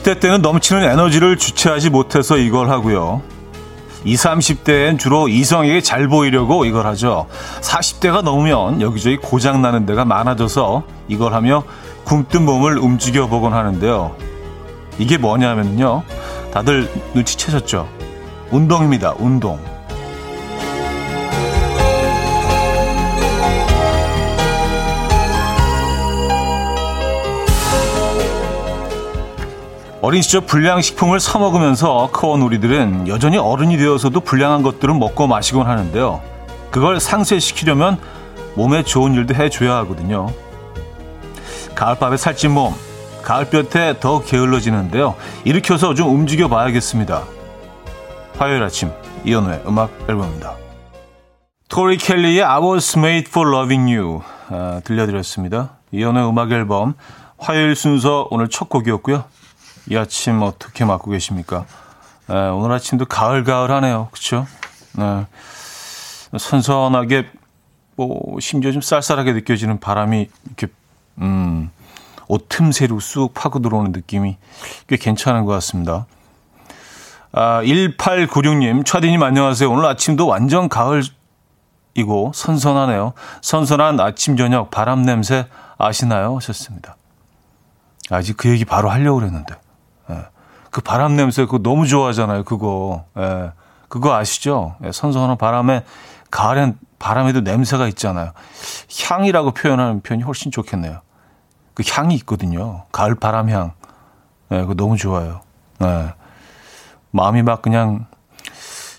20대 0.00 0.20
때는 0.20 0.42
넘치는 0.42 0.82
에너지를 0.82 1.36
주체하지 1.36 1.90
못해서 1.90 2.36
이걸 2.36 2.70
하고요. 2.70 3.22
20, 4.04 4.30
30대엔 4.30 4.98
주로 4.98 5.28
이성에게 5.28 5.82
잘 5.82 6.08
보이려고 6.08 6.64
이걸 6.64 6.86
하죠. 6.86 7.26
40대가 7.60 8.22
넘으면 8.22 8.80
여기저기 8.80 9.16
고장나는 9.18 9.84
데가 9.84 10.04
많아져서 10.04 10.84
이걸 11.08 11.34
하며 11.34 11.64
굶뜬 12.04 12.44
몸을 12.44 12.78
움직여 12.78 13.26
보곤 13.28 13.52
하는데요. 13.52 14.16
이게 14.98 15.18
뭐냐면요. 15.18 16.02
다들 16.52 16.90
눈치채셨죠? 17.14 17.86
운동입니다. 18.50 19.14
운동. 19.18 19.60
어린 30.02 30.22
시절 30.22 30.40
불량식품을 30.40 31.20
사 31.20 31.38
먹으면서 31.38 32.08
커온 32.10 32.40
우리들은 32.40 33.06
여전히 33.06 33.36
어른이 33.36 33.76
되어서도 33.76 34.20
불량한 34.20 34.62
것들은 34.62 34.98
먹고 34.98 35.26
마시곤 35.26 35.66
하는데요. 35.66 36.22
그걸 36.70 37.00
상쇄시키려면 37.00 37.98
몸에 38.54 38.82
좋은 38.82 39.12
일도 39.12 39.34
해줘야 39.34 39.76
하거든요. 39.78 40.28
가을밤에 41.74 42.16
살찐 42.16 42.52
몸, 42.52 42.74
가을볕에 43.22 43.96
더 44.00 44.22
게을러지는데요. 44.22 45.16
일으켜서 45.44 45.92
좀 45.92 46.08
움직여 46.14 46.48
봐야겠습니다. 46.48 47.24
화요일 48.38 48.62
아침 48.62 48.90
이연우의 49.24 49.64
음악 49.66 49.90
앨범입니다. 50.08 50.54
토리 51.68 51.98
켈리의 51.98 52.42
I 52.42 52.58
was 52.58 52.98
made 52.98 53.28
for 53.28 53.54
loving 53.54 53.94
you 53.94 54.22
아, 54.48 54.80
들려드렸습니다. 54.82 55.72
이연우의 55.92 56.26
음악 56.26 56.50
앨범 56.52 56.94
화요일 57.36 57.76
순서 57.76 58.26
오늘 58.30 58.48
첫 58.48 58.70
곡이었고요. 58.70 59.24
이 59.88 59.96
아침 59.96 60.42
어떻게 60.42 60.84
맞고 60.84 61.10
계십니까? 61.10 61.64
네, 62.28 62.34
오늘 62.34 62.72
아침도 62.72 63.06
가을가을하네요. 63.06 64.08
그렇죠? 64.10 64.46
네. 64.92 65.26
선선하게 66.38 67.28
뭐 67.96 68.38
심지어 68.40 68.72
좀 68.72 68.80
쌀쌀하게 68.80 69.32
느껴지는 69.32 69.80
바람이 69.80 70.28
이렇게 70.46 70.68
음, 71.18 71.70
옷 72.28 72.48
틈새로 72.48 73.00
쑥 73.00 73.34
파고 73.34 73.60
들어오는 73.60 73.92
느낌이 73.92 74.36
꽤 74.86 74.96
괜찮은 74.96 75.44
것 75.44 75.52
같습니다. 75.54 76.06
아, 77.32 77.62
1896님, 77.62 78.84
차디님 78.84 79.22
안녕하세요. 79.22 79.70
오늘 79.70 79.86
아침도 79.86 80.26
완전 80.26 80.68
가을이고 80.68 82.32
선선하네요. 82.34 83.12
선선한 83.42 84.00
아침 84.00 84.36
저녁 84.36 84.70
바람 84.70 85.02
냄새 85.02 85.46
아시나요? 85.78 86.36
하셨습니다. 86.36 86.96
아직 88.10 88.36
그 88.36 88.48
얘기 88.48 88.64
바로 88.64 88.90
하려고 88.90 89.18
그랬는데. 89.20 89.54
예. 90.70 90.72
그 90.72 90.80
바람 90.80 91.16
냄새 91.16 91.44
그거 91.44 91.58
너무 91.58 91.86
좋아하잖아요. 91.86 92.44
그거. 92.44 93.04
예. 93.18 93.52
그거 93.88 94.14
아시죠? 94.14 94.76
예. 94.84 94.92
선선한 94.92 95.36
바람에 95.36 95.84
가을엔 96.30 96.78
바람에도 96.98 97.40
냄새가 97.40 97.88
있잖아요. 97.88 98.32
향이라고 99.08 99.52
표현하는 99.52 100.00
표현이 100.02 100.22
훨씬 100.22 100.50
좋겠네요. 100.50 101.00
그 101.74 101.82
향이 101.88 102.14
있거든요. 102.16 102.84
가을 102.92 103.14
바람 103.14 103.48
향. 103.50 103.72
예, 104.52 104.60
그거 104.60 104.74
너무 104.74 104.96
좋아요. 104.96 105.40
예. 105.82 106.14
마음이 107.10 107.42
막 107.42 107.62
그냥 107.62 108.06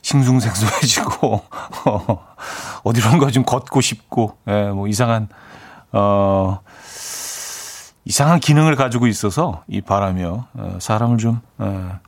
싱숭생숭해지고 0.01 1.41
어디론가 2.83 3.29
좀 3.31 3.43
걷고 3.43 3.81
싶고 3.81 4.37
예, 4.47 4.69
뭐 4.69 4.87
이상한 4.87 5.29
어 5.91 6.59
이상한 8.05 8.39
기능을 8.39 8.75
가지고 8.75 9.07
있어서 9.07 9.63
이 9.67 9.81
바람이요. 9.81 10.47
어, 10.53 10.77
사람을 10.81 11.17
좀 11.17 11.41
어, 11.57 11.99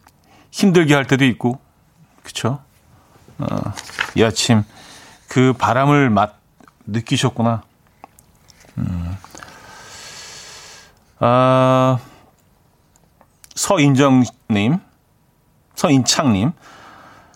힘들게 0.52 0.94
할 0.94 1.06
때도 1.06 1.26
있고, 1.26 1.60
그렇죠? 2.24 2.60
어, 3.40 3.46
이 4.16 4.24
아침 4.24 4.64
그 5.28 5.54
바람을 5.54 6.10
맛 6.10 6.36
느끼셨구나. 6.86 7.64
음. 8.78 9.18
아, 11.20 12.00
서인정님, 13.56 14.80
서인창님, 15.76 16.52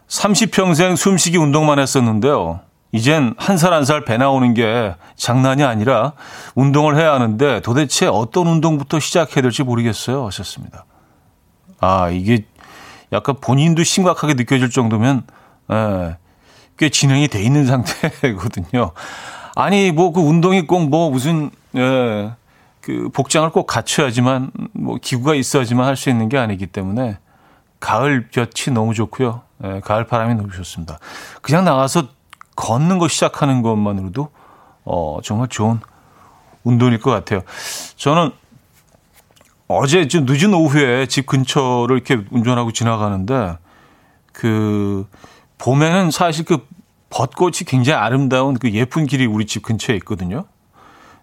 30평생 0.08 0.98
숨쉬기 0.98 1.38
운동만 1.38 1.80
했었는데요. 1.80 2.62
이젠 2.98 3.34
한 3.38 3.56
살 3.58 3.72
한 3.74 3.84
살 3.86 4.04
배 4.06 4.18
나오는 4.18 4.54
게 4.54 4.96
장난이 5.16 5.64
아니라 5.64 6.14
운동을 6.56 6.98
해야 6.98 7.14
하는데 7.14 7.62
도대체 7.62 8.08
어떤 8.08 8.48
운동부터 8.48 9.00
시작해야 9.00 9.42
될지 9.42 9.64
모르겠어요. 9.64 10.26
하셨습니다. 10.26 10.86
아, 11.80 12.10
이게 12.10 12.46
약간 13.14 13.36
본인도 13.40 13.84
심각하게 13.84 14.34
느껴질 14.34 14.70
정도면, 14.70 15.24
예, 15.72 16.18
꽤 16.78 16.90
진행이 16.90 17.28
돼 17.30 17.42
있는 17.44 17.66
상태거든요. 17.68 18.92
아니, 19.56 19.92
뭐 19.92 20.12
그 20.12 20.20
운동이 20.22 20.68
꼭 20.68 20.90
뭐 20.90 21.10
무슨, 21.10 21.52
예, 21.76 22.32
그 22.82 23.10
복장을 23.14 23.50
꼭 23.52 23.66
갖춰야지만, 23.68 24.52
뭐 24.74 24.98
기구가 25.02 25.36
있어야지만 25.36 25.86
할 25.88 25.96
수 25.96 26.10
있는 26.10 26.30
게 26.30 26.38
아니기 26.38 26.68
때문에 26.68 27.18
가을 27.80 28.28
볕이 28.30 28.72
너무 28.72 28.94
좋고요. 28.94 29.42
예, 29.64 29.80
가을 29.84 30.06
바람이 30.06 30.36
너무 30.36 30.52
좋습니다. 30.52 31.00
그냥 31.42 31.64
나가서 31.64 32.08
걷는 32.58 32.98
거 32.98 33.08
시작하는 33.08 33.62
것만으로도 33.62 34.30
어, 34.84 35.20
정말 35.24 35.48
좋은 35.48 35.80
운동일 36.66 37.00
것 37.00 37.12
같아요. 37.12 37.42
저는 37.96 38.32
어제 39.70 40.08
좀 40.08 40.26
늦은 40.26 40.54
오후에 40.54 41.06
집 41.06 41.26
근처를 41.28 41.96
이렇게 41.96 42.26
운전하고 42.32 42.72
지나가는데 42.74 43.58
그 44.34 45.08
봄에는 45.60 46.12
사실 46.12 46.44
그 46.44 46.66
벚꽃이 47.10 47.60
굉장히 47.66 47.98
아름다운 47.98 48.56
그 48.56 48.72
예쁜 48.72 49.06
길이 49.06 49.26
우리 49.26 49.46
집 49.46 49.64
근처에 49.64 49.96
있거든요. 49.98 50.46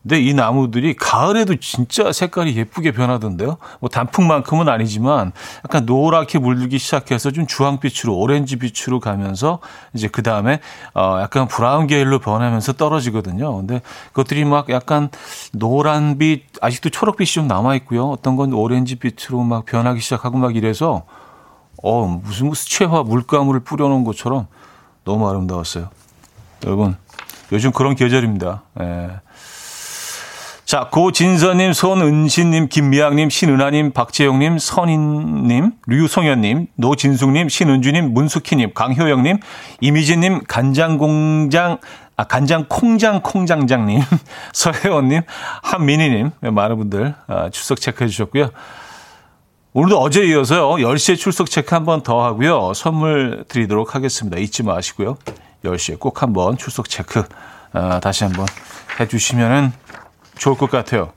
근데 0.05 0.21
이 0.21 0.35
나무들이 0.35 0.95
가을에도 0.95 1.57
진짜 1.57 2.13
색깔이 2.13 2.55
예쁘게 2.57 2.93
변하던데요. 2.93 3.57
뭐 3.81 3.89
단풍만큼은 3.89 4.69
아니지만 4.69 5.33
약간 5.65 5.87
노랗게 5.87 6.39
물들기 6.39 6.79
시작해서 6.79 7.31
좀 7.31 7.47
주황빛으로 7.47 8.15
오렌지빛으로 8.15 9.01
가면서 9.01 9.61
이제 9.95 10.09
그 10.09 10.23
다음에 10.23 10.61
어 10.93 11.21
약간 11.23 11.49
브라운 11.49 11.87
계열로 11.87 12.19
변하면서 12.19 12.75
떨어지거든요. 12.75 13.57
근데 13.57 13.81
그것들이 14.09 14.45
막 14.45 14.69
약간 14.69 15.09
노란빛 15.55 16.45
아직도 16.61 16.91
초록빛이 16.91 17.27
좀 17.27 17.47
남아 17.49 17.75
있고요. 17.77 18.11
어떤 18.11 18.37
건 18.37 18.53
오렌지빛으로 18.53 19.43
막 19.43 19.65
변하기 19.65 20.01
시작하고 20.01 20.37
막 20.37 20.55
이래서 20.55 21.05
어 21.83 22.07
무슨 22.23 22.53
수채화 22.53 23.05
물감을 23.05 23.61
뿌려놓은 23.61 24.05
것처럼 24.05 24.49
너무 25.05 25.31
아름다웠어요. 25.31 25.89
여러분 26.67 26.95
요즘 27.53 27.73
그런 27.73 27.95
계절입니다. 27.95 28.63
예. 28.81 29.11
자, 30.75 30.89
고진서님, 30.91 31.73
손은신님, 31.73 32.67
김미양님, 32.67 33.31
신은하님, 33.31 33.93
박재영님, 33.93 34.59
선인님, 34.59 35.71
류송현님, 35.87 36.67
노진숙님, 36.75 37.49
신은주님, 37.49 38.13
문숙희님, 38.13 38.73
강효영님, 38.75 39.39
이미진님, 39.81 40.41
간장공장, 40.49 41.79
아, 42.17 42.25
간장 42.25 42.65
콩장 42.69 43.21
콩장장님, 43.23 44.01
서혜원님, 44.53 45.23
한민희님, 45.63 46.33
많은 46.41 46.77
분들 46.79 47.15
아, 47.29 47.51
출석 47.51 47.81
체크해 47.81 48.09
주셨고요. 48.09 48.51
오늘도 49.75 50.01
어제 50.01 50.25
이어서요, 50.25 50.71
10시에 50.71 51.17
출석 51.17 51.51
체크 51.51 51.73
한 51.73 51.85
번 51.85 52.03
더 52.03 52.25
하고요, 52.25 52.73
선물 52.75 53.45
드리도록 53.47 53.95
하겠습니다. 53.95 54.39
잊지 54.39 54.65
마시고요. 54.65 55.19
10시에 55.65 56.01
꼭 56.01 56.21
한번 56.21 56.59
출석 56.59 56.89
체크 56.89 57.23
아, 57.73 58.01
다시 58.01 58.25
한번 58.25 58.47
해 58.99 59.07
주시면은 59.07 59.73
좋을 60.37 60.57
것 60.57 60.71
같아요. 60.71 61.13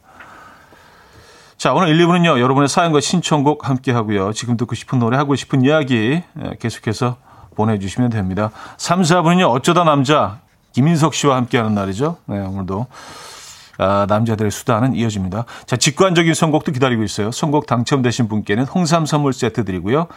자, 1.57 1.73
오늘 1.73 1.89
1, 1.89 2.05
2부는요, 2.05 2.39
여러분의 2.39 2.67
사연과 2.69 3.01
신청곡 3.01 3.67
함께 3.67 3.91
하고요. 3.91 4.31
지금 4.33 4.57
듣고 4.57 4.75
싶은 4.75 4.99
노래, 4.99 5.17
하고 5.17 5.35
싶은 5.35 5.63
이야기 5.63 6.21
예, 6.43 6.55
계속해서 6.59 7.17
보내주시면 7.55 8.11
됩니다. 8.11 8.51
3, 8.77 9.01
4부는요, 9.01 9.49
어쩌다 9.49 9.83
남자, 9.83 10.39
김인석 10.73 11.15
씨와 11.15 11.35
함께 11.35 11.57
하는 11.57 11.73
날이죠. 11.73 12.17
네, 12.27 12.37
오늘도. 12.37 12.85
아, 13.79 14.05
남자들의 14.07 14.51
수다는 14.51 14.93
이어집니다. 14.93 15.45
자, 15.65 15.77
직관적인 15.77 16.33
선곡도 16.33 16.71
기다리고 16.71 17.03
있어요. 17.03 17.31
선곡 17.31 17.65
당첨되신 17.65 18.27
분께는 18.27 18.65
홍삼 18.65 19.05
선물 19.05 19.33
세트 19.33 19.65
드리고요. 19.65 20.07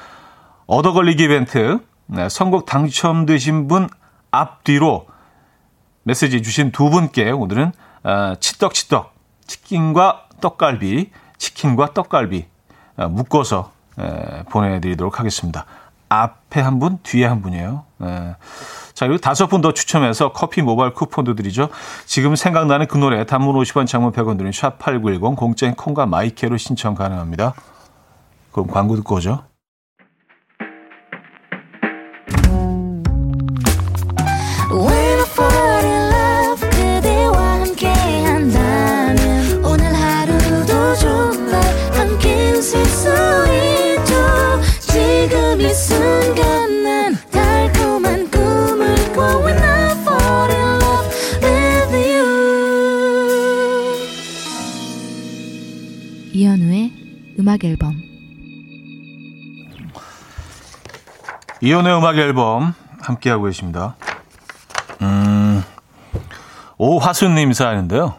얻어 0.67 0.93
걸리기 0.93 1.25
이벤트, 1.25 1.79
네, 2.07 2.29
선곡 2.29 2.67
당첨되신 2.67 3.69
분 3.69 3.89
앞뒤로 4.31 5.07
메시지 6.03 6.43
주신 6.43 6.73
두 6.73 6.91
분께 6.91 7.31
오늘은 7.31 7.73
어, 8.05 8.35
치떡치떡 8.41 9.13
치킨과 9.47 10.27
떡갈비 10.41 11.11
치킨과 11.39 11.93
떡갈비 11.95 12.47
어, 12.97 13.09
묶어서 13.09 13.73
에, 13.99 14.43
보내드리도록 14.51 15.19
하겠습니다. 15.21 15.67
앞에 16.09 16.61
한 16.61 16.79
분, 16.79 16.99
뒤에 17.03 17.25
한 17.27 17.41
분이에요. 17.43 17.85
에. 18.03 18.35
자, 18.95 19.07
그리고 19.07 19.21
다섯 19.21 19.47
분 19.47 19.61
더 19.61 19.73
추첨해서 19.73 20.33
커피 20.33 20.61
모바일 20.63 20.93
쿠폰도 20.93 21.35
드리죠. 21.35 21.69
지금 22.07 22.35
생각나는 22.37 22.87
그 22.89 22.99
노래 22.99 23.25
단문 23.25 23.55
50원 23.55 23.87
장문 23.87 24.13
100원 24.13 24.37
드는 24.37 24.51
샵8910 24.51 25.37
공짜인 25.37 25.75
콩과 25.75 26.07
마이케이로 26.07 26.57
신청 26.57 26.95
가능합니다. 26.95 27.55
그럼 28.53 28.67
광고 28.69 28.97
듣고 28.97 29.17
오죠. 29.17 29.45
이연의 61.63 61.95
음악 61.97 62.17
앨범 62.17 62.75
함께하고 63.03 63.45
계십니다. 63.45 63.95
음, 65.03 65.63
오화순님 66.79 67.53
사연인데요. 67.53 68.15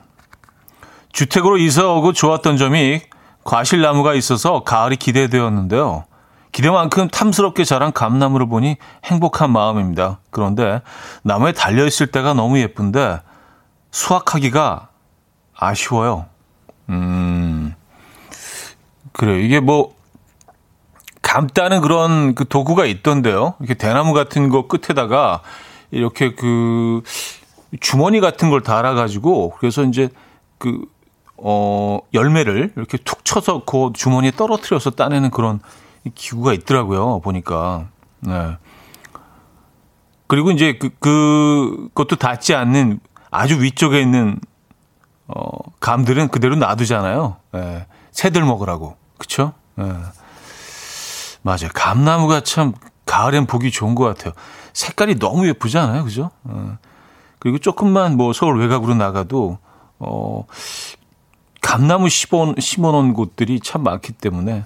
주택으로 1.11 1.57
이사 1.57 1.87
오고 1.87 2.13
좋았던 2.13 2.57
점이 2.57 3.01
과실나무가 3.43 4.13
있어서 4.13 4.63
가을이 4.63 4.95
기대되었는데요. 4.97 6.05
기대만큼 6.51 7.07
탐스럽게 7.09 7.63
자란 7.63 7.91
감나무를 7.91 8.47
보니 8.47 8.77
행복한 9.05 9.51
마음입니다. 9.51 10.19
그런데 10.29 10.81
나무에 11.23 11.53
달려있을 11.53 12.07
때가 12.07 12.33
너무 12.33 12.59
예쁜데 12.59 13.21
수확하기가 13.89 14.89
아쉬워요. 15.55 16.27
음, 16.89 17.73
그래요. 19.13 19.39
이게 19.39 19.59
뭐 19.59 19.95
감다는 21.31 21.79
그런 21.79 22.35
그 22.35 22.45
도구가 22.45 22.85
있던데요. 22.85 23.53
이렇게 23.61 23.73
대나무 23.73 24.11
같은 24.11 24.49
거 24.49 24.67
끝에다가 24.67 25.41
이렇게 25.89 26.35
그 26.35 27.03
주머니 27.79 28.19
같은 28.19 28.49
걸 28.49 28.61
달아가지고 28.61 29.53
그래서 29.57 29.85
이제 29.85 30.09
그, 30.57 30.81
어, 31.37 31.99
열매를 32.13 32.73
이렇게 32.75 32.97
툭 32.97 33.23
쳐서 33.23 33.63
그 33.63 33.91
주머니에 33.93 34.31
떨어뜨려서 34.31 34.89
따내는 34.89 35.29
그런 35.31 35.61
기구가 36.15 36.51
있더라고요. 36.51 37.21
보니까. 37.21 37.87
네. 38.19 38.57
그리고 40.27 40.51
이제 40.51 40.77
그, 40.77 40.89
그, 40.99 41.87
그것도 41.93 42.17
닿지 42.17 42.55
않는 42.55 42.99
아주 43.29 43.61
위쪽에 43.61 44.01
있는, 44.01 44.37
어, 45.27 45.43
감들은 45.79 46.27
그대로 46.27 46.57
놔두잖아요. 46.57 47.37
네. 47.53 47.85
새들 48.11 48.43
먹으라고. 48.43 48.97
그쵸? 49.17 49.53
예. 49.79 50.20
맞아요. 51.41 51.69
감나무가 51.73 52.41
참 52.41 52.73
가을엔 53.05 53.45
보기 53.45 53.71
좋은 53.71 53.95
것 53.95 54.05
같아요. 54.05 54.33
색깔이 54.73 55.19
너무 55.19 55.47
예쁘지 55.47 55.77
않아요? 55.77 56.03
그죠? 56.03 56.31
예. 56.49 56.53
그리고 57.39 57.57
조금만 57.57 58.15
뭐 58.17 58.33
서울 58.33 58.59
외곽으로 58.59 58.93
나가도, 58.93 59.57
어, 59.99 60.45
감나무 61.61 62.09
심어, 62.09 62.53
심어 62.59 62.91
놓은 62.91 63.13
곳들이 63.13 63.59
참 63.59 63.83
많기 63.83 64.13
때문에, 64.13 64.63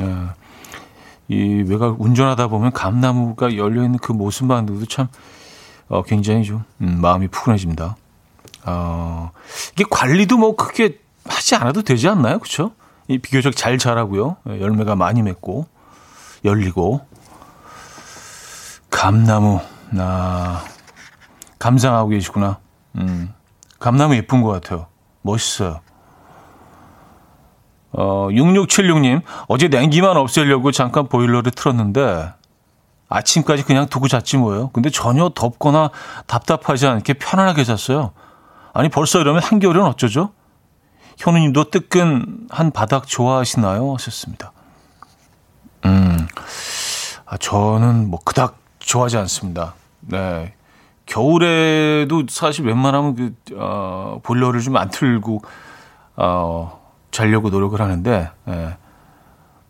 예. 0.00 0.16
이 1.28 1.62
외곽 1.66 2.00
운전하다 2.00 2.48
보면 2.48 2.72
감나무가 2.72 3.56
열려있는 3.56 3.98
그 3.98 4.12
모습만 4.12 4.66
봐도 4.66 4.84
참, 4.86 5.08
어, 5.88 6.02
굉장히 6.02 6.44
좀, 6.44 6.64
음, 6.80 7.00
마음이 7.00 7.28
푸근해집니다. 7.28 7.96
어, 8.66 9.30
이게 9.74 9.84
관리도 9.88 10.38
뭐 10.38 10.56
크게 10.56 10.98
하지 11.26 11.54
않아도 11.56 11.82
되지 11.82 12.08
않나요? 12.08 12.38
그쵸? 12.38 12.72
이 13.08 13.18
비교적 13.18 13.54
잘 13.54 13.76
자라고요. 13.76 14.36
열매가 14.46 14.96
많이 14.96 15.22
맺고 15.22 15.66
열리고 16.44 17.00
감나무 18.90 19.60
나 19.90 20.62
감상하고 21.58 22.10
계시구나. 22.10 22.58
음. 22.96 23.32
감나무 23.78 24.14
예쁜 24.16 24.42
것 24.42 24.50
같아요. 24.50 24.86
멋있어요. 25.22 25.80
어, 27.92 28.28
6676님, 28.30 29.22
어제 29.46 29.68
냉기만 29.68 30.16
없애려고 30.16 30.72
잠깐 30.72 31.08
보일러를 31.08 31.52
틀었는데, 31.52 32.32
아침까지 33.08 33.62
그냥 33.62 33.86
두고 33.86 34.08
잤지 34.08 34.36
뭐예요. 34.36 34.70
근데 34.70 34.90
전혀 34.90 35.28
덥거나 35.28 35.90
답답하지 36.26 36.86
않게 36.86 37.14
편안하게 37.14 37.62
잤어요. 37.62 38.12
아니, 38.72 38.88
벌써 38.88 39.20
이러면 39.20 39.42
한겨울은 39.42 39.84
어쩌죠? 39.84 40.32
현우님도 41.18 41.70
뜨끈한 41.70 42.72
바닥 42.74 43.06
좋아하시나요? 43.06 43.94
하셨습니다. 43.94 44.53
음, 45.84 46.26
아, 47.26 47.36
저는 47.36 48.10
뭐 48.10 48.20
그닥 48.24 48.58
좋아하지 48.78 49.16
않습니다. 49.18 49.74
네. 50.00 50.54
겨울에도 51.06 52.24
사실 52.28 52.64
웬만하면 52.66 53.14
그, 53.14 53.34
어, 53.56 54.20
보일러를 54.22 54.60
좀 54.60 54.76
안 54.76 54.88
틀고, 54.90 55.42
어, 56.16 56.80
자려고 57.10 57.50
노력을 57.50 57.78
하는데, 57.80 58.30
예. 58.48 58.76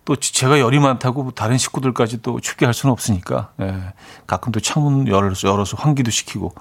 또 0.05 0.17
제가 0.17 0.61
열이 0.61 0.79
많다고 0.81 1.31
다른 1.33 1.57
식구들까지 1.59 2.23
또 2.23 2.39
춥게 2.41 2.67
할 2.67 2.75
수는 2.75 2.93
없으니까, 2.93 3.51
예. 3.61 3.95
가끔 4.27 4.53
또 4.53 4.61
창문 4.61 5.09
열어서, 5.09 5.49
열어서 5.49 5.77
환기도 5.77 6.11
시키고, 6.11 6.55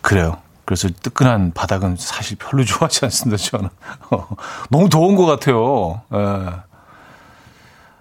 그래요. 0.00 0.38
그래서 0.64 0.88
뜨끈한 0.88 1.52
바닥은 1.54 1.96
사실 1.98 2.36
별로 2.38 2.64
좋아하지 2.64 3.04
않습니다, 3.06 3.36
저는. 3.42 3.68
너무 4.70 4.88
더운 4.88 5.14
것 5.16 5.26
같아요. 5.26 6.00
예. 6.14 6.67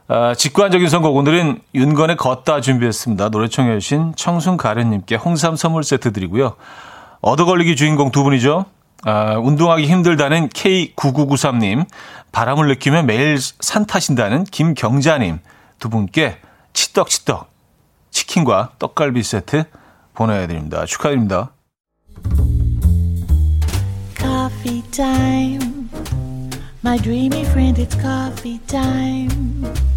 아, 0.10 0.34
직관적인 0.36 0.88
선곡. 0.88 1.16
오늘은 1.16 1.60
윤건의 1.76 2.16
걷다 2.16 2.62
준비했습니다. 2.62 3.30
노래 3.30 3.48
청해 3.50 3.78
주신 3.80 4.14
청순 4.16 4.56
가련님께 4.56 5.16
홍삼 5.16 5.56
선물 5.56 5.84
세트 5.84 6.14
드리고요. 6.14 6.56
얻어걸리기 7.22 7.76
주인공 7.76 8.12
두 8.12 8.24
분이죠. 8.24 8.66
아, 9.04 9.38
운동하기 9.38 9.86
힘들다는 9.86 10.50
K9993님, 10.50 11.86
바람을 12.32 12.68
느끼며 12.68 13.04
매일 13.04 13.38
산 13.40 13.86
타신다는 13.86 14.46
김경자님 14.46 15.40
두 15.80 15.90
분께 15.90 16.38
치떡치떡 16.74 17.50
치킨과 18.12 18.72
떡갈비 18.80 19.24
세트 19.24 19.66
보내드립니다. 20.14 20.86
축하드립니다. 20.86 21.52
coffee. 24.18 25.60
My 26.84 26.98
dreamy 26.98 27.42
friend, 27.42 27.78
it's 27.78 27.96
coffee 27.96 28.60
time. 28.68 29.97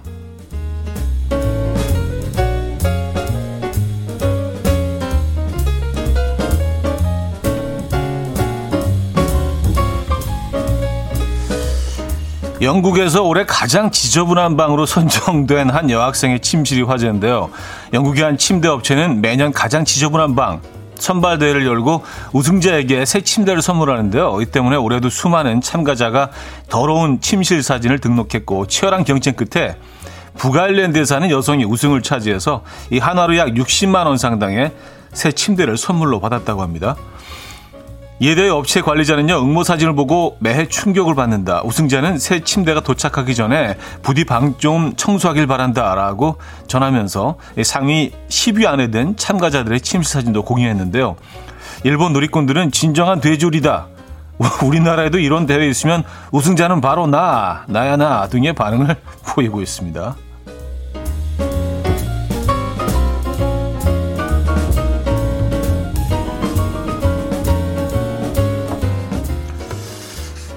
영국에서 12.61 13.23
올해 13.23 13.43
가장 13.43 13.89
지저분한 13.89 14.55
방으로 14.55 14.85
선정된 14.85 15.71
한 15.71 15.89
여학생의 15.89 16.41
침실이 16.41 16.83
화제인데요. 16.83 17.49
영국의 17.91 18.23
한 18.23 18.37
침대 18.37 18.67
업체는 18.67 19.19
매년 19.19 19.51
가장 19.51 19.83
지저분한 19.83 20.35
방 20.35 20.61
선발 20.99 21.39
대회를 21.39 21.65
열고 21.65 22.03
우승자에게 22.33 23.05
새 23.05 23.21
침대를 23.21 23.63
선물하는데요. 23.63 24.41
이 24.41 24.45
때문에 24.45 24.75
올해도 24.75 25.09
수많은 25.09 25.61
참가자가 25.61 26.29
더러운 26.69 27.19
침실 27.19 27.63
사진을 27.63 27.97
등록했고 27.97 28.67
치열한 28.67 29.05
경쟁 29.05 29.33
끝에 29.33 29.75
북아일랜드에 30.37 31.03
사는 31.03 31.27
여성이 31.31 31.65
우승을 31.65 32.03
차지해서 32.03 32.61
이 32.91 32.99
한화로 32.99 33.37
약 33.37 33.49
60만 33.49 34.05
원 34.05 34.17
상당의 34.17 34.71
새 35.13 35.31
침대를 35.31 35.77
선물로 35.77 36.19
받았다고 36.19 36.61
합니다. 36.61 36.95
대해 38.35 38.49
업체 38.49 38.81
관리자는요, 38.81 39.41
응모 39.41 39.63
사진을 39.63 39.95
보고 39.95 40.37
매해 40.39 40.67
충격을 40.67 41.15
받는다. 41.15 41.61
우승자는 41.63 42.19
새 42.19 42.41
침대가 42.41 42.79
도착하기 42.79 43.33
전에 43.33 43.77
부디 44.03 44.25
방 44.25 44.55
좀 44.59 44.93
청소하길 44.95 45.47
바란다. 45.47 45.95
라고 45.95 46.37
전하면서 46.67 47.37
상위 47.63 48.11
10위 48.29 48.67
안에 48.67 48.91
든 48.91 49.15
참가자들의 49.17 49.81
침실 49.81 50.11
사진도 50.11 50.43
공유했는데요. 50.43 51.15
일본 51.83 52.13
누리꾼들은 52.13 52.71
진정한 52.71 53.21
돼지우리다. 53.21 53.87
우리나라에도 54.63 55.17
이런 55.17 55.47
대회 55.47 55.67
있으면 55.67 56.03
우승자는 56.31 56.79
바로 56.81 57.07
나, 57.07 57.63
나야 57.67 57.97
나 57.97 58.27
등의 58.27 58.53
반응을 58.53 58.95
보이고 59.33 59.61
있습니다. 59.61 60.15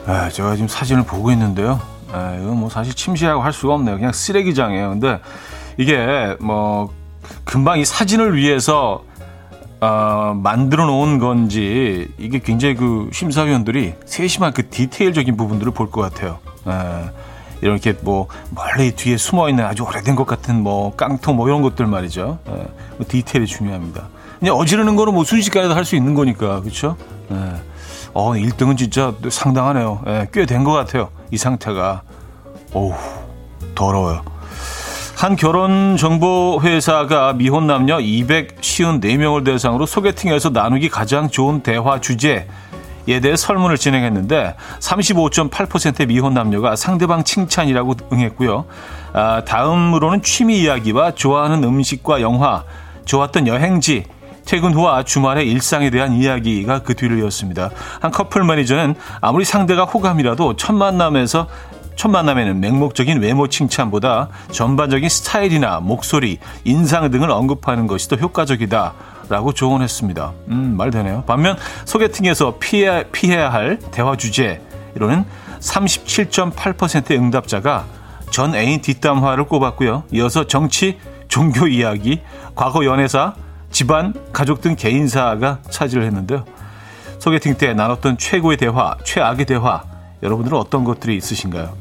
아, 0.06 0.28
제가 0.28 0.54
지금 0.54 0.68
사진을 0.68 1.04
보고 1.04 1.30
있는데요. 1.30 1.80
에, 2.12 2.40
이건 2.42 2.58
뭐 2.61 2.68
사실 2.68 2.94
침시라고 2.94 3.42
할 3.42 3.52
수가 3.52 3.75
없네요. 3.75 3.96
그냥 3.96 4.12
쓰레기장이에요. 4.12 4.90
근데 4.90 5.20
이게 5.78 6.37
뭐 6.40 6.92
금방 7.44 7.78
이 7.78 7.84
사진을 7.84 8.37
위해서 8.37 9.02
어, 9.80 10.38
만들어 10.40 10.87
놓은 10.87 11.18
건지 11.18 12.08
이게 12.18 12.38
굉장히 12.38 12.75
그 12.75 13.08
심사위원들이 13.12 13.94
세심한 14.04 14.52
그 14.52 14.68
디테일적인 14.68 15.37
부분들을 15.37 15.73
볼 15.73 15.90
것 15.90 16.00
같아요. 16.02 16.38
에, 16.66 17.11
이렇게 17.62 17.94
뭐 18.02 18.28
멀리 18.50 18.90
뒤에 18.92 19.16
숨어 19.16 19.49
있는 19.49 19.64
아주 19.64 19.84
오래된 19.84 20.16
것 20.16 20.26
같은 20.26 20.62
뭐 20.62 20.94
깡통 20.96 21.37
뭐 21.37 21.49
이런 21.49 21.62
것들 21.62 21.87
말이죠. 21.87 22.38
에, 22.46 22.50
뭐 22.99 23.06
디테일이 23.08 23.46
중요합니다. 23.46 24.08
그냥 24.38 24.56
어지르는 24.56 24.96
거는 24.96 25.14
뭐 25.14 25.25
순식간에도 25.25 25.75
할 25.75 25.84
수 25.87 25.96
있는 25.96 26.12
거니까 26.14 26.61
그렇죠. 26.61 26.96
어, 28.14 28.33
1등은 28.33 28.78
진짜 28.78 29.12
상당하네요. 29.28 30.02
예, 30.06 30.28
꽤된 30.33 30.62
것 30.64 30.73
같아요. 30.73 31.11
이 31.33 31.37
상태가. 31.37 32.02
어우, 32.73 32.94
더러워요. 33.75 34.23
한 35.16 35.37
결혼정보회사가 35.37 37.33
미혼 37.35 37.66
남녀 37.66 37.99
254명을 37.99 39.44
대상으로 39.44 39.87
소개팅에서 39.87 40.50
나누기 40.50 40.88
가장 40.88 41.28
좋은 41.28 41.62
대화 41.62 42.00
주제에 42.00 42.47
대해 43.06 43.37
설문을 43.37 43.78
진행했는데 43.78 44.54
35.8%의 44.80 46.06
미혼 46.06 46.35
남녀가 46.35 46.76
상대방 46.76 47.25
칭찬이라고 47.25 47.94
응했고요. 48.12 48.64
아, 49.12 49.42
다음으로는 49.44 50.23
취미 50.23 50.61
이야기와 50.61 51.12
좋아하는 51.12 51.64
음식과 51.64 52.21
영화, 52.21 52.64
좋았던 53.04 53.47
여행지, 53.47 54.04
퇴근 54.45 54.75
후와 54.75 55.03
주말의 55.03 55.49
일상에 55.51 55.91
대한 55.91 56.13
이야기가 56.13 56.81
그 56.81 56.95
뒤를 56.95 57.19
이었습니다. 57.21 57.71
한 58.01 58.11
커플 58.11 58.45
매니저는 58.45 58.95
아무리 59.21 59.45
상대가 59.45 59.85
호감이라도 59.85 60.57
첫 60.57 60.73
만남에서 60.75 61.49
첫 61.97 62.09
만남에는 62.09 62.61
맹목적인 62.61 63.21
외모 63.21 63.49
칭찬보다 63.49 64.29
전반적인 64.51 65.09
스타일이나 65.09 65.81
목소리, 65.81 66.39
인상 66.65 67.11
등을 67.11 67.31
언급하는 67.31 67.87
것이 67.87 68.09
더 68.09 68.17
효과적이다. 68.17 68.95
라고 69.31 69.55
조언했습니다. 69.55 70.33
음, 70.49 70.75
말 70.77 70.91
되네요. 70.91 71.25
반면 71.27 71.57
소개팅에서 71.87 72.59
피해, 72.61 73.05
피해야 73.11 73.51
할 73.51 73.79
대화 73.91 74.17
주제, 74.17 74.61
이로는 74.97 75.25
37.8%의 75.61 77.19
응답자가 77.19 77.87
전 78.31 78.55
애인 78.55 78.83
뒷담화를 78.83 79.45
꼽았고요. 79.45 80.05
이어서 80.13 80.47
정치, 80.47 80.99
종교 81.29 81.67
이야기, 81.67 82.21
과거 82.55 82.85
연애사, 82.85 83.35
집안, 83.75 84.14
가족 84.33 84.61
등 84.61 84.76
개인사가 84.76 85.59
차지를 85.69 86.04
했는데요. 86.04 86.45
소개팅 87.19 87.57
때 87.57 87.75
나눴던 87.75 88.19
최고의 88.19 88.57
대화, 88.57 88.97
최악의 89.02 89.47
대화, 89.47 89.83
여러분들은 90.23 90.57
어떤 90.57 90.85
것들이 90.85 91.16
있으신가요? 91.16 91.76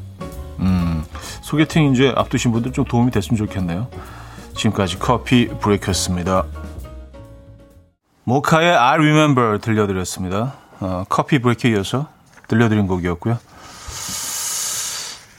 음, 0.58 1.04
소개팅 1.40 1.92
이제 1.92 2.12
앞두신 2.16 2.50
분들 2.50 2.72
좀 2.72 2.84
도움이 2.84 3.12
됐으면 3.12 3.38
좋겠네요. 3.38 3.86
지금까지 4.56 4.98
커피 4.98 5.46
브레이크였습니다. 5.46 6.42
모카의 8.24 8.74
I 8.74 8.94
Remember 8.94 9.60
들려드렸습니다. 9.60 10.54
어, 10.80 11.04
커피 11.08 11.38
브레이크 11.38 11.68
이어서 11.68 12.08
들려드린 12.48 12.88
곡이었고요. 12.88 13.38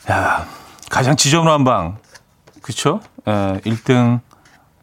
야, 0.10 0.48
가장 0.90 1.18
지저분한 1.18 1.66
방, 1.66 1.98
그쵸? 2.62 3.02
에, 3.28 3.60
1등 3.60 4.22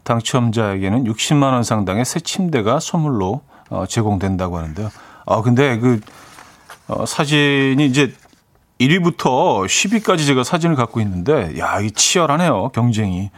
당첨자에게는 0.04 1.04
60만 1.04 1.52
원 1.52 1.62
상당의 1.62 2.04
새 2.04 2.20
침대가 2.20 2.80
선물로 2.80 3.42
어, 3.70 3.86
제공된다고 3.86 4.58
하는데요. 4.58 4.90
아 5.26 5.42
근데 5.42 5.78
그 5.78 6.00
어, 6.88 7.06
사진이 7.06 7.86
이제 7.86 8.12
1위부터 8.80 9.64
10위까지 9.66 10.26
제가 10.26 10.44
사진을 10.44 10.76
갖고 10.76 11.00
있는데 11.00 11.58
야, 11.58 11.80
이 11.80 11.90
치열하네요. 11.90 12.70
경쟁이. 12.70 13.30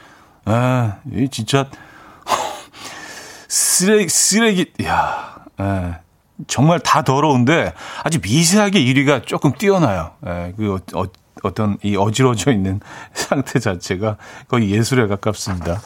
에, 0.49 0.92
이 1.12 1.28
진짜 1.28 1.68
쓰레기 3.49 4.09
쓰레기 4.09 4.73
야. 4.85 5.37
에. 5.61 5.94
정말 6.49 6.80
다 6.80 7.02
더러운데 7.02 7.73
아주 8.02 8.18
미세하게 8.21 8.80
1위가 8.80 9.25
조금 9.26 9.52
뛰어나요. 9.52 10.12
에, 10.26 10.52
그 10.56 10.78
어, 10.94 11.04
어떤 11.42 11.76
이 11.83 11.97
어지러져 11.97 12.50
있는 12.52 12.80
상태 13.12 13.59
자체가 13.59 14.16
거의 14.49 14.71
예술에 14.71 15.06
가깝습니다. 15.06 15.80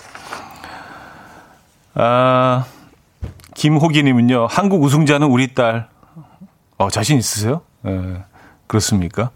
아, 2.00 2.64
김호기님은요, 3.54 4.46
한국 4.48 4.84
우승자는 4.84 5.26
우리 5.26 5.52
딸. 5.52 5.88
어, 6.76 6.90
자신 6.90 7.18
있으세요? 7.18 7.62
예, 7.86 8.22
그렇습니까? 8.68 9.30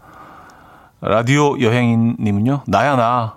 라디오 1.01 1.59
여행인님은요, 1.59 2.63
나야, 2.67 2.95
나. 2.95 3.35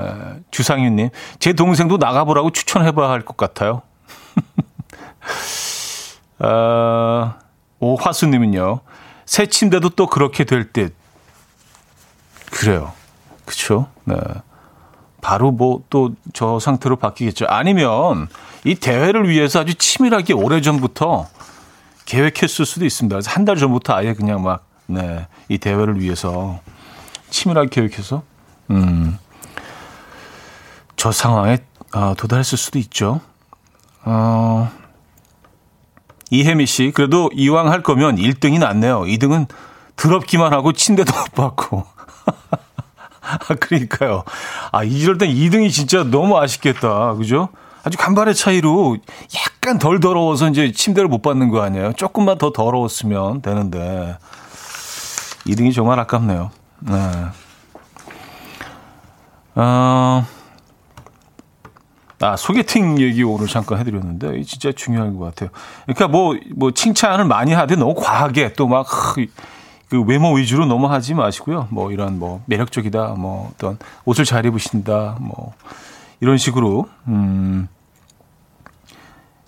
예, 0.00 0.40
주상윤님, 0.50 1.10
제 1.38 1.52
동생도 1.52 1.98
나가보라고 1.98 2.50
추천해봐야 2.50 3.10
할 3.10 3.26
것 3.26 3.36
같아요. 3.36 3.82
아, 6.38 7.34
오화수님은요, 7.78 8.80
새 9.26 9.46
침대도 9.46 9.90
또 9.90 10.06
그렇게 10.06 10.44
될 10.44 10.72
듯. 10.72 10.94
그래요. 12.50 12.94
그쵸? 13.44 13.88
네. 14.04 14.16
바로 15.26 15.50
뭐 15.50 15.82
또 15.90 16.12
저 16.32 16.60
상태로 16.60 16.94
바뀌겠죠. 16.96 17.46
아니면 17.48 18.28
이 18.64 18.76
대회를 18.76 19.28
위해서 19.28 19.58
아주 19.60 19.74
치밀하게 19.74 20.34
오래 20.34 20.60
전부터 20.60 21.26
계획했을 22.04 22.64
수도 22.64 22.84
있습니다. 22.84 23.18
한 23.26 23.44
달 23.44 23.56
전부터 23.56 23.92
아예 23.92 24.14
그냥 24.14 24.44
막, 24.44 24.64
네, 24.86 25.26
이 25.48 25.58
대회를 25.58 26.00
위해서 26.00 26.60
치밀하게 27.30 27.70
계획해서, 27.70 28.22
음, 28.70 29.18
저 30.94 31.10
상황에 31.10 31.58
어, 31.92 32.14
도달했을 32.16 32.56
수도 32.56 32.78
있죠. 32.78 33.20
어, 34.04 34.70
이혜미 36.30 36.66
씨, 36.66 36.92
그래도 36.94 37.30
이왕 37.34 37.68
할 37.72 37.82
거면 37.82 38.14
1등이 38.16 38.60
낫네요. 38.60 39.00
2등은 39.02 39.48
더럽기만 39.96 40.52
하고 40.52 40.72
침대도 40.72 41.12
못 41.18 41.34
받고. 41.34 41.84
아, 43.26 43.54
그러니까요. 43.54 44.24
아, 44.72 44.84
이럴 44.84 45.18
땐 45.18 45.30
2등이 45.30 45.70
진짜 45.70 46.04
너무 46.04 46.38
아쉽겠다. 46.38 47.14
그죠? 47.14 47.48
아주 47.82 47.98
간발의 47.98 48.34
차이로 48.34 48.98
약간 49.44 49.78
덜 49.78 50.00
더러워서 50.00 50.48
이제 50.48 50.72
침대를 50.72 51.08
못 51.08 51.22
받는 51.22 51.50
거 51.50 51.62
아니에요? 51.62 51.92
조금만 51.94 52.38
더 52.38 52.52
더러웠으면 52.52 53.42
되는데. 53.42 54.16
2등이 55.46 55.74
정말 55.74 56.00
아깝네요. 56.00 56.50
네. 56.80 57.26
어, 59.54 60.26
아, 62.20 62.36
소개팅 62.36 63.00
얘기 63.00 63.22
오늘 63.22 63.46
잠깐 63.46 63.78
해드렸는데, 63.78 64.42
진짜 64.42 64.72
중요한 64.72 65.16
것 65.16 65.26
같아요. 65.26 65.50
그러니까 65.84 66.08
뭐, 66.08 66.36
뭐, 66.54 66.72
칭찬을 66.72 67.24
많이 67.24 67.52
하되 67.52 67.76
너무 67.76 67.94
과하게 67.94 68.54
또 68.54 68.66
막, 68.66 68.86
그 69.88 70.02
외모 70.02 70.34
위주로 70.34 70.66
너무 70.66 70.90
하지 70.90 71.14
마시고요. 71.14 71.68
뭐 71.70 71.92
이런 71.92 72.18
뭐 72.18 72.42
매력적이다, 72.46 73.14
뭐 73.18 73.50
어떤 73.54 73.78
옷을 74.04 74.24
잘 74.24 74.44
입으신다, 74.46 75.16
뭐 75.20 75.52
이런 76.20 76.38
식으로 76.38 76.88
음 77.08 77.68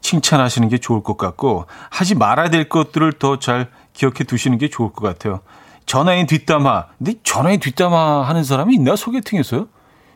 칭찬하시는 0.01 0.69
게 0.69 0.79
좋을 0.79 1.03
것 1.03 1.17
같고 1.17 1.67
하지 1.91 2.15
말아야 2.15 2.51
될 2.51 2.69
것들을 2.69 3.13
더 3.15 3.39
잘 3.39 3.71
기억해 3.93 4.25
두시는 4.25 4.59
게 4.59 4.69
좋을 4.69 4.93
것 4.93 5.05
같아요. 5.05 5.41
전화인 5.87 6.27
뒷담화. 6.27 6.87
근데 6.99 7.15
전화인 7.25 7.59
뒷담화 7.59 8.23
하는 8.23 8.45
사람이 8.45 8.75
있나 8.75 8.95
소개팅에서요? 8.95 9.67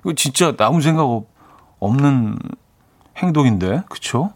이거 0.01 0.13
진짜 0.15 0.55
아무 0.59 0.81
생각 0.81 1.05
없는 1.81 2.39
행동인데, 3.17 3.83
그쵸? 3.89 4.33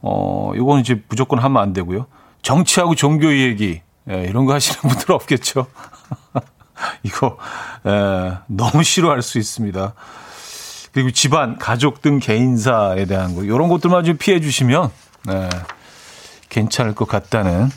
어, 0.00 0.52
이거는 0.54 0.80
이제 0.80 1.02
무조건 1.08 1.38
하면 1.38 1.62
안 1.62 1.72
되고요. 1.72 2.06
정치하고 2.42 2.94
종교 2.94 3.36
얘기, 3.36 3.82
예, 4.10 4.24
이런 4.24 4.44
거 4.44 4.54
하시는 4.54 4.80
분들 4.80 5.12
없겠죠. 5.12 5.66
이거 7.02 7.38
예, 7.86 8.38
너무 8.46 8.82
싫어할 8.82 9.22
수 9.22 9.38
있습니다. 9.38 9.94
그리고 10.92 11.10
집안, 11.10 11.58
가족 11.58 12.00
등 12.00 12.18
개인사에 12.18 13.04
대한 13.04 13.34
거 13.34 13.42
이런 13.42 13.68
것들만 13.68 14.04
좀 14.04 14.16
피해 14.16 14.40
주시면 14.40 14.90
예, 15.30 15.48
괜찮을 16.48 16.94
것 16.94 17.06
같다는 17.06 17.68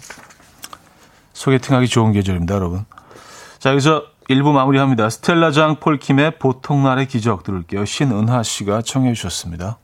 소개팅하기 1.33 1.88
좋은 1.88 2.12
계절입니다, 2.12 2.55
여러분. 2.55 2.86
자, 3.59 3.71
여기서 3.71 4.03
1부 4.29 4.51
마무리합니다. 4.51 5.09
스텔라 5.09 5.51
장 5.51 5.77
폴킴의 5.79 6.38
보통날의 6.38 7.07
기적 7.07 7.43
들을게요. 7.43 7.86
신은하 7.86 8.43
씨가 8.43 8.83
청해 8.83 9.13
주셨습니다. 9.13 9.79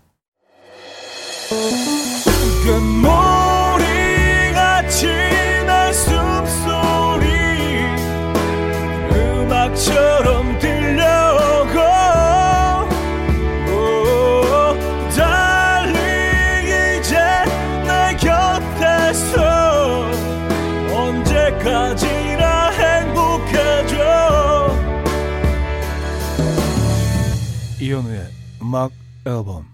음악 28.75 28.91
앨범 29.25 29.65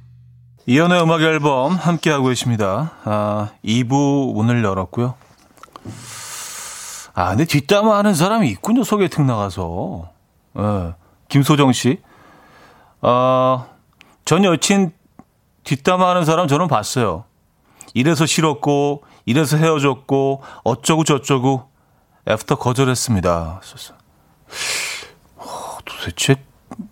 이현우의 0.68 1.02
음악 1.02 1.22
앨범 1.22 1.74
함께하고 1.74 2.28
계십니다. 2.28 2.92
아, 3.04 3.50
2부 3.66 4.36
문을 4.36 4.64
열었고요. 4.64 5.16
아, 7.16 7.30
근데 7.30 7.46
뒷담화 7.46 7.98
하는 7.98 8.14
사람이 8.14 8.48
있군요. 8.50 8.84
소개팅 8.84 9.26
나가서. 9.26 10.12
예. 10.60 10.94
김소정 11.30 11.74
씨. 11.74 12.00
아, 13.02 13.66
전 14.24 14.46
여친 14.46 14.94
뒷담화 15.64 16.08
하는 16.08 16.24
사람 16.24 16.48
저는 16.48 16.68
봤어요. 16.68 17.26
이래서 17.96 18.28
싫었고, 18.28 19.04
이래서 19.26 19.58
헤어졌고, 19.58 20.44
어쩌고 20.64 21.06
저쩌고, 21.06 21.68
애프터 22.30 22.56
거절했습니다. 22.56 23.62
어, 25.38 25.78
도대체 25.86 26.36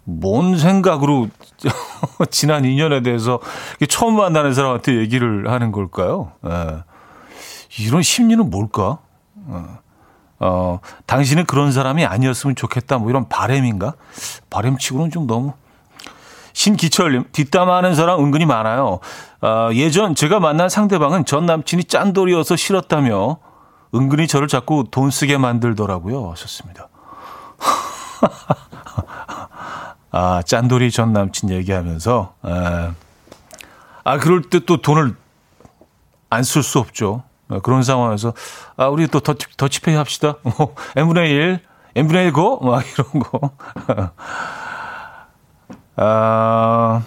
뭔 0.04 0.58
생각으로 0.58 1.28
지난 2.30 2.66
인연에 2.66 3.02
대해서 3.02 3.40
처음 3.88 4.16
만나는 4.16 4.54
사람한테 4.54 4.98
얘기를 4.98 5.50
하는 5.52 5.72
걸까요? 5.72 6.32
예. 6.46 6.84
이런 7.80 8.02
심리는 8.02 8.50
뭘까? 8.50 9.00
어, 9.48 9.80
어, 10.40 10.80
당신은 11.06 11.46
그런 11.46 11.72
사람이 11.72 12.06
아니었으면 12.06 12.56
좋겠다. 12.56 12.98
뭐 12.98 13.10
이런 13.10 13.28
바램인가? 13.30 13.94
바램치고는 14.50 15.12
좀 15.12 15.28
너무. 15.28 15.54
신기철님, 16.54 17.26
뒷담화하는 17.32 17.96
사람 17.96 18.20
은근히 18.20 18.46
많아요. 18.46 19.00
어, 19.42 19.70
예전 19.74 20.16
제가 20.16 20.40
만난 20.40 20.68
상대방은 20.68 21.26
전 21.26 21.46
남친이 21.46 21.86
짠돌이어서 21.86 22.56
싫었다며 22.56 23.38
은근히 23.96 24.28
저를 24.28 24.48
자꾸 24.48 24.86
돈 24.90 25.10
쓰게 25.10 25.38
만들더라고요. 25.38 26.32
하셨습니다. 26.32 26.90
아, 30.12 30.42
짠돌이 30.46 30.92
전 30.92 31.14
남친 31.14 31.50
얘기하면서, 31.52 32.34
에. 32.48 32.90
아, 34.04 34.18
그럴 34.18 34.42
때 34.42 34.60
또 34.60 34.82
돈을 34.82 35.16
안 36.32 36.42
쓸 36.44 36.62
수 36.64 36.80
없죠. 36.80 37.24
어, 37.50 37.60
그런 37.62 37.82
상황에서, 37.84 38.34
아, 38.78 38.88
우리 38.88 39.08
또 39.08 39.20
더치, 39.20 39.46
더치페이 39.58 39.96
합시다. 39.96 40.36
뭐, 40.44 40.76
n분의 40.96 41.32
1, 41.32 41.60
n분의 41.96 42.26
1 42.28 42.34
고? 42.34 42.60
막 42.60 42.84
이런 42.94 43.24
거. 43.24 43.52
아, 45.96 47.02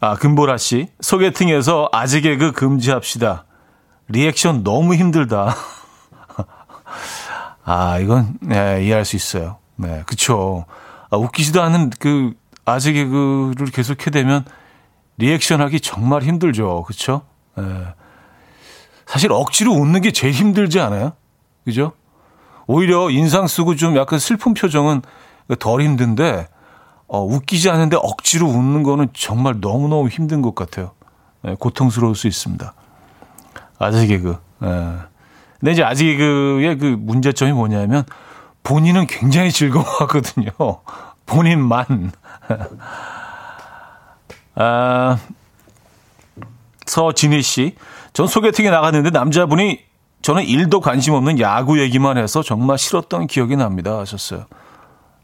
아, 0.00 0.14
금보라 0.16 0.56
씨. 0.56 0.88
소개팅에서 1.00 1.88
아재 1.92 2.22
개그 2.22 2.52
금지합시다. 2.52 3.44
리액션 4.08 4.64
너무 4.64 4.94
힘들다. 4.94 5.54
아, 7.64 7.98
이건, 7.98 8.38
네, 8.40 8.82
이해할 8.84 9.04
수 9.04 9.14
있어요. 9.16 9.58
네, 9.80 10.02
그쵸. 10.06 10.66
아, 11.10 11.16
웃기지도 11.16 11.62
않은 11.62 11.90
그 11.98 12.34
아재 12.66 12.92
개그를 12.92 13.68
계속 13.72 14.10
해대면 14.10 14.44
리액션 15.16 15.60
하기 15.62 15.80
정말 15.80 16.22
힘들죠. 16.22 16.84
그쵸? 16.86 17.22
네. 17.56 17.64
사실 19.06 19.32
억지로 19.32 19.72
웃는 19.72 20.02
게 20.02 20.12
제일 20.12 20.34
힘들지 20.34 20.80
않아요? 20.80 21.12
그죠? 21.64 21.92
오히려 22.66 23.10
인상 23.10 23.46
쓰고 23.46 23.74
좀 23.74 23.96
약간 23.96 24.18
슬픈 24.18 24.54
표정은 24.54 25.02
덜 25.58 25.80
힘든데, 25.80 26.48
어, 27.08 27.24
웃기지 27.24 27.70
않은데 27.70 27.96
억지로 28.00 28.46
웃는 28.46 28.82
거는 28.82 29.08
정말 29.12 29.56
너무너무 29.60 30.08
힘든 30.08 30.42
것 30.42 30.54
같아요. 30.54 30.92
네, 31.42 31.56
고통스러울 31.58 32.14
수 32.14 32.28
있습니다. 32.28 32.72
아재 33.78 34.06
개그. 34.06 34.36
네. 34.60 34.68
근데 35.58 35.72
이제 35.72 35.82
아재 35.82 36.04
개그의 36.04 36.78
그 36.78 36.84
문제점이 36.98 37.52
뭐냐면, 37.52 38.04
본인은 38.62 39.06
굉장히 39.06 39.52
즐거워하거든요. 39.52 40.50
본인만. 41.26 42.12
아, 44.56 45.18
서진희 46.86 47.42
씨. 47.42 47.76
전 48.12 48.26
소개팅에 48.26 48.70
나갔는데 48.70 49.10
남자분이 49.10 49.80
저는 50.22 50.44
일도 50.44 50.80
관심 50.80 51.14
없는 51.14 51.40
야구 51.40 51.80
얘기만 51.80 52.18
해서 52.18 52.42
정말 52.42 52.76
싫었던 52.76 53.26
기억이 53.26 53.56
납니다. 53.56 53.98
하셨어요. 53.98 54.46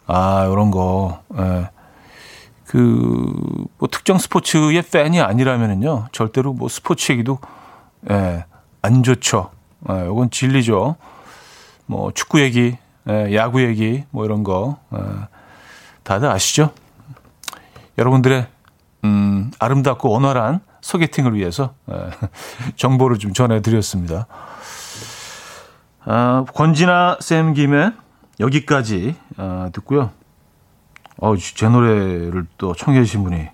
아, 0.06 0.44
요런 0.46 0.70
거. 0.70 1.20
예. 1.38 1.68
그, 2.66 3.32
뭐, 3.78 3.88
특정 3.90 4.18
스포츠의 4.18 4.82
팬이 4.82 5.20
아니라면은요, 5.20 6.08
절대로 6.12 6.52
뭐, 6.52 6.68
스포츠 6.68 7.12
얘기도, 7.12 7.38
예, 8.10 8.44
안 8.82 9.02
좋죠. 9.02 9.50
예, 9.88 10.06
요건 10.06 10.30
진리죠. 10.30 10.96
뭐, 11.86 12.10
축구 12.12 12.40
얘기, 12.40 12.60
예, 12.60 12.78
야구 13.34 13.62
얘기 13.62 14.04
뭐 14.10 14.24
이런 14.24 14.42
거 14.42 14.78
예, 14.94 14.98
다들 16.02 16.28
아시죠? 16.28 16.70
여러분들의 17.98 18.46
음, 19.04 19.50
아름답고 19.58 20.10
원활한 20.10 20.60
소개팅을 20.80 21.34
위해서 21.34 21.74
예, 21.90 22.10
정보를 22.76 23.18
좀 23.18 23.32
전해드렸습니다. 23.32 24.26
아, 26.04 26.44
권진아 26.54 27.18
쌤 27.20 27.54
김에 27.54 27.92
여기까지 28.40 29.16
아, 29.36 29.70
듣고요. 29.72 30.10
어, 31.18 31.34
제 31.36 31.68
노래를 31.68 32.46
또 32.58 32.74
청해 32.74 33.02
주신 33.04 33.24
분이 33.24 33.48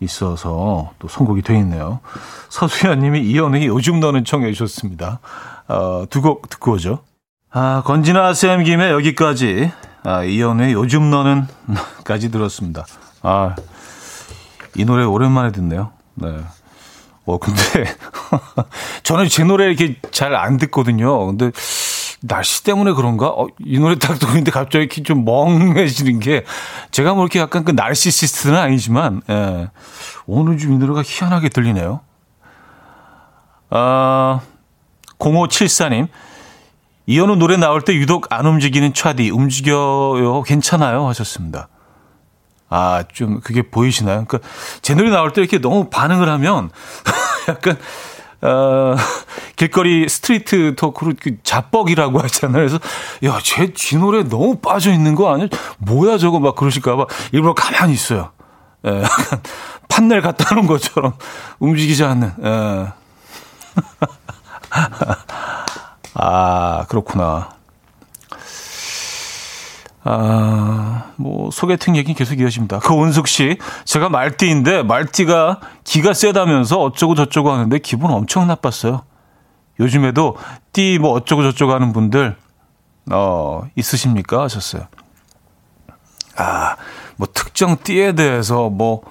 있어서 0.00 0.92
또 0.98 1.08
선곡이 1.08 1.42
돼 1.42 1.58
있네요. 1.58 2.00
서수연 2.48 3.00
님이 3.00 3.20
이연의 3.20 3.66
요즘 3.66 4.00
너는 4.00 4.24
청해 4.24 4.52
주셨습니다. 4.52 5.20
어, 5.68 6.04
두 6.08 6.20
곡 6.22 6.48
듣고 6.48 6.72
오죠. 6.72 7.00
아, 7.52 7.82
건진아 7.84 8.34
쌤 8.34 8.62
김에 8.64 8.90
여기까지. 8.90 9.72
아, 10.04 10.22
이연의 10.22 10.72
요즘 10.72 11.10
너는 11.10 11.46
까지 12.04 12.30
들었습니다. 12.32 12.86
아, 13.22 13.54
이 14.76 14.84
노래 14.84 15.04
오랜만에 15.04 15.50
듣네요. 15.52 15.90
네. 16.14 16.38
어, 17.26 17.38
근데, 17.38 17.60
저는 19.02 19.28
제 19.28 19.44
노래 19.44 19.66
이렇게 19.66 19.96
잘 20.10 20.34
안 20.34 20.56
듣거든요. 20.58 21.26
근데, 21.26 21.50
날씨 22.22 22.62
때문에 22.64 22.92
그런가? 22.92 23.28
어, 23.28 23.46
이 23.64 23.78
노래 23.78 23.96
딱 23.98 24.18
듣는데 24.18 24.50
갑자기 24.50 24.84
이렇게 24.84 25.02
좀 25.02 25.24
멍해지는 25.24 26.20
게, 26.20 26.44
제가 26.92 27.14
뭐 27.14 27.24
이렇게 27.24 27.40
약간 27.40 27.64
그 27.64 27.72
날씨시스트는 27.72 28.56
아니지만, 28.56 29.22
예. 29.28 29.68
오늘 30.26 30.56
좀 30.56 30.72
이 30.74 30.78
노래가 30.78 31.02
희한하게 31.04 31.48
들리네요. 31.50 32.00
아, 33.70 34.40
0574님. 35.18 36.08
이현우 37.10 37.36
노래 37.36 37.56
나올 37.56 37.82
때 37.82 37.92
유독 37.94 38.32
안 38.32 38.46
움직이는 38.46 38.94
차디 38.94 39.30
움직여요 39.30 40.42
괜찮아요 40.42 41.08
하셨습니다. 41.08 41.68
아 42.68 43.02
좀 43.12 43.40
그게 43.40 43.62
보이시나요? 43.62 44.24
그러니까 44.28 44.48
제 44.80 44.94
노래 44.94 45.10
나올 45.10 45.32
때 45.32 45.40
이렇게 45.40 45.58
너무 45.58 45.90
반응을 45.90 46.28
하면 46.28 46.70
약간 47.50 47.76
어, 48.42 48.94
길거리 49.56 50.08
street 50.08 50.76
talk로 50.76 51.14
그 51.20 51.42
자뻑이라고 51.42 52.20
하잖아요. 52.20 52.68
그래서 52.68 52.78
야, 53.24 53.38
쟤, 53.42 53.72
지 53.74 53.98
노래 53.98 54.22
너무 54.22 54.60
빠져 54.60 54.92
있는 54.92 55.16
거 55.16 55.34
아니야? 55.34 55.48
뭐야 55.78 56.16
저거 56.16 56.38
막 56.38 56.54
그러실까봐 56.54 57.06
일부러 57.32 57.54
가만히 57.54 57.92
있어요. 57.92 58.30
예, 58.86 59.02
약간 59.02 59.42
판넬 59.88 60.22
갖다 60.22 60.54
놓은 60.54 60.68
것처럼 60.68 61.14
움직이지 61.58 62.04
않는. 62.04 62.32
예. 62.44 62.86
아, 66.14 66.86
그렇구나. 66.88 67.50
아, 70.02 71.12
뭐, 71.16 71.50
소개팅 71.50 71.96
얘기 71.96 72.14
계속 72.14 72.40
이어집니다. 72.40 72.78
그 72.78 72.96
원숙 72.96 73.28
씨, 73.28 73.58
제가 73.84 74.08
말띠인데, 74.08 74.82
말띠가 74.82 75.60
기가 75.84 76.14
세다면서 76.14 76.80
어쩌고 76.80 77.14
저쩌고 77.14 77.50
하는데 77.50 77.78
기분 77.78 78.10
엄청 78.10 78.46
나빴어요. 78.46 79.02
요즘에도 79.78 80.36
띠 80.72 80.98
뭐 80.98 81.12
어쩌고 81.12 81.42
저쩌고 81.42 81.72
하는 81.72 81.92
분들, 81.92 82.36
어, 83.12 83.62
있으십니까? 83.76 84.42
하셨어요. 84.42 84.86
아, 86.36 86.76
뭐 87.16 87.28
특정 87.32 87.76
띠에 87.76 88.12
대해서 88.12 88.70
뭐, 88.70 89.02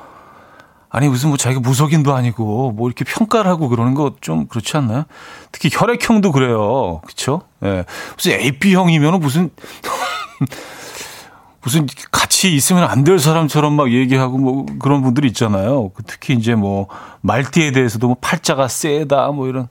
아니 0.92 1.08
무슨 1.08 1.30
뭐 1.30 1.38
자기가 1.38 1.62
무속인도 1.62 2.14
아니고 2.16 2.72
뭐 2.72 2.88
이렇게 2.90 3.06
평가를 3.06 3.50
하고 3.50 3.70
그러는 3.70 3.94
거 3.94 4.16
좀 4.22 4.48
그렇지 4.48 4.76
않나요? 4.78 5.04
특히 5.52 5.70
혈액형도 5.72 6.32
그래요. 6.32 7.02
그렇죠? 7.06 7.42
예. 7.64 7.86
무슨 8.16 8.32
AP형이면 8.34 9.20
무슨 9.20 9.52
무슨 11.62 11.88
같이 12.12 12.56
있으면 12.56 12.86
안 12.86 13.04
될 13.04 13.20
사람처럼 13.20 13.74
막 13.74 13.92
얘기하고 13.92 14.38
뭐 14.38 14.66
그런 14.80 15.02
분들이 15.02 15.28
있잖아요. 15.28 15.90
그 15.90 16.04
특히 16.04 16.34
이제 16.34 16.56
뭐 16.56 16.88
말띠에 17.22 17.72
대해서도 17.72 18.08
뭐 18.08 18.18
팔자가 18.20 18.68
세다 18.68 19.28
뭐 19.32 19.48
이런 19.48 19.68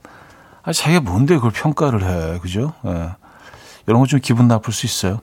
아 0.63 0.71
자기가 0.71 1.01
뭔데 1.01 1.35
그걸 1.35 1.51
평가를 1.51 2.03
해. 2.03 2.39
그죠? 2.39 2.73
예. 2.85 3.09
이런 3.87 3.99
거 4.01 4.05
좀 4.05 4.19
기분 4.21 4.47
나쁠 4.47 4.71
수 4.71 4.85
있어요. 4.85 5.19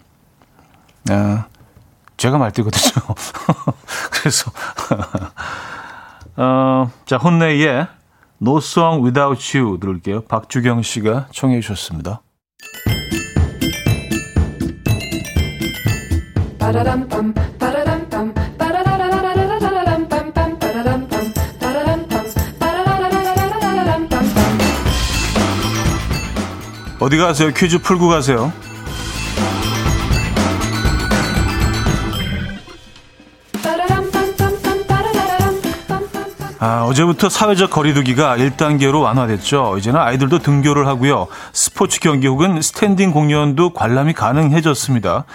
예. 1.10 1.38
제가 2.16 2.36
말띠거든요. 2.38 3.04
그래서 4.10 4.50
어, 6.36 6.90
자, 7.06 7.16
혼내의 7.16 7.86
No 8.42 8.58
Song 8.58 9.02
Without 9.04 9.58
You 9.58 9.78
들을게요. 9.80 10.22
박주경 10.22 10.82
씨가 10.82 11.28
청해 11.32 11.60
주셨습니다. 11.60 12.20
어디 26.98 27.18
가세요? 27.18 27.50
퀴즈 27.54 27.78
풀고 27.78 28.08
가세요. 28.08 28.52
아, 36.66 36.82
어제부터 36.82 37.28
사회적 37.28 37.70
거리두기가 37.70 38.36
1단계로 38.38 39.00
완화됐죠. 39.00 39.76
이제는 39.78 40.00
아이들도 40.00 40.40
등교를 40.40 40.88
하고요. 40.88 41.28
스포츠 41.52 42.00
경기 42.00 42.26
혹은 42.26 42.60
스탠딩 42.60 43.12
공연도 43.12 43.72
관람이 43.72 44.14
가능해졌습니다. 44.14 45.26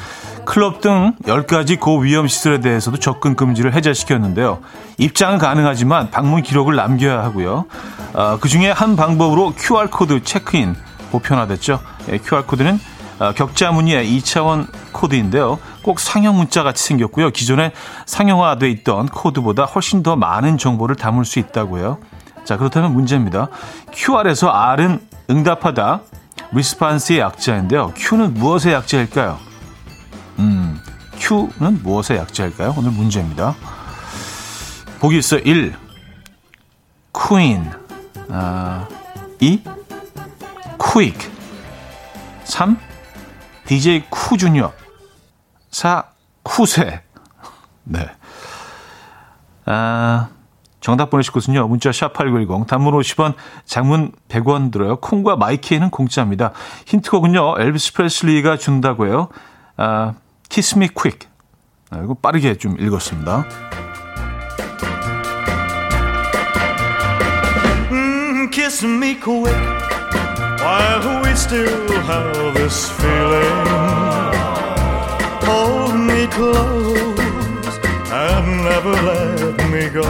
클럽 0.43 0.81
등 0.81 1.13
10가지 1.23 1.79
고위험 1.79 2.27
시설에 2.27 2.59
대해서도 2.59 2.97
접근 2.97 3.37
금지를 3.37 3.73
해제시켰는데요. 3.75 4.59
입장은 4.97 5.37
가능하지만 5.37 6.11
방문 6.11 6.43
기록을 6.43 6.75
남겨야 6.75 7.23
하고요. 7.23 7.63
아, 8.13 8.37
그중에 8.41 8.69
한 8.69 8.97
방법으로 8.97 9.53
QR코드 9.55 10.25
체크인 10.25 10.75
보편화됐죠. 11.13 11.79
예, 12.09 12.17
QR코드는 12.17 12.77
아, 13.19 13.31
격자 13.31 13.71
무늬의 13.71 14.05
2차원 14.17 14.67
코드인데요. 14.91 15.59
꼭 15.83 15.99
상형 15.99 16.37
문자 16.37 16.63
같이 16.63 16.83
생겼고요. 16.83 17.31
기존에 17.31 17.71
상형화돼 18.05 18.69
있던 18.69 19.07
코드보다 19.07 19.65
훨씬 19.65 20.03
더 20.03 20.15
많은 20.15 20.57
정보를 20.57 20.95
담을 20.95 21.25
수 21.25 21.39
있다고요. 21.39 21.97
자, 22.43 22.57
그렇다면 22.57 22.93
문제입니다. 22.93 23.47
QR에서 23.91 24.49
R은 24.49 24.99
응답하다, 25.29 26.01
리스판스의 26.51 27.19
약자인데요. 27.19 27.93
Q는 27.95 28.33
무엇의 28.33 28.73
약자일까요? 28.73 29.39
음, 30.39 30.79
Q는 31.17 31.81
무엇의 31.83 32.17
약자일까요? 32.17 32.75
오늘 32.77 32.91
문제입니다. 32.91 33.55
보기 34.99 35.17
있어요. 35.17 35.41
1. 35.43 35.75
Queen. 37.13 37.69
아, 38.29 38.87
2. 39.39 39.61
Quick. 40.77 41.29
3. 42.43 42.77
DJ 43.65 44.03
쿠 44.09 44.37
주니어. 44.37 44.73
4. 45.71 46.03
쿠세. 46.43 47.01
네. 47.83 48.09
아, 49.65 50.29
정답 50.79 51.09
보내실 51.09 51.31
곳은요. 51.33 51.67
문자 51.67 51.91
샵8910 51.91 52.67
단문 52.67 52.93
50원, 52.93 53.35
장문 53.65 54.11
100원 54.29 54.71
들어요. 54.71 54.97
콩과 54.97 55.35
마이K는 55.35 55.89
공짜입니다. 55.91 56.51
힌트곡은요. 56.87 57.55
엘비스 57.59 57.93
프레슬리가 57.93 58.57
준다고 58.57 59.07
해요. 59.07 59.29
아, 59.77 60.13
Kiss 60.49 60.77
Me 60.77 60.87
Quick. 60.87 61.19
아, 61.91 61.99
이거 62.03 62.15
빠르게 62.15 62.57
좀 62.57 62.79
읽었습니다. 62.79 63.45
Mm, 67.91 68.49
kiss 68.51 68.85
me 68.85 69.19
quick 69.19 69.53
while 70.61 71.23
we 71.23 71.31
still 71.31 71.67
have 72.03 72.53
this 72.53 72.89
feeling. 72.91 74.10
Close 76.31 77.77
and 78.09 78.63
never 78.63 78.91
let 78.91 79.69
me 79.69 79.89
go. 79.89 80.03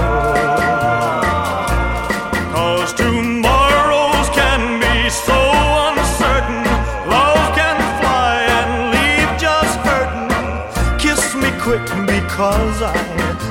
Cause 2.54 2.94
tomorrows 2.94 4.30
can 4.30 4.80
be 4.80 5.10
so 5.10 5.40
uncertain. 5.88 6.64
Love 7.10 7.56
can 7.56 7.78
fly 8.00 8.46
and 8.60 8.72
leave 8.94 9.32
just 9.40 9.80
hurting. 9.80 11.00
Kiss 11.00 11.34
me 11.36 11.50
quick 11.60 11.86
because 12.06 12.82
I 12.84 12.94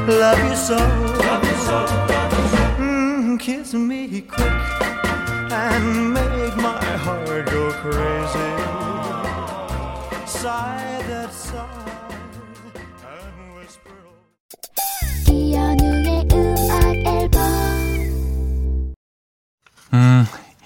love 0.07 0.39
you 0.49 0.57
so. 0.57 1.10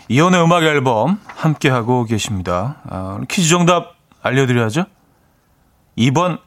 이연의 0.08 0.42
음악 0.42 0.62
앨범 0.64 1.18
함께 1.26 1.68
하고 1.68 2.04
계십니다. 2.04 2.76
아, 2.88 3.18
퀴즈 3.28 3.48
정답 3.48 3.94
알려드려야죠. 4.22 4.84
2번 5.98 6.40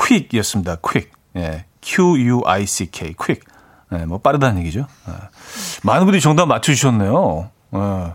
퀵이었습니다. 0.00 0.76
퀵. 0.76 1.10
예, 1.36 1.66
Q-U-I-C-K. 1.82 3.14
퀵. 3.20 3.40
예, 3.92 4.04
뭐 4.06 4.18
빠르다는 4.18 4.60
얘기죠. 4.60 4.86
예. 5.08 5.12
많은 5.82 6.04
분들이 6.04 6.20
정답 6.20 6.46
맞춰주셨네요. 6.46 7.50
예. 7.74 8.14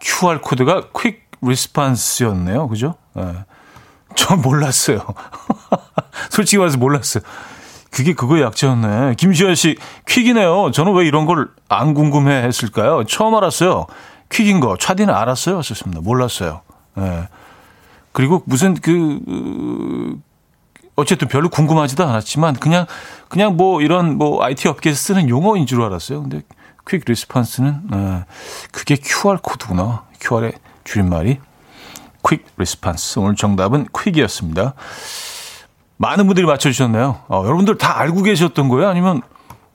QR 0.00 0.40
코드가 0.40 0.88
퀵 0.98 1.26
리스판스였네요. 1.42 2.68
그죠? 2.68 2.94
예. 3.18 3.44
전 4.14 4.40
몰랐어요. 4.40 5.04
솔직히 6.30 6.58
말해서 6.58 6.78
몰랐어요. 6.78 7.22
그게 7.96 8.12
그거의 8.12 8.42
약자였네. 8.42 9.14
김시현 9.16 9.54
씨, 9.54 9.76
Quick이네요. 10.06 10.70
저는 10.70 10.92
왜 10.94 11.06
이런 11.06 11.24
걸 11.24 11.48
안 11.68 11.94
궁금해 11.94 12.42
했을까요? 12.44 13.04
처음 13.04 13.34
알았어요. 13.34 13.86
Quick인 14.30 14.60
거. 14.60 14.76
차디는 14.76 15.12
알았어요? 15.12 15.58
하셨습니다. 15.58 16.00
몰랐어요. 16.00 16.60
예. 16.98 17.28
그리고 18.12 18.42
무슨 18.46 18.74
그, 18.74 19.20
어, 19.26 20.22
어쨌든 20.96 21.28
별로 21.28 21.48
궁금하지도 21.48 22.04
않았지만 22.04 22.54
그냥, 22.54 22.86
그냥 23.28 23.56
뭐 23.56 23.82
이런 23.82 24.16
뭐 24.16 24.42
IT 24.44 24.68
업계에서 24.68 24.98
쓰는 24.98 25.28
용어인 25.28 25.66
줄 25.66 25.82
알았어요. 25.82 26.22
근데 26.22 26.42
quick 26.88 27.02
response는, 27.04 27.82
예. 27.94 28.24
그게 28.72 28.96
QR코드구나. 28.96 30.04
QR의 30.20 30.52
줄임말이. 30.84 31.38
quick 32.28 32.44
response. 32.56 33.18
오늘 33.18 33.36
정답은 33.36 33.86
quick이었습니다. 33.92 34.74
많은 35.96 36.26
분들이 36.26 36.46
맞춰주셨네요. 36.46 37.22
어, 37.28 37.42
여러분들 37.44 37.78
다 37.78 37.98
알고 37.98 38.22
계셨던 38.22 38.68
거예요? 38.68 38.88
아니면 38.88 39.22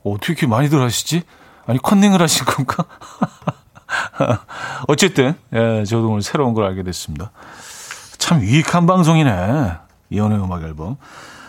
어떻게 0.04 0.32
이렇게 0.32 0.46
많이들 0.46 0.80
하시지? 0.80 1.22
아니 1.66 1.80
컨닝을 1.80 2.20
하신 2.20 2.44
건가? 2.44 2.84
어쨌든 4.88 5.34
예, 5.52 5.84
저도 5.84 6.10
오늘 6.10 6.22
새로운 6.22 6.54
걸 6.54 6.64
알게 6.64 6.82
됐습니다. 6.82 7.30
참 8.18 8.40
유익한 8.40 8.86
방송이네. 8.86 9.72
이연의 10.10 10.38
음악 10.38 10.62
앨범. 10.62 10.96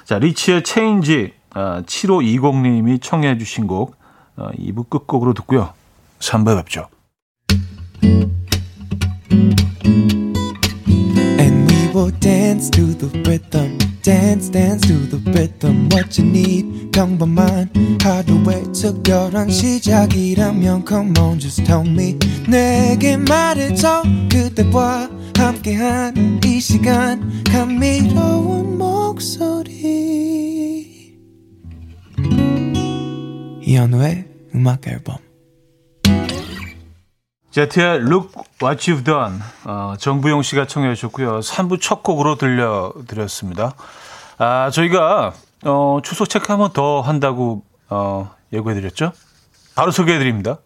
자, 0.05 0.19
리치의 0.19 0.63
체인지 0.63 1.33
아, 1.53 1.81
7520님이 1.85 3.01
청해 3.01 3.37
주신 3.37 3.67
곡 3.67 3.95
아, 4.35 4.49
2부 4.57 4.89
끝곡으로 4.89 5.33
듣고요. 5.33 5.73
3부에 6.19 6.57
뵙죠. 6.57 6.87
And 11.39 11.71
we 11.71 11.91
will 11.93 12.11
dance 12.19 12.69
to 12.71 12.97
the 12.97 13.21
rhythm. 13.21 13.92
Dance, 14.03 14.49
dance 14.49 14.85
to 14.85 15.07
the 15.07 15.17
rhythm. 15.31 15.87
What 15.89 16.19
you 16.19 16.29
need, 16.29 16.91
평범한 16.91 17.71
하루의 18.01 18.63
특별한 18.73 19.49
시작이라면 19.49 20.83
Come 20.85 21.13
on, 21.17 21.39
just 21.39 21.63
tell 21.63 21.87
me. 21.87 22.19
내게 22.45 23.15
말해줘. 23.15 24.03
그대와 24.29 25.09
함께한 25.37 26.41
이 26.43 26.59
시간. 26.59 27.43
감미로운 27.45 28.77
목소리. 28.77 29.73
이현우의 33.61 34.25
음악 34.53 34.85
앨범. 34.85 35.15
제트의 37.53 37.99
Look 37.99 38.31
What 38.61 38.91
You've 38.91 39.05
Done 39.05 39.39
어, 39.65 39.93
정부용 39.99 40.41
씨가 40.41 40.65
청해 40.65 40.95
주셨고요. 40.95 41.39
3부 41.39 41.79
첫 41.79 42.01
곡으로 42.01 42.35
들려드렸습니다. 42.35 43.75
아, 44.39 44.71
저희가 44.71 45.33
어, 45.63 45.99
추석 46.03 46.29
체크 46.29 46.51
한 46.51 46.57
번 46.57 46.73
더 46.73 47.01
한다고 47.01 47.63
어, 47.89 48.31
예고해드렸죠. 48.51 49.11
바로 49.75 49.91
소개해드립니다. 49.91 50.57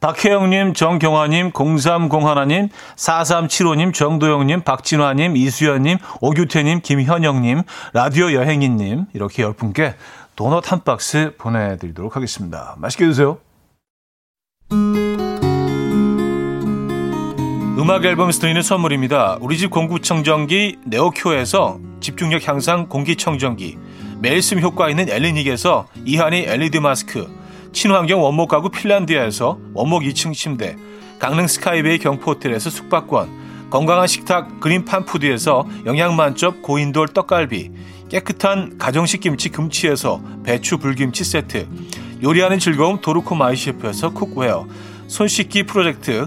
박혜영님, 0.00 0.74
정경화님, 0.74 1.52
0301님, 1.52 2.68
4375님, 2.96 3.94
정도영님, 3.94 4.60
박진화님, 4.60 5.38
이수연님, 5.38 5.96
오규태님, 6.20 6.82
김현영님, 6.82 7.62
라디오 7.94 8.30
여행이님 8.34 9.06
이렇게 9.14 9.42
열 9.42 9.54
분께 9.54 9.94
도넛 10.36 10.70
한 10.70 10.84
박스 10.84 11.34
보내드리도록 11.38 12.14
하겠습니다. 12.14 12.74
맛있게 12.76 13.06
드세요. 13.06 13.38
음 14.72 15.05
악 17.78 18.04
앨범에서 18.04 18.40
드리는 18.40 18.62
선물입니다. 18.62 19.36
우리 19.40 19.58
집 19.58 19.70
공구청정기 19.70 20.78
네오큐에서 20.86 21.78
집중력 22.00 22.48
향상 22.48 22.88
공기청정기 22.88 23.78
매일 24.18 24.42
쓴 24.42 24.60
효과 24.62 24.88
있는 24.88 25.10
엘리닉에서 25.10 25.86
이하니 26.06 26.38
LED 26.38 26.80
마스크 26.80 27.28
친환경 27.72 28.22
원목 28.22 28.48
가구 28.48 28.70
핀란드야에서 28.70 29.58
원목 29.74 30.02
2층 30.04 30.32
침대 30.32 30.74
강릉 31.18 31.46
스카이베이 31.46 31.98
경포호텔에서 31.98 32.70
숙박권 32.70 33.68
건강한 33.70 34.06
식탁 34.06 34.58
그린팜푸드에서 34.58 35.68
영양만점 35.84 36.62
고인돌 36.62 37.08
떡갈비 37.08 37.70
깨끗한 38.08 38.78
가정식 38.78 39.20
김치 39.20 39.50
금치에서 39.50 40.22
배추 40.44 40.78
불김치 40.78 41.24
세트 41.24 41.68
요리하는 42.22 42.58
즐거움 42.58 43.02
도르코 43.02 43.34
마이셰프에서 43.34 44.10
cookware 44.14 44.66
손 45.08 45.28
씻기 45.28 45.64
프로젝트 45.64 46.26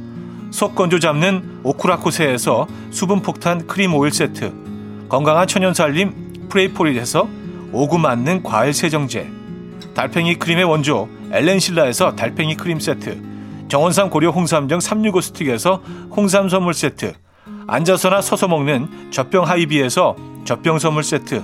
속 0.51 0.75
건조 0.75 0.99
잡는 0.99 1.61
오크라코세에서 1.63 2.67
수분 2.91 3.21
폭탄 3.21 3.65
크림 3.65 3.95
오일 3.95 4.11
세트, 4.11 4.53
건강한 5.09 5.47
천연 5.47 5.73
살림 5.73 6.47
프레이포릿에서 6.49 7.27
오구 7.71 7.97
맞는 7.97 8.43
과일 8.43 8.73
세정제, 8.73 9.29
달팽이 9.95 10.35
크림의 10.35 10.65
원조 10.65 11.07
엘렌실라에서 11.31 12.15
달팽이 12.15 12.55
크림 12.57 12.79
세트, 12.79 13.21
정원삼 13.69 14.09
고려 14.09 14.29
홍삼정 14.29 14.81
365 14.81 15.21
스틱에서 15.21 15.81
홍삼 16.15 16.49
선물 16.49 16.73
세트, 16.73 17.13
앉아서나 17.67 18.21
서서 18.21 18.49
먹는 18.49 19.11
젖병 19.11 19.47
하이비에서 19.47 20.17
젖병 20.43 20.79
선물 20.79 21.03
세트, 21.03 21.41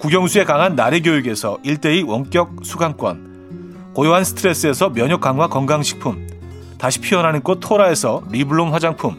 국영수에 0.00 0.44
강한 0.44 0.74
나래 0.74 1.00
교육에서 1.00 1.58
1대2 1.64 2.08
원격 2.08 2.56
수강권, 2.64 3.92
고요한 3.94 4.24
스트레스에서 4.24 4.90
면역 4.90 5.20
강화 5.20 5.46
건강식품, 5.46 6.26
다시 6.80 6.98
피어나는 6.98 7.42
꽃 7.42 7.60
토라에서 7.60 8.22
리블롬 8.30 8.72
화장품, 8.72 9.14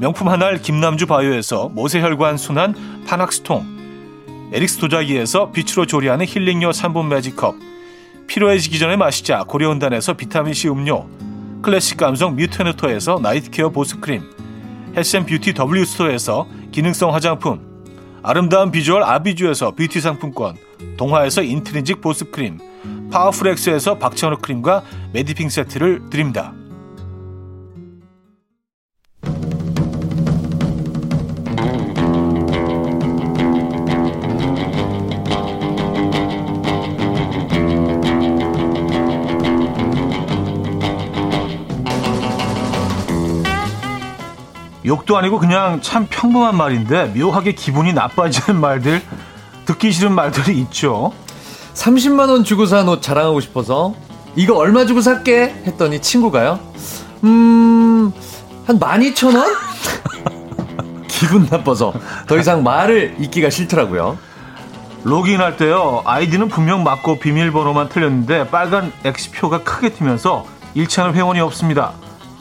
명품 0.00 0.28
한알 0.28 0.60
김남주 0.60 1.06
바이오에서 1.06 1.68
모세혈관 1.68 2.38
순환 2.38 2.74
파낙스통, 3.06 4.50
에릭스 4.52 4.78
도자기에서 4.78 5.52
빛으로 5.52 5.86
조리하는 5.86 6.26
힐링요 6.26 6.70
3분 6.70 7.06
매직컵, 7.06 7.54
피로해지기 8.26 8.80
전에 8.80 8.96
마시자 8.96 9.44
고려온단에서 9.44 10.14
비타민C 10.14 10.68
음료, 10.68 11.06
클래식 11.62 11.98
감성 11.98 12.34
뮤테너토에서 12.34 13.20
night 13.22 13.50
care 13.52 13.70
보습크림, 13.70 14.24
health 14.96 15.19
and 15.19 15.31
beauty 15.31 15.54
W스토어에서 15.56 16.48
기능성 16.72 17.14
화장품, 17.14 17.60
아름다운 18.24 18.72
비주얼 18.72 19.04
아비주에서 19.04 19.76
뷰티 19.76 20.00
상품권, 20.00 20.56
동화에서 20.96 21.42
인트리직 21.42 22.00
보습크림, 22.00 22.58
파워풀엑스에서 23.16 23.96
박찬호 23.96 24.38
크림과 24.38 24.82
메디핑 25.14 25.48
세트를 25.48 26.10
드립니다. 26.10 26.52
욕도 44.84 45.16
아니고 45.16 45.38
그냥 45.38 45.80
참 45.80 46.06
평범한 46.08 46.54
말인데 46.54 47.06
묘하게 47.16 47.52
기분이 47.52 47.94
나빠지는 47.94 48.60
말들, 48.60 49.00
듣기 49.64 49.90
싫은 49.90 50.14
말들이 50.14 50.60
있죠. 50.60 51.12
30만 51.76 52.30
원 52.30 52.42
주고 52.42 52.64
산 52.66 52.88
옷 52.88 53.02
자랑하고 53.02 53.40
싶어서 53.40 53.94
이거 54.34 54.56
얼마 54.56 54.86
주고 54.86 55.00
살게 55.00 55.54
했더니 55.66 56.00
친구가요. 56.00 56.58
음, 57.24 58.12
한 58.66 58.78
12,000원? 58.78 59.44
기분 61.08 61.46
나빠서 61.50 61.92
더 62.26 62.38
이상 62.38 62.62
말을 62.62 63.16
잇기가 63.18 63.50
싫더라고요. 63.50 64.18
로그인할 65.04 65.56
때요 65.56 66.02
아이디는 66.04 66.48
분명 66.48 66.82
맞고 66.82 67.20
비밀번호만 67.20 67.88
틀렸는데 67.90 68.48
빨간 68.50 68.92
X표가 69.04 69.62
크게 69.62 69.90
튀면서 69.90 70.44
일치하는 70.74 71.14
회원이 71.14 71.38
없습니다 71.40 71.92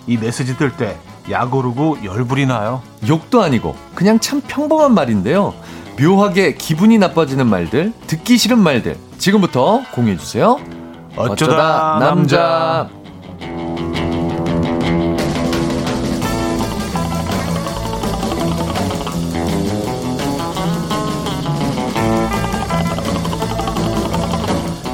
이 0.07 0.17
메시지 0.17 0.57
뜰 0.57 0.71
때 0.71 0.97
약오르고 1.29 1.99
열불이 2.03 2.47
나요 2.47 2.81
욕도 3.07 3.43
아니고 3.43 3.75
그냥 3.93 4.19
참 4.19 4.41
평범한 4.41 4.93
말인데요. 4.95 5.53
묘하게 5.99 6.55
기분이 6.55 6.97
나빠지는 6.97 7.47
말들, 7.47 7.93
듣기 8.07 8.37
싫은 8.37 8.59
말들 8.59 8.97
지금부터 9.17 9.83
공유해 9.93 10.17
주세요. 10.17 10.59
어쩌다 11.15 11.97
남자. 11.99 12.89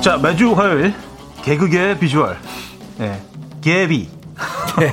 자 0.02 0.18
매주 0.18 0.54
화요일 0.54 0.96
개그계 1.44 2.00
비주얼 2.00 2.36
네, 2.98 3.22
개비 3.62 4.10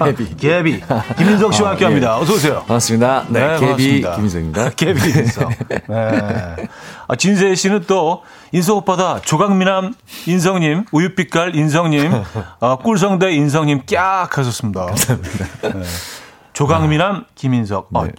개비. 0.05 0.35
개비 0.37 0.81
김민석 1.17 1.55
씨와 1.55 1.69
아, 1.69 1.71
함께 1.73 1.85
합니다 1.85 2.19
어서 2.19 2.35
오세요 2.35 2.55
반갑습니다. 2.67 3.27
네, 3.29 3.41
개비 3.59 4.03
반갑습니다. 4.03 4.17
김인석입니다. 4.17 4.71
개비 4.77 5.01
인석. 5.11 5.49
네. 5.69 6.69
아, 7.09 7.17
진세 7.17 7.55
씨는 7.55 7.85
또 7.87 8.23
인석 8.53 8.77
오빠다 8.79 9.21
조강미남 9.21 9.95
인성님, 10.27 10.85
우유빛깔 10.93 11.55
인성님, 11.57 12.12
아, 12.61 12.77
꿀성대 12.77 13.33
인성님 13.33 13.83
깍 13.91 14.37
하셨습니다. 14.37 14.87
감사합니다. 14.87 15.45
네. 15.62 15.83
조강미남 16.53 17.25
김인석. 17.35 17.88
아, 17.95 18.05
네. 18.05 18.12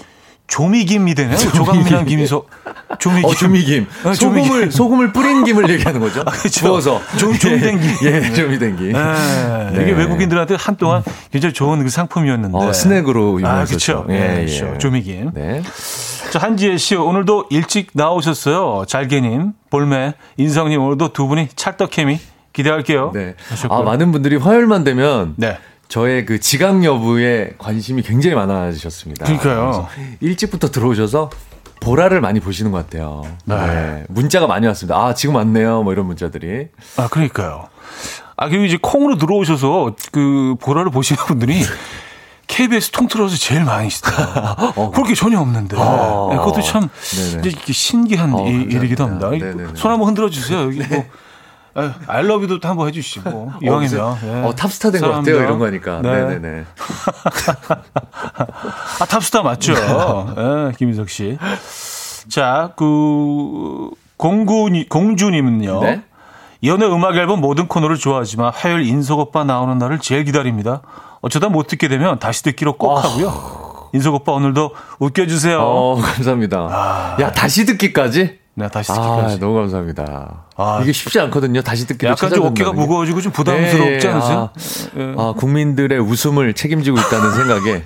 조미김이 0.49 1.15
되네요. 1.15 1.37
조강미남 1.37 2.05
김인석. 2.05 2.49
조미김. 2.97 3.29
어, 3.29 3.33
조미김. 3.33 3.87
어, 4.03 4.13
소금을, 4.13 4.43
조미김. 4.43 4.71
소금을 4.71 5.13
뿌린 5.13 5.43
김을 5.43 5.69
얘기하는 5.71 6.01
거죠? 6.01 6.25
그렇죠. 6.25 6.67
부어서. 6.67 7.01
좀, 7.17 7.33
좀된 7.37 7.79
김. 7.79 8.07
예, 8.07 8.33
좀이 8.33 8.59
된 8.59 8.75
김. 8.75 8.91
네. 8.91 9.71
네. 9.73 9.83
이게 9.83 9.91
외국인들한테 9.91 10.55
한동안 10.59 11.03
굉장히 11.31 11.53
좋은 11.53 11.83
그 11.83 11.89
상품이었는데. 11.89 12.57
어, 12.57 12.73
스낵으로 12.73 13.35
아, 13.35 13.39
유명했었죠. 13.39 14.05
그렇죠. 14.05 14.13
예, 14.13 14.45
예. 14.47 14.77
조미김. 14.79 15.31
네. 15.33 15.61
자, 16.31 16.39
한지혜 16.39 16.77
씨, 16.77 16.95
오늘도 16.95 17.45
일찍 17.51 17.91
나오셨어요. 17.93 18.85
잘게님, 18.87 19.53
볼매, 19.69 20.13
인성님, 20.37 20.81
오늘도 20.81 21.13
두 21.13 21.27
분이 21.27 21.49
찰떡 21.55 21.91
케미 21.91 22.19
기대할게요. 22.53 23.11
네. 23.13 23.35
하셨고요. 23.49 23.79
아, 23.79 23.83
많은 23.83 24.11
분들이 24.11 24.35
화요일만 24.35 24.83
되면 24.83 25.35
네. 25.37 25.57
저의 25.89 26.23
그 26.25 26.39
지각 26.39 26.83
여부에 26.83 27.55
관심이 27.57 28.03
굉장히 28.03 28.35
많아지셨습니다. 28.35 29.25
그러니까요. 29.25 29.87
일찍부터 30.21 30.69
들어오셔서 30.69 31.31
보라를 31.81 32.21
많이 32.21 32.39
보시는 32.39 32.71
것 32.71 32.77
같아요. 32.85 33.23
네. 33.45 33.55
네. 33.55 34.03
문자가 34.07 34.45
많이 34.45 34.67
왔습니다. 34.67 34.97
아, 34.97 35.13
지금 35.15 35.35
왔네요. 35.35 35.81
뭐 35.81 35.91
이런 35.91 36.05
문자들이. 36.05 36.67
아, 36.97 37.07
그러니까요. 37.07 37.69
아, 38.37 38.49
그리고 38.49 38.65
이제 38.65 38.77
콩으로 38.79 39.17
들어오셔서 39.17 39.95
그 40.11 40.55
보라를 40.61 40.91
보시는 40.91 41.23
분들이 41.25 41.63
KBS 42.45 42.91
통틀어서 42.91 43.35
제일 43.37 43.63
많으시다. 43.63 44.73
그렇게 44.93 45.15
전혀 45.15 45.39
없는데. 45.39 45.75
어. 45.79 46.27
네, 46.31 46.37
그것도 46.37 46.61
참 46.61 46.87
네네. 47.41 47.51
신기한 47.71 48.33
어. 48.35 48.47
일이기도 48.47 49.05
합니다. 49.05 49.29
네네네. 49.31 49.69
손 49.73 49.91
한번 49.91 50.09
흔들어 50.09 50.29
주세요. 50.29 50.61
여기 50.61 50.79
뭐. 50.81 51.05
알러뷰도 52.07 52.59
한번 52.67 52.87
해주시고 52.87 53.53
이왕이면 53.61 53.99
어, 54.01 54.17
예. 54.23 54.29
어, 54.43 54.53
탑스타 54.55 54.91
된 54.91 55.01
것 55.01 55.11
같아요. 55.11 55.35
이런 55.37 55.59
거니까. 55.59 56.01
네. 56.01 56.23
네. 56.25 56.39
네네 56.39 56.65
아, 58.99 59.05
탑스타 59.05 59.41
맞죠? 59.43 59.73
예, 60.37 60.71
김인석 60.77 61.09
씨. 61.09 61.37
자, 62.27 62.71
그, 62.75 63.89
공구, 64.17 64.69
공주님은요. 64.89 65.81
네. 65.81 66.01
연애 66.65 66.85
음악 66.85 67.15
앨범 67.15 67.39
모든 67.39 67.67
코너를 67.67 67.95
좋아하지만 67.97 68.51
화요일 68.53 68.85
인석 68.85 69.19
오빠 69.19 69.43
나오는 69.45 69.77
날을 69.77 69.99
제일 69.99 70.25
기다립니다. 70.25 70.81
어쩌다 71.21 71.47
못 71.49 71.67
듣게 71.67 71.87
되면 71.87 72.19
다시 72.19 72.43
듣기로 72.43 72.73
꼭 72.73 72.97
하고요. 72.97 73.89
인석 73.93 74.13
오빠 74.13 74.33
오늘도 74.33 74.71
웃겨주세요. 74.99 75.59
어, 75.61 75.95
감사합니다. 75.95 77.15
야, 77.21 77.31
다시 77.31 77.65
듣기까지? 77.65 78.39
네, 78.59 78.67
다시 78.67 78.91
아, 78.91 78.95
듣기까지. 78.95 79.39
너무 79.39 79.55
감사합니다. 79.55 80.43
아, 80.57 80.79
이게 80.83 80.91
쉽지 80.91 81.17
않거든요. 81.21 81.61
다시 81.61 81.87
듣기로 81.87 82.11
약간 82.11 82.29
좀 82.29 82.47
어깨가. 82.47 82.73
무거워지고 82.73 83.21
좀 83.21 83.31
부담스럽지 83.31 84.05
예, 84.05 84.09
예. 84.09 84.13
않으세요? 84.13 84.49
아, 84.53 84.99
예. 84.99 85.15
아, 85.17 85.33
국민들의 85.37 85.97
웃음을 85.99 86.53
책임지고 86.53 86.97
있다는 86.99 87.31
생각에 87.31 87.83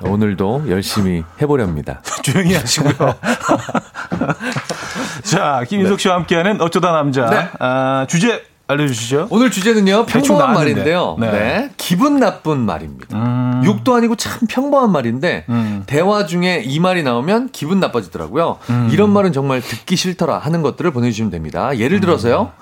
오늘도 0.00 0.64
열심히 0.70 1.22
해보렵니다. 1.42 2.00
조용히 2.24 2.54
하시고요. 2.54 3.14
자, 5.24 5.62
김인석 5.68 6.00
씨와 6.00 6.14
함께하는 6.16 6.62
어쩌다 6.62 6.92
남자. 6.92 7.26
네. 7.28 7.48
아, 7.58 8.06
주제 8.08 8.42
알려주시죠. 8.68 9.28
오늘 9.30 9.50
주제는요, 9.50 10.06
평범한. 10.06 10.54
말인데요. 10.54 11.16
네. 11.20 11.30
네. 11.30 11.70
기분 11.76 12.18
나쁜 12.18 12.58
말입니다. 12.60 13.62
욕도 13.64 13.94
아니고 13.94 14.16
참 14.16 14.40
평범한 14.48 14.90
말인데, 14.90 15.44
음. 15.48 15.84
대화 15.86 16.26
중에 16.26 16.62
이 16.64 16.80
말이 16.80 17.04
나오면 17.04 17.50
기분 17.52 17.78
나빠지더라고요. 17.78 18.58
음. 18.70 18.88
이런 18.92 19.10
말은 19.10 19.32
정말 19.32 19.60
듣기 19.60 19.94
싫더라 19.94 20.38
하는 20.38 20.62
것들을 20.62 20.90
보내주시면 20.90 21.30
됩니다. 21.30 21.70
음. 21.70 21.78
예를 21.78 22.00
들어서요, 22.00 22.52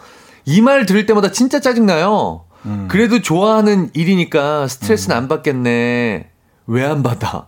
이 0.44 0.60
말 0.60 0.84
들을 0.84 1.06
때마다 1.06 1.32
진짜 1.32 1.58
짜증나요. 1.60 2.44
음. 2.66 2.86
그래도 2.90 3.22
좋아하는 3.22 3.90
일이니까 3.94 4.68
스트레스는 4.68 5.16
안 5.16 5.28
받겠네. 5.28 6.28
왜 6.66 6.84
안 6.84 7.02
받아? 7.02 7.46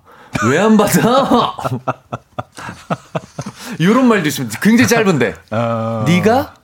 왜 0.49 0.59
안 0.59 0.79
받아? 0.79 1.57
이런 3.79 4.07
말도 4.09 4.29
있습니다. 4.29 4.61
굉장히 4.61 4.89
짧은데. 4.89 5.35
어, 5.51 6.05
네가? 6.07 6.55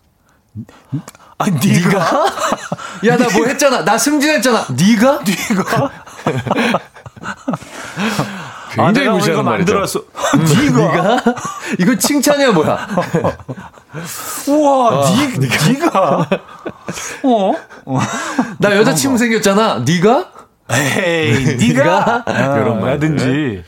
아, 1.42 1.46
네가? 1.50 2.26
야, 3.06 3.16
나 3.16 3.28
뭐 3.36 3.46
했잖아. 3.46 3.84
나 3.84 3.98
승진했잖아. 3.98 4.66
네가? 4.70 5.20
네가? 5.24 5.90
아, 8.78 8.86
굉장히 8.86 9.08
오늘 9.08 9.18
무시하는 9.18 9.34
이거 9.34 9.42
말이죠. 9.42 9.72
만들었어. 9.74 10.02
네가? 10.38 10.92
네가? 11.16 11.34
이거 11.78 11.96
칭찬이야 11.98 12.52
뭐야? 12.52 12.86
우와, 14.48 15.04
네, 15.38 15.48
네가? 15.72 16.28
어? 17.24 17.52
나 18.58 18.76
여자친구 18.76 19.18
생겼잖아. 19.18 19.82
네가? 19.86 20.30
에이, 20.70 21.56
네가? 21.68 22.24
이런 22.26 22.80
말들. 22.80 23.16
라든지. 23.16 23.64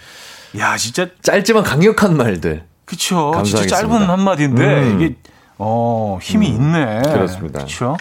야, 0.58 0.76
진짜 0.76 1.06
짧지만 1.22 1.64
강력한 1.64 2.16
말들. 2.16 2.64
그쵸. 2.86 3.32
진짜 3.44 3.62
감사하겠습니다. 3.64 3.76
짧은 3.76 4.08
한마디인데, 4.08 4.62
음. 4.64 5.00
이게, 5.00 5.16
어, 5.58 6.18
힘이 6.20 6.48
있네. 6.48 7.02
그렇습니다. 7.02 7.60
그쵸. 7.60 7.96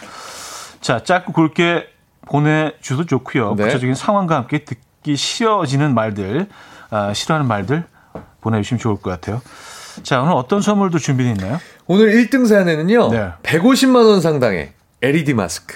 자, 0.81 1.03
짧고 1.03 1.33
굵게 1.33 1.87
보내주셔도 2.27 3.05
좋고요 3.05 3.55
네. 3.55 3.65
구체적인 3.65 3.95
상황과 3.95 4.35
함께 4.35 4.65
듣기 4.65 5.15
싫어지는 5.15 5.93
말들, 5.93 6.47
아, 6.89 7.13
싫어하는 7.13 7.47
말들 7.47 7.83
보내주시면 8.41 8.79
좋을 8.79 8.95
것 8.97 9.09
같아요. 9.09 9.41
자, 10.03 10.21
오늘 10.21 10.33
어떤 10.33 10.61
선물도 10.61 10.97
준비되어 10.99 11.33
있나요? 11.33 11.59
오늘 11.85 12.11
1등 12.13 12.47
사연에는요. 12.47 13.09
네. 13.09 13.31
150만 13.43 13.95
원 14.05 14.21
상당의 14.21 14.73
LED 15.01 15.33
마스크. 15.33 15.75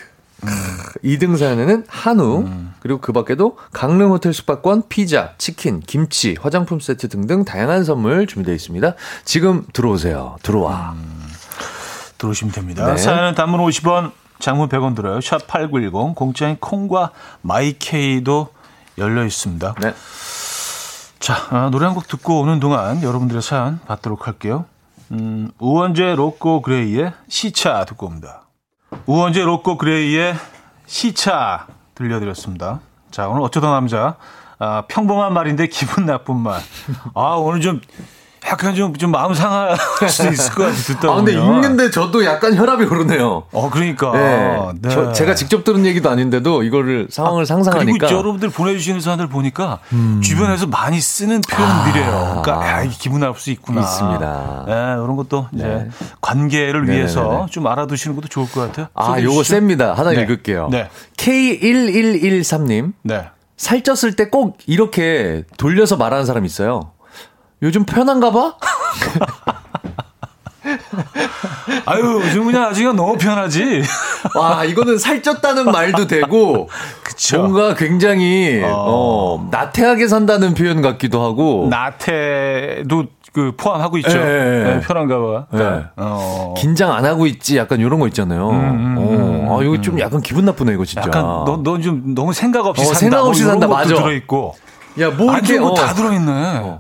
2등 1.04 1.38
사연에는 1.38 1.86
한우, 1.88 2.48
그리고 2.80 3.00
그 3.00 3.12
밖에도 3.12 3.58
강릉 3.74 4.12
호텔 4.12 4.34
숙박권, 4.34 4.84
피자, 4.88 5.34
치킨, 5.38 5.80
김치, 5.80 6.38
화장품 6.40 6.80
세트 6.80 7.10
등등 7.10 7.44
다양한 7.44 7.84
선물 7.84 8.28
준비되어 8.28 8.54
있습니다. 8.54 8.94
지금 9.26 9.66
들어오세요. 9.74 10.38
들어와. 10.44 10.96
들어오시면 12.18 12.54
됩니다. 12.54 12.86
네. 12.86 12.98
사연은 12.98 13.36
단문 13.36 13.60
50원, 13.62 14.12
장문 14.40 14.70
100원 14.70 14.96
들어요. 14.96 15.22
샵 15.22 15.48
8910, 15.48 16.16
공짜인 16.16 16.58
콩과 16.60 17.12
마이케이도 17.42 18.50
열려 18.98 19.26
있습니다. 19.26 19.76
네. 19.82 19.94
자, 21.20 21.36
아, 21.50 21.70
노래 21.72 21.86
한 21.86 21.96
곡 21.96 22.08
듣고 22.08 22.42
오는 22.42 22.60
동안 22.60 23.02
여러분들의 23.04 23.42
사연 23.42 23.80
받도록 23.88 24.28
할게요. 24.28 24.66
음, 25.12 25.50
우원재 25.60 26.16
로꼬 26.16 26.62
그레이의 26.62 27.14
시차 27.28 27.86
듣고 27.86 28.06
옵니다. 28.08 28.44
우원재 29.06 29.42
로꼬 29.44 29.78
그레이의 29.78 30.36
시차 30.86 31.68
들려드렸습니다. 31.96 32.80
자, 33.12 33.28
오늘 33.28 33.42
어쩌다 33.42 33.72
남자. 33.72 34.16
아, 34.60 34.84
평범한 34.88 35.34
말인데 35.34 35.68
기분 35.68 36.06
나쁜 36.06 36.38
말. 36.38 36.62
아, 37.14 37.22
오늘 37.36 37.62
좀 37.62 37.82
약간 38.50 38.76
좀, 38.76 38.96
좀 38.96 39.12
마음 39.12 39.34
상할 39.34 39.76
수도 40.10 40.30
있을 40.32 40.54
것 40.56 40.64
같아, 40.64 40.76
듣다 40.76 41.12
아, 41.12 41.16
근데. 41.16 41.34
읽는데 41.34 41.92
저도 41.92 42.24
약간 42.24 42.56
혈압이 42.56 42.86
오르네요. 42.86 43.44
어, 43.52 43.70
그러니까. 43.70 44.12
네. 44.14 44.58
네. 44.82 44.90
저, 44.90 45.12
제가 45.12 45.36
직접 45.36 45.64
들은 45.64 45.86
얘기도 45.86 46.10
아닌데도 46.10 46.64
이거를 46.64 47.08
상황을 47.10 47.46
상상하니까. 47.46 48.08
그리고 48.08 48.18
여러분들 48.20 48.50
보내주시는 48.50 49.02
사연들 49.02 49.28
보니까 49.28 49.80
주변에서 50.22 50.68
많이 50.68 51.00
쓰는 51.02 51.42
표현들이에요. 51.42 52.42
그러니까 52.44 52.68
야, 52.68 52.84
이게 52.84 52.96
기분 52.98 53.20
나쁠 53.20 53.40
수 53.40 53.52
있구나. 53.52 53.82
아. 53.82 53.84
있습니다. 53.84 54.64
네, 54.68 54.74
이런 54.74 55.16
것도 55.18 55.48
이제 55.54 55.66
네. 55.66 55.90
관계를 56.22 56.82
네네네네. 56.82 56.96
위해서 56.98 57.48
좀 57.52 57.68
알아두시는 57.68 58.16
것도 58.16 58.28
좋을 58.30 58.50
것 58.50 58.62
같아요. 58.62 58.88
아, 58.94 59.20
요거. 59.22 59.44
셉니다. 59.44 59.94
하나 59.94 60.12
네. 60.12 60.22
읽을게요. 60.22 60.70
네. 60.72 60.90
K1113님. 61.18 62.94
네. 63.04 63.26
살쪘을 63.58 64.16
때 64.16 64.30
꼭 64.30 64.58
이렇게 64.68 65.44
돌려서 65.58 65.98
말하는 65.98 66.26
사람 66.26 66.46
있어요. 66.46 66.92
요즘 67.62 67.86
편한가 67.86 68.32
봐? 68.32 68.56
아유, 71.86 72.22
요즘 72.26 72.46
그냥 72.46 72.66
아직은 72.66 72.96
너무 72.96 73.18
편하지. 73.18 73.82
와, 74.36 74.64
이거는 74.66 74.98
살쪘다는 74.98 75.72
말도 75.72 76.08
되고, 76.08 76.70
그쵸. 77.04 77.38
뭔가 77.40 77.74
굉장히, 77.74 78.62
어, 78.66 79.48
나태하게 79.50 80.08
산다는 80.08 80.54
표현 80.54 80.82
같기도 80.82 81.24
하고, 81.24 81.68
나태도 81.70 83.06
그 83.34 83.54
포함하고 83.56 83.98
있죠. 84.00 84.18
예, 84.18 84.24
예, 84.24 84.60
예. 84.60 84.64
네, 84.76 84.80
편한가 84.82 85.20
봐. 85.20 85.46
예. 85.54 85.86
어. 85.96 86.54
긴장 86.58 86.92
안 86.92 87.06
하고 87.06 87.26
있지, 87.28 87.56
약간 87.58 87.80
이런 87.80 88.00
거 88.00 88.08
있잖아요. 88.08 88.48
어, 88.50 89.58
아, 89.60 89.64
이거 89.64 89.80
좀 89.80 90.00
약간 90.00 90.22
기분 90.22 90.46
나쁘네, 90.46 90.74
이거 90.74 90.84
진짜. 90.86 91.04
음, 91.04 91.08
약간 91.08 91.24
너, 91.24 91.60
너좀 91.64 92.14
너무 92.14 92.34
생각 92.34 92.66
없이 92.66 92.82
어, 92.82 92.86
산다. 92.86 93.00
생각 93.00 93.26
없이 93.26 93.44
뭐 93.44 93.52
이런 93.54 93.62
산다, 93.62 93.76
맞아. 93.76 93.96
들어있고. 93.96 94.56
야, 95.00 95.10
뭐안 95.12 95.38
이렇게, 95.38 95.58
좋은 95.58 95.68
어, 95.70 95.74
거다 95.74 95.94
들어있네. 95.94 96.80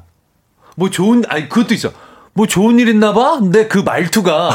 뭐 0.77 0.91
좋은, 0.91 1.23
아니, 1.27 1.49
그것도 1.49 1.73
있어. 1.73 1.89
뭐 2.33 2.45
좋은 2.45 2.77
일 2.77 2.87
있나 2.87 3.13
봐? 3.13 3.39
근데 3.39 3.67
그 3.67 3.79
말투가, 3.79 4.51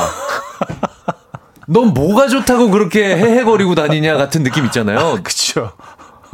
넌 1.66 1.92
뭐가 1.92 2.28
좋다고 2.28 2.70
그렇게 2.70 3.04
헤헤거리고 3.16 3.74
다니냐 3.74 4.16
같은 4.16 4.44
느낌 4.44 4.64
있잖아요. 4.66 5.18
그쵸. 5.24 5.72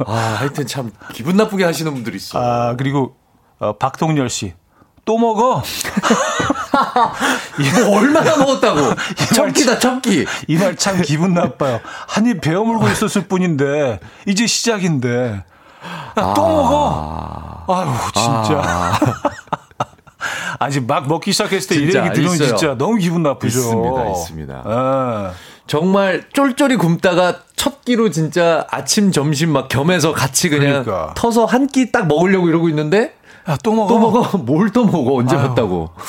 아, 0.05 0.13
하여튼 0.39 0.67
참 0.67 0.91
기분 1.11 1.37
나쁘게 1.37 1.63
하시는 1.65 1.91
분들이 1.91 2.17
있어. 2.17 2.39
아, 2.39 2.75
그리고 2.77 3.15
어, 3.57 3.75
박동열 3.77 4.29
씨. 4.29 4.53
또 5.05 5.17
먹어? 5.17 5.63
뭐 7.87 7.97
얼마나 7.97 8.37
먹었다고? 8.37 8.93
첩기다, 9.33 9.79
첩기. 9.79 10.27
이말 10.47 10.75
참 10.75 11.01
기분 11.01 11.33
나빠요. 11.33 11.79
한입 12.07 12.41
베어 12.41 12.63
물고 12.63 12.87
있었을 12.87 13.27
뿐인데 13.27 13.99
이제 14.27 14.45
시작인데 14.45 15.43
야, 16.19 16.33
또 16.35 16.47
먹어. 16.47 17.65
아유 17.69 17.89
진짜. 18.13 18.61
아. 18.63 18.99
직 20.69 20.85
막 20.85 21.07
먹기 21.07 21.31
시작했을 21.31 21.69
때이 21.69 21.79
진짜 21.91 22.05
얘기 22.05 22.15
들으면 22.15 22.33
있어요. 22.35 22.55
진짜 22.57 22.75
너무 22.77 22.97
기분 22.97 23.23
나쁘죠. 23.23 23.59
있습니다, 23.59 24.09
있습니다. 24.09 24.63
예. 24.67 25.31
정말 25.67 26.23
쫄쫄이 26.33 26.75
굶다가 26.77 27.41
첫 27.55 27.85
끼로 27.85 28.09
진짜 28.09 28.65
아침, 28.71 29.11
점심 29.11 29.51
막 29.51 29.67
겸해서 29.69 30.13
같이 30.13 30.49
그냥 30.49 30.83
그러니까. 30.83 31.13
터서 31.15 31.45
한 31.45 31.67
끼 31.67 31.91
딱 31.91 32.07
먹으려고 32.07 32.49
이러고 32.49 32.67
있는데 32.69 33.13
야, 33.47 33.57
또 33.63 33.73
먹어. 33.73 33.87
또 33.87 33.99
먹어? 33.99 34.37
뭘 34.39 34.71
또 34.73 34.85
먹어? 34.85 35.15
언제 35.15 35.35
아유. 35.35 35.47
봤다고? 35.47 35.89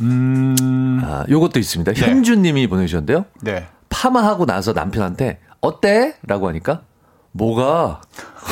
음, 0.00 1.00
아, 1.04 1.24
요것도 1.28 1.58
있습니다. 1.58 1.92
현주 1.94 2.36
님이 2.36 2.66
보내주셨는데요. 2.66 3.24
네. 3.42 3.66
파마하고 3.88 4.46
나서 4.46 4.72
남편한테 4.72 5.38
어때? 5.60 6.14
라고 6.26 6.48
하니까 6.48 6.82
뭐가? 7.32 8.00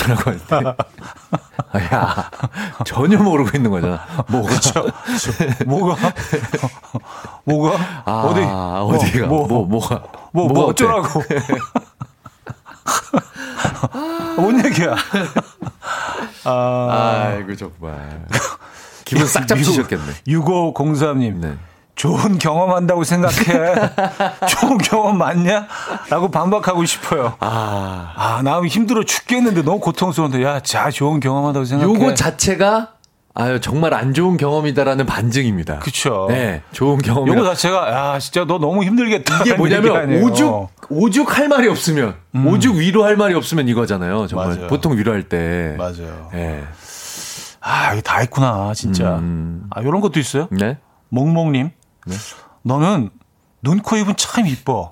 라고 0.08 0.30
할 0.30 0.38
때. 0.38 0.56
아, 1.72 1.78
야, 1.94 2.30
전혀 2.84 3.18
모르고 3.18 3.56
있는 3.56 3.70
거잖아. 3.70 4.00
뭐가? 4.28 4.50
뭐가? 5.66 5.96
뭐가? 7.44 7.76
아, 8.04 8.22
어디? 8.22 8.40
어디가? 9.04 9.26
뭐, 9.26 9.46
뭐, 9.46 9.64
뭐, 9.64 9.66
뭐가? 9.66 10.02
뭐, 10.32 10.48
뭐, 10.48 10.64
어때? 10.66 10.84
어쩌라고. 10.84 11.22
뭔 14.36 14.64
얘기야? 14.64 14.94
아, 16.44 17.31
아이고, 17.35 17.56
정말. 17.56 18.26
기분 19.04 19.26
싹 19.26 19.46
잡히셨겠네. 19.48 20.04
6503님. 20.26 21.35
네. 21.37 21.58
좋은 21.99 22.38
경험한다고 22.38 23.03
생각해. 23.03 23.75
좋은 24.49 24.79
경험 24.79 25.19
맞냐? 25.19 25.67
라고 26.09 26.31
반박하고 26.31 26.85
싶어요. 26.85 27.35
아. 27.40 28.13
아, 28.15 28.40
나 28.44 28.63
힘들어 28.63 29.03
죽겠는데 29.03 29.63
너무 29.63 29.81
고통스러운데. 29.81 30.42
야, 30.44 30.61
자, 30.61 30.90
좋은 30.90 31.19
경험한다고 31.19 31.65
생각해. 31.65 31.92
요거 31.92 32.15
자체가 32.15 32.92
아유 33.35 33.61
정말 33.61 33.94
안 33.94 34.15
좋은 34.15 34.37
경험이다라는 34.37 35.07
반증입니다. 35.07 35.81
그쵸. 35.81 36.27
네, 36.29 36.63
좋은 36.73 36.99
경험이. 36.99 37.31
요거 37.33 37.44
자체가, 37.44 37.92
야, 38.15 38.19
진짜 38.19 38.44
너 38.44 38.59
너무 38.59 38.85
힘들겠다. 38.85 39.42
이게 39.42 39.55
뭐냐면. 39.55 40.23
오죽 40.23 40.71
오죽 40.90 41.37
할 41.37 41.49
말이 41.49 41.69
없으면 41.69 42.15
오죽 42.46 42.77
위로할 42.77 43.17
말이 43.17 43.35
없으면 43.35 43.69
이거잖아요. 43.69 44.27
정말 44.29 44.49
맞아요. 44.55 44.67
보통 44.69 44.96
위로할 44.96 45.25
때. 45.25 45.75
맞아요. 45.77 46.31
네. 46.33 46.65
아, 47.61 47.92
이게 47.92 48.03
다 48.03 48.23
있구나, 48.23 48.73
진짜. 48.75 49.17
음. 49.19 49.65
아, 49.71 49.83
요런 49.83 50.01
것도 50.01 50.19
있어요. 50.21 50.46
네. 50.51 50.79
몽몽님, 51.11 51.71
너는 52.63 53.11
눈, 53.63 53.81
코, 53.81 53.96
입은 53.96 54.15
참 54.17 54.46
이뻐. 54.46 54.90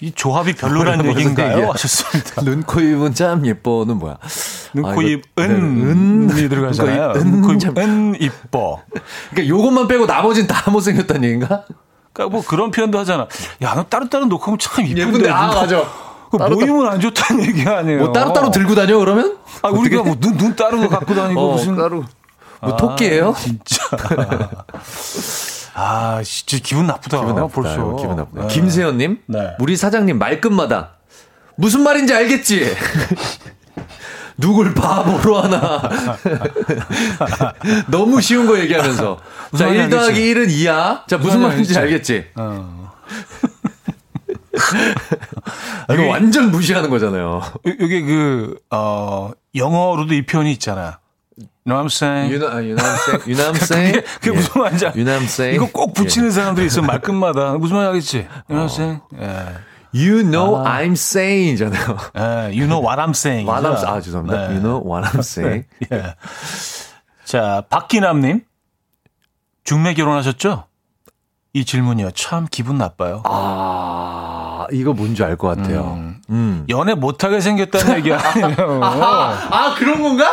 이 0.00 0.10
조합이 0.10 0.54
무슨 0.54 1.04
얘기인가요? 1.10 1.56
얘기야? 1.58 1.70
하셨습니다. 1.70 2.42
눈, 2.44 2.62
코, 2.64 2.80
입은 2.80 3.14
참 3.14 3.46
예뻐는 3.46 3.98
뭐야? 3.98 4.18
눈, 4.74 4.84
아, 4.86 4.94
코, 4.94 5.02
입, 5.02 5.22
네, 5.36 5.44
은, 5.44 6.28
이 6.36 6.42
은, 6.42 6.48
들어가잖아요. 6.48 7.12
눈, 7.12 7.30
눈, 7.30 7.42
코, 7.42 7.48
은, 7.50 7.54
입, 7.56 7.60
참- 7.60 7.76
은, 7.78 8.14
이뻐. 8.20 8.82
그러니까 9.30 9.48
요것만 9.48 9.86
빼고 9.88 10.06
나머진 10.06 10.46
다 10.48 10.70
못생겼다는 10.70 11.22
얘기인가? 11.24 11.64
그러니까 12.12 12.36
뭐 12.36 12.44
그런 12.44 12.70
표현도 12.72 12.98
하잖아. 12.98 13.26
야, 13.62 13.74
너 13.74 13.84
따로따로 13.84 14.26
놓고 14.26 14.44
하면 14.44 14.58
참 14.58 14.84
이쁜데. 14.84 15.00
예쁜데 15.02 15.30
아 15.30 15.46
맞아. 15.48 15.84
그 16.30 16.36
모이면 16.36 16.86
안 16.88 16.98
좋다는 17.00 17.44
얘기 17.44 17.62
아니에요. 17.68 17.98
뭐 18.00 18.12
따로따로 18.12 18.50
들고 18.50 18.74
다녀 18.74 18.98
그러면? 18.98 19.36
아, 19.62 19.68
우리가 19.68 20.02
뭐 20.02 20.16
눈, 20.18 20.36
눈 20.36 20.56
따로 20.56 20.88
갖고 20.88 21.14
다니고 21.14 21.40
어, 21.40 21.52
무슨. 21.52 21.76
따로. 21.76 22.04
뭐 22.62 22.74
아, 22.74 22.76
토끼예요? 22.76 23.34
진짜. 23.38 23.76
아, 25.74 26.22
진짜 26.22 26.58
기분 26.62 26.86
나쁘다. 26.86 27.18
기분 27.20 27.34
나쁘다. 27.34 27.48
벌써. 27.74 27.96
기분 27.96 28.16
나쁘다. 28.16 28.42
네. 28.42 28.48
김세현님, 28.54 29.18
네. 29.26 29.56
우리 29.58 29.76
사장님 29.76 30.18
말끝마다 30.18 30.92
무슨 31.56 31.82
말인지 31.82 32.14
알겠지? 32.14 32.74
누굴 34.38 34.74
바보로 34.74 35.40
하나. 35.42 35.82
너무 37.88 38.20
쉬운 38.20 38.46
거 38.46 38.58
얘기하면서. 38.58 39.16
자, 39.16 39.22
무슨 39.50 39.68
1 39.68 39.74
말인지 39.76 39.96
더하기 39.96 40.34
1은 40.34 40.48
2야. 40.48 41.06
자, 41.08 41.18
무슨 41.18 41.42
말인지. 41.42 41.76
알겠지? 41.78 42.26
어. 42.36 42.90
이거 45.90 45.94
여기- 45.94 46.08
완전 46.08 46.50
무시하는 46.50 46.90
거잖아요. 46.90 47.42
요- 47.66 47.74
요게 47.80 48.00
그, 48.02 48.58
어, 48.70 49.30
영어로도 49.54 50.14
이 50.14 50.24
표현이 50.24 50.50
있잖아. 50.52 50.98
You 51.38 51.46
know 51.64 51.76
what 51.76 51.86
I'm 51.86 51.90
saying? 51.90 52.30
유나, 52.32 52.46
아, 52.56 52.62
유남생? 52.62 53.20
유남생? 53.26 53.92
그게, 53.92 54.02
그게 54.20 54.30
무슨 54.32 54.60
말인지 54.60 54.86
알- 54.86 54.96
유남생? 54.96 55.54
이거 55.54 55.68
꼭 55.72 55.94
붙이는 55.94 56.30
사람들이 56.30 56.66
있어, 56.66 56.82
말끝마다. 56.82 57.52
무슨 57.58 57.76
말 57.76 57.86
알겠지? 57.86 58.26
You 58.50 58.66
know 58.66 58.66
what 58.66 58.68
I'm 58.68 58.74
saying? 58.74 59.00
예. 59.18 59.72
You 59.94 60.22
know 60.24 60.62
I'm 60.64 60.92
saying잖아요. 60.92 61.96
예, 62.16 62.52
you 62.56 62.66
know 62.66 62.80
what 62.82 62.98
I'm 63.00 63.10
saying. 63.14 63.46
What 63.48 63.66
I'm, 63.66 63.76
아, 63.86 64.00
죄송합니다. 64.00 64.48
네. 64.48 64.54
You 64.56 64.60
know 64.62 64.82
what 64.84 65.08
I'm 65.08 65.20
saying. 65.24 65.66
예. 65.92 66.14
자, 67.24 67.62
박기남님. 67.70 68.42
중매 69.64 69.94
결혼하셨죠? 69.94 70.64
이 71.54 71.64
질문이요. 71.64 72.10
참 72.12 72.46
기분 72.50 72.78
나빠요. 72.78 73.22
아, 73.24 74.66
이거 74.72 74.92
뭔지 74.92 75.22
알 75.22 75.36
것 75.36 75.48
같아요. 75.56 75.98
음. 76.30 76.64
연애 76.70 76.94
못하게 76.94 77.40
생겼다는 77.40 77.98
얘기 77.98 78.12
아니에요. 78.12 78.80
아, 78.82 79.74
그런 79.78 80.02
건가? 80.02 80.24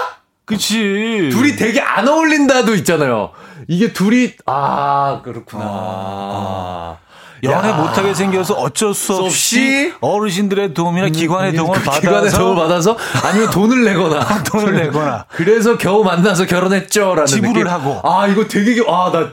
그치. 0.49 1.29
둘이 1.31 1.55
되게 1.55 1.79
안 1.81 2.07
어울린다도 2.07 2.75
있잖아요. 2.75 3.31
이게 3.67 3.93
둘이, 3.93 4.33
아, 4.45 5.21
그렇구나. 5.23 6.97
연애 7.43 7.69
야. 7.69 7.73
못하게 7.77 8.13
생겨서 8.13 8.55
어쩔 8.55 8.93
수수 8.93 9.15
없이 9.23 9.93
어르신들의 10.01 10.73
도움이나 10.73 11.07
기관의 11.07 11.53
도움을 11.53 11.79
그 11.79 11.85
받아서 11.85 12.01
기관의 12.01 12.31
도움을 12.31 12.55
받아서 12.63 12.97
아니면 13.23 13.49
돈을 13.49 13.85
내거나 13.85 14.43
돈을 14.43 14.75
내거나 14.75 15.25
그래서 15.31 15.77
겨우 15.77 16.03
만나서 16.03 16.45
결혼했죠라는 16.47 17.25
지불을 17.27 17.53
느낌. 17.53 17.67
하고. 17.67 18.01
아 18.03 18.27
이거 18.27 18.45
되게 18.45 18.83
아나 18.85 19.31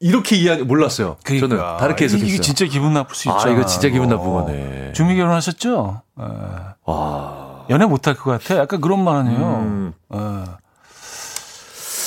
이렇게 0.00 0.36
이해 0.36 0.56
몰랐어요. 0.56 1.16
저는 1.26 1.48
그러니까. 1.48 1.78
다르게 1.78 2.04
해석했어요. 2.04 2.28
이게 2.28 2.40
진짜 2.42 2.66
기분 2.66 2.92
나쁠 2.92 3.16
수 3.16 3.30
아, 3.30 3.36
있잖아. 3.36 3.54
이거 3.54 3.64
진짜 3.64 3.88
기분 3.88 4.10
나쁜 4.10 4.30
거네. 4.34 4.92
중미 4.94 5.16
결혼하셨죠? 5.16 6.02
예. 6.20 6.24
와. 6.84 7.45
연애 7.70 7.84
못할 7.86 8.14
것 8.14 8.30
같아. 8.30 8.56
약간 8.60 8.80
그런 8.80 9.02
말은요. 9.04 9.58
음. 9.58 9.92
어. 10.08 10.44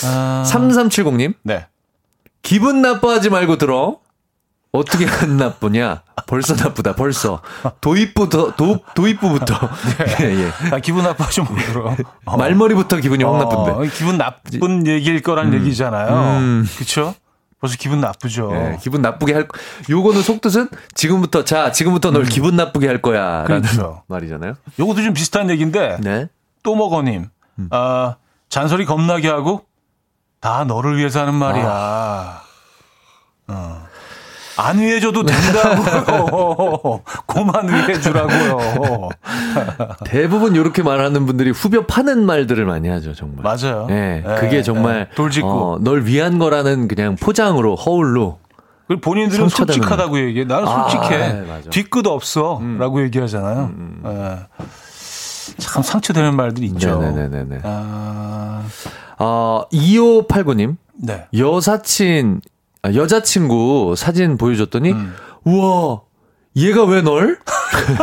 아, 0.06 0.44
3370님 0.46 1.34
네. 1.44 1.66
기분 2.42 2.82
나빠하지 2.82 3.30
말고 3.30 3.58
들어. 3.58 3.98
어떻게 4.72 5.08
안 5.08 5.38
나쁘냐? 5.38 6.04
벌써 6.28 6.54
나쁘다. 6.54 6.94
벌써 6.94 7.42
도입부터 7.82 8.56
도, 8.56 8.80
도입부부터 8.94 9.56
예, 10.22 10.26
예. 10.44 10.52
아, 10.72 10.78
기분 10.80 11.04
나빠하지 11.04 11.42
못들어 11.42 11.96
어. 12.26 12.38
말머리부터 12.38 12.98
기분이 12.98 13.24
확 13.24 13.38
나쁜데. 13.38 13.72
어, 13.72 13.82
기분 13.92 14.18
나쁜 14.18 14.86
얘기일 14.86 15.22
거란 15.22 15.54
얘기잖아요. 15.56 16.38
음. 16.40 16.68
그쵸? 16.78 17.16
벌써 17.60 17.76
기분 17.78 18.00
나쁘죠. 18.00 18.52
예, 18.54 18.78
기분 18.82 19.02
나쁘게 19.02 19.34
할, 19.34 19.48
거- 19.48 19.58
요거는 19.90 20.22
속뜻은 20.22 20.70
지금부터, 20.94 21.44
자, 21.44 21.72
지금부터 21.74 22.12
널 22.12 22.24
기분 22.26 22.56
나쁘게 22.56 22.88
할 22.88 23.02
거야. 23.02 23.42
라는 23.44 23.58
음. 23.58 23.62
그렇죠. 23.62 24.04
말이잖아요. 24.08 24.54
요것도 24.80 25.02
좀 25.04 25.14
비슷한 25.14 25.50
얘기인데, 25.50 25.98
네. 26.00 26.28
또 26.64 26.76
먹어님. 26.76 27.28
아, 27.72 28.16
잔소리 28.48 28.86
겁나게 28.86 29.28
하고, 29.28 29.66
다 30.40 30.64
너를 30.64 30.98
위해서 30.98 31.20
하는 31.20 31.36
말이야. 31.36 32.42
어. 33.50 33.89
안 34.60 34.80
위해줘도 34.80 35.24
된다고요. 35.24 37.02
고만 37.26 37.68
위해주라고요. 37.70 39.10
대부분 40.06 40.56
이렇게 40.56 40.84
말하는 40.84 41.26
분들이 41.26 41.52
후벼 41.52 41.86
파는 41.86 42.26
말들을 42.26 42.66
많이 42.66 42.90
하죠, 42.90 43.14
정말. 43.14 43.44
맞아요. 43.44 43.88
예, 43.90 44.24
예, 44.26 44.36
그게 44.40 44.62
정말. 44.62 45.08
예. 45.12 45.16
돌직구. 45.16 45.48
어, 45.50 45.78
널 45.82 46.06
위한 46.06 46.40
거라는 46.40 46.88
그냥 46.88 47.16
포장으로, 47.16 47.76
허울로. 47.76 48.40
그리고 48.88 49.02
본인들은 49.02 49.50
솔직하다고 49.50 50.20
얘기해. 50.20 50.46
나는 50.46 50.68
아, 50.68 50.90
솔직해. 50.90 51.18
네. 51.18 51.32
음. 51.32 51.62
뒤끝 51.70 52.06
없어. 52.08 52.62
라고 52.80 53.02
얘기하잖아요. 53.04 53.72
예. 54.06 54.38
참 55.58 55.84
상처되는 55.84 56.36
말들이 56.36 56.68
있죠. 56.68 57.00
네네네네. 57.00 57.60
아, 57.64 58.64
어, 59.20 59.64
2589님, 59.72 60.78
네. 60.96 61.28
여사친, 61.38 62.42
아, 62.44 62.59
여자친구 62.86 63.96
사진 63.98 64.38
보여줬더니, 64.38 64.92
음. 64.92 65.16
우와, 65.44 66.02
얘가 66.56 66.84
왜 66.86 67.02
널? 67.02 67.40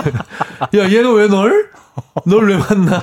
야, 0.77 0.89
얘가 0.91 1.11
왜 1.13 1.29
널? 1.29 1.71
널 2.27 2.49
왜 2.49 2.57
만나? 2.59 3.03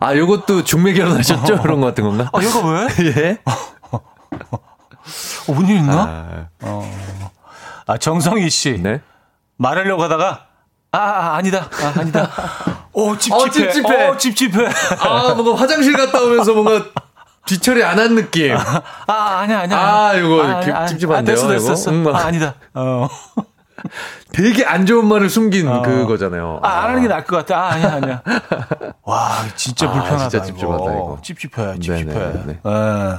아, 0.00 0.16
요것도 0.16 0.64
중매 0.64 0.92
결혼하셨죠? 0.92 1.60
그런 1.62 1.80
거 1.80 1.86
같은 1.86 2.04
건가? 2.04 2.30
아, 2.32 2.42
얘가 2.42 2.60
왜? 2.68 2.88
예? 3.06 3.38
어, 5.48 5.52
뭔일 5.52 5.78
있나? 5.78 6.48
아, 6.62 6.82
아, 7.86 7.98
정성희 7.98 8.48
씨. 8.50 8.78
네. 8.80 9.00
말하려고 9.56 10.02
하다가, 10.02 10.46
아, 10.92 10.98
아 10.98 11.36
아니다. 11.36 11.68
아, 11.82 12.00
아니다. 12.00 12.30
오, 12.92 13.16
찝찝해. 13.16 13.42
어, 13.42 13.50
찝찝해. 13.50 14.06
어, 14.08 14.16
찝찝해. 14.16 14.68
아, 15.00 15.34
뭔가 15.34 15.54
화장실 15.60 15.96
갔다 15.96 16.20
오면서 16.22 16.52
뭔가 16.54 16.84
뒤처리 17.46 17.82
안 17.82 17.98
한 17.98 18.14
느낌. 18.14 18.54
아, 18.56 19.12
아니야, 19.40 19.60
아니야. 19.60 19.78
아, 19.78 20.14
이거 20.14 20.42
아, 20.44 20.60
기- 20.60 20.70
아, 20.70 20.86
찝찝한데요, 20.86 21.18
아, 21.18 21.22
됐어, 21.22 21.48
됐어? 21.48 21.68
됐어. 21.70 21.90
음, 21.90 22.06
아, 22.14 22.18
아니다. 22.26 22.54
어. 22.74 23.08
되게 24.32 24.64
안 24.64 24.84
좋은 24.86 25.06
말을 25.08 25.30
숨긴 25.30 25.66
그거잖아요. 25.82 26.60
아, 26.62 26.68
안 26.68 26.90
하는 26.90 27.02
게 27.02 27.08
나을 27.08 27.24
것 27.24 27.36
같아. 27.36 27.58
아, 27.58 27.70
아니야, 27.72 27.92
아니야. 27.94 28.22
와, 29.02 29.30
진짜 29.56 29.88
아, 29.88 29.92
불편하다. 29.92 30.28
진짜 30.28 30.44
찝찝하다, 30.44 30.84
이거. 30.84 31.18
찝찝해, 31.22 31.78
찝찝해. 31.80 32.04
네네, 32.04 32.42
네. 32.46 32.60
예. 32.64 33.18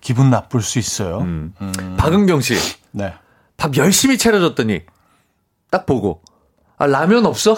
기분 0.00 0.30
나쁠 0.30 0.60
수 0.62 0.78
있어요. 0.80 1.18
음. 1.20 1.54
박은경 1.96 2.40
씨. 2.40 2.56
네. 2.90 3.14
밥 3.56 3.76
열심히 3.76 4.18
차려줬더니 4.18 4.80
딱 5.70 5.86
보고 5.86 6.20
아 6.76 6.86
라면 6.86 7.24
없어? 7.26 7.56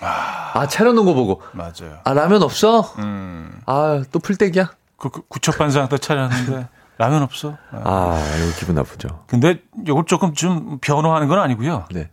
아 0.00 0.66
차려놓은 0.66 1.06
거 1.06 1.14
보고 1.14 1.40
맞아요. 1.52 2.00
아 2.02 2.12
라면 2.12 2.42
없어? 2.42 2.80
음. 2.98 3.60
아또 3.66 4.18
풀떼기야? 4.18 4.68
그, 4.98 5.10
그 5.10 5.22
구척반상 5.28 5.88
또 5.88 5.98
차렸는데 5.98 6.68
라면 6.98 7.22
없어. 7.22 7.56
아. 7.72 7.80
아 7.84 8.22
이거 8.38 8.56
기분 8.58 8.74
나쁘죠. 8.76 9.24
근데 9.26 9.60
이걸 9.86 10.04
조금 10.06 10.32
좀 10.34 10.78
변호하는 10.80 11.28
건 11.28 11.38
아니고요. 11.40 11.84
네. 11.90 12.08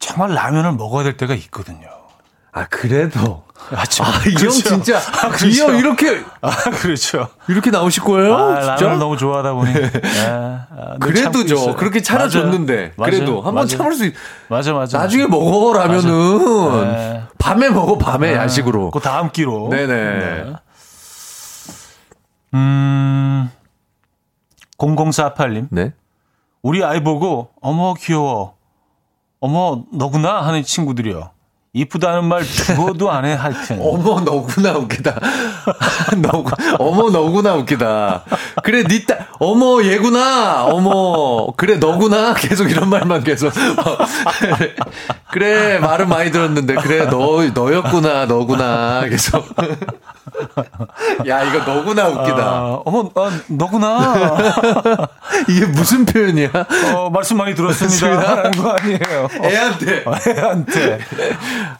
정말 0.00 0.34
라면을 0.34 0.72
먹어야 0.72 1.04
될 1.04 1.16
때가 1.16 1.34
있거든요. 1.34 1.86
아 2.56 2.66
그래도 2.66 3.42
아, 3.74 3.84
저- 3.84 4.04
이형 4.28 4.34
그렇죠. 4.36 4.50
진짜 4.68 4.98
아, 4.98 5.28
그렇죠. 5.28 5.46
이형 5.46 5.76
이렇게 5.76 6.22
아, 6.40 6.50
그렇죠. 6.50 7.28
이렇게 7.48 7.70
나오실 7.70 8.02
거예요? 8.04 8.34
아, 8.36 8.60
진짜? 8.60 8.74
라면을 8.74 8.98
너무 8.98 9.16
좋아하다 9.16 9.52
보니. 9.54 9.70
예, 9.74 9.90
아, 10.28 10.66
늘 11.00 11.14
참고 11.14 11.38
그래도죠. 11.38 11.74
그렇게 11.76 12.00
차려줬는데 12.02 12.92
맞아요. 12.96 13.10
그래도. 13.10 13.40
한번. 13.42 13.66
참을 13.66 13.94
수 13.94 14.04
있. 14.04 14.14
맞아, 14.48 14.72
맞아. 14.72 14.98
나중에 14.98 15.26
먹어 15.26 15.76
라면은 15.76 16.84
네. 16.92 17.22
밤에 17.38 17.70
먹어 17.70 17.98
밤에 17.98 18.34
야식으로. 18.34 18.90
그 18.92 19.00
다음 19.00 19.30
끼로. 19.30 19.68
네네. 19.70 20.52
음, 22.54 23.50
0048님. 24.78 25.68
네. 25.70 25.92
우리 26.62 26.82
아이 26.84 27.02
보고, 27.02 27.50
어머, 27.60 27.94
귀여워. 27.94 28.54
어머, 29.40 29.82
너구나? 29.92 30.42
하는 30.46 30.62
친구들이요. 30.62 31.30
이쁘다는 31.76 32.24
말 32.26 32.44
죽어도 32.44 33.10
안 33.10 33.24
해, 33.24 33.32
하여튼. 33.34 33.80
어머 33.82 34.20
너구나 34.20 34.74
웃기다. 34.78 35.18
너 36.22 36.44
어머 36.78 37.10
너구나 37.10 37.54
웃기다. 37.54 38.22
그래 38.62 38.84
니 38.84 39.04
딸 39.04 39.26
어머 39.40 39.82
얘구나. 39.82 40.66
어머 40.66 41.48
그래 41.56 41.78
너구나. 41.78 42.32
계속 42.34 42.70
이런 42.70 42.88
말만 42.88 43.24
계속. 43.24 43.52
그래 45.32 45.80
말은 45.80 46.08
많이 46.08 46.30
들었는데 46.30 46.74
그래 46.76 47.06
너 47.10 47.44
너였구나 47.52 48.26
너구나 48.26 49.04
계속. 49.08 49.44
야 51.28 51.42
이거 51.44 51.58
너구나 51.58 52.08
웃기다. 52.08 52.42
아, 52.42 52.82
어머, 52.84 53.10
아, 53.14 53.30
너구나. 53.48 54.14
이게 55.48 55.66
무슨 55.66 56.04
표현이야? 56.04 56.50
어, 56.94 57.10
말씀 57.10 57.36
많이 57.36 57.54
들었습니다. 57.54 58.38
하는 58.38 58.50
거 58.52 58.70
아니에요. 58.70 59.28
애한테. 59.42 60.04
애한테. 60.28 60.98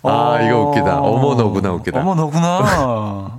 아 0.02 0.40
이거 0.42 0.60
웃기다. 0.68 1.00
어머 1.00 1.34
너구나 1.34 1.72
웃기다. 1.72 2.00
어머, 2.00 2.14
너구나. 2.14 2.58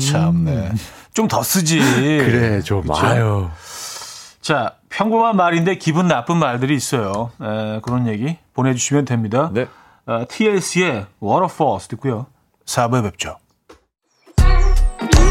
참네. 0.00 0.72
좀더 1.14 1.42
쓰지. 1.42 1.78
그래 1.78 2.60
좀 2.60 2.82
그쵸? 2.82 2.94
아유. 2.94 3.48
자, 4.40 4.74
평범한 4.90 5.34
말인데 5.36 5.76
기분 5.76 6.06
나쁜 6.08 6.36
말들이 6.36 6.74
있어요. 6.74 7.30
에, 7.42 7.80
그런 7.80 8.06
얘기 8.06 8.36
보내주시면 8.54 9.04
됩니다. 9.04 9.50
네. 9.52 9.66
어, 10.06 10.24
TLC의 10.28 11.06
Waterfalls 11.22 11.88
듣고요. 11.88 12.26
4부에 12.66 13.02
뵙죠. 13.02 13.38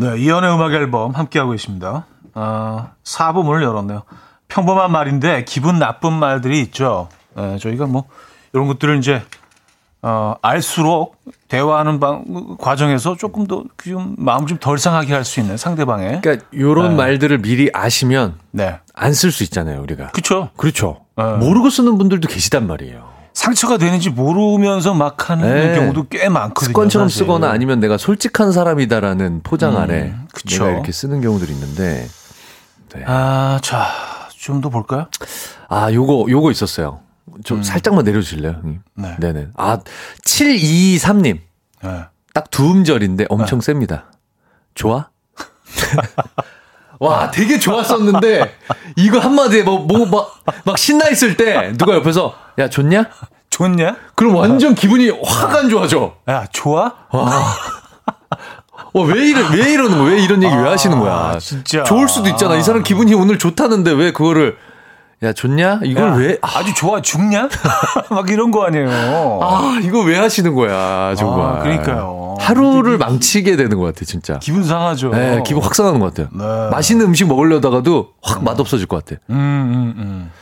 네, 0.00 0.18
이연의 0.18 0.54
음악 0.54 0.72
앨범 0.72 1.12
함께하고 1.12 1.54
있습니다. 1.54 2.06
어, 2.34 2.90
4부 3.04 3.44
문을 3.44 3.62
열었네요. 3.62 4.02
평범한 4.48 4.90
말인데 4.90 5.44
기분 5.44 5.78
나쁜 5.78 6.12
말들이 6.14 6.60
있죠. 6.62 7.08
네, 7.36 7.58
저희가 7.58 7.86
뭐 7.86 8.04
이런 8.52 8.66
것들을 8.66 8.98
이제 8.98 9.22
어, 10.02 10.34
알수록 10.40 11.16
대화하는 11.48 12.00
방, 12.00 12.24
과정에서 12.58 13.16
조금 13.16 13.46
더 13.46 13.64
좀 13.84 14.14
마음 14.18 14.46
좀 14.46 14.56
덜 14.58 14.78
상하게 14.78 15.12
할 15.12 15.24
수 15.24 15.40
있는 15.40 15.56
상대방의. 15.58 16.22
그러니까 16.22 16.46
요런 16.56 16.90
네. 16.90 16.96
말들을 16.96 17.38
미리 17.38 17.70
아시면 17.74 18.36
네. 18.50 18.78
안 18.94 19.12
쓸 19.12 19.30
수 19.30 19.42
있잖아요, 19.44 19.82
우리가. 19.82 20.08
그쵸. 20.12 20.48
그렇죠. 20.56 21.04
네. 21.16 21.24
모르고 21.34 21.68
쓰는 21.68 21.98
분들도 21.98 22.28
계시단 22.28 22.66
말이에요. 22.66 23.09
상처가 23.32 23.78
되는지 23.78 24.10
모르면서 24.10 24.92
막 24.94 25.30
하는 25.30 25.48
네. 25.72 25.74
경우도 25.78 26.06
꽤 26.10 26.28
많거든요. 26.28 26.66
습관처럼 26.68 27.08
사실. 27.08 27.18
쓰거나 27.24 27.50
아니면 27.50 27.80
내가 27.80 27.96
솔직한 27.96 28.52
사람이다라는 28.52 29.40
포장 29.42 29.76
아래 29.76 30.14
그쵸. 30.34 30.64
내가 30.64 30.74
이렇게 30.76 30.92
쓰는 30.92 31.20
경우들이 31.20 31.52
있는데 31.52 32.06
아, 33.06 33.58
자, 33.62 33.86
좀 34.36 34.60
더 34.60 34.68
볼까요? 34.68 35.06
아 35.68 35.92
요거 35.92 36.26
요거 36.28 36.50
있었어요. 36.50 37.00
좀 37.44 37.62
살짝만 37.62 38.04
내려 38.04 38.20
주실래요, 38.20 38.52
형님? 38.62 38.80
네. 38.96 39.16
네네. 39.20 39.48
아 39.56 39.78
723 40.24 41.22
님 41.22 41.40
네. 41.82 42.04
딱 42.34 42.50
두 42.50 42.70
음절인데 42.70 43.26
엄청 43.28 43.60
셉니다. 43.60 44.06
좋아? 44.74 45.08
와, 47.00 47.30
되게 47.30 47.58
좋았었는데, 47.58 48.54
이거 48.96 49.18
한마디에 49.18 49.62
뭐, 49.62 49.78
뭐, 49.80 50.06
막, 50.06 50.34
막 50.64 50.78
신나 50.78 51.08
있을 51.08 51.36
때, 51.36 51.72
누가 51.78 51.94
옆에서, 51.94 52.34
야, 52.58 52.68
좋냐? 52.68 53.06
좋냐? 53.48 53.96
그럼 54.14 54.36
완전 54.36 54.74
기분이 54.74 55.10
확 55.24 55.54
안 55.56 55.68
좋아져. 55.70 56.12
야, 56.28 56.44
좋아? 56.52 56.92
어, 58.92 59.02
왜 59.02 59.26
이래, 59.28 59.40
왜 59.54 59.72
이러는 59.72 59.98
거야? 59.98 60.10
왜 60.12 60.22
이런 60.22 60.42
얘기 60.42 60.54
왜 60.54 60.68
하시는 60.68 60.98
거야? 60.98 61.12
아, 61.12 61.38
진짜. 61.38 61.82
좋을 61.84 62.08
수도 62.08 62.28
있잖아. 62.28 62.56
이 62.56 62.62
사람 62.62 62.82
기분이 62.82 63.14
오늘 63.14 63.38
좋다는데 63.38 63.92
왜 63.92 64.12
그거를, 64.12 64.56
야, 65.22 65.32
좋냐? 65.32 65.80
이걸 65.84 66.04
야, 66.08 66.14
왜, 66.16 66.38
아, 66.42 66.58
아주 66.58 66.74
좋아 66.74 67.00
죽냐? 67.00 67.48
막 68.10 68.28
이런 68.30 68.50
거 68.50 68.64
아니에요. 68.66 69.38
아, 69.42 69.78
이거 69.82 70.00
왜 70.00 70.18
하시는 70.18 70.54
거야, 70.54 71.14
정말. 71.14 71.56
아, 71.56 71.58
그러니까요. 71.62 72.19
하루를 72.40 72.98
망치게 72.98 73.56
되는 73.56 73.78
것 73.78 73.84
같아, 73.84 74.04
진짜. 74.04 74.38
기분 74.38 74.64
상하죠. 74.64 75.10
네, 75.10 75.42
기분 75.46 75.62
확 75.62 75.74
상하는 75.74 76.00
것 76.00 76.14
같아요. 76.14 76.28
네. 76.32 76.70
맛있는 76.70 77.06
음식 77.06 77.26
먹으려다가도 77.26 78.14
확 78.22 78.42
맛없어질 78.42 78.86
것 78.86 79.04
같아. 79.04 79.20
음, 79.30 79.34
음, 79.36 79.94
음. 79.98 80.32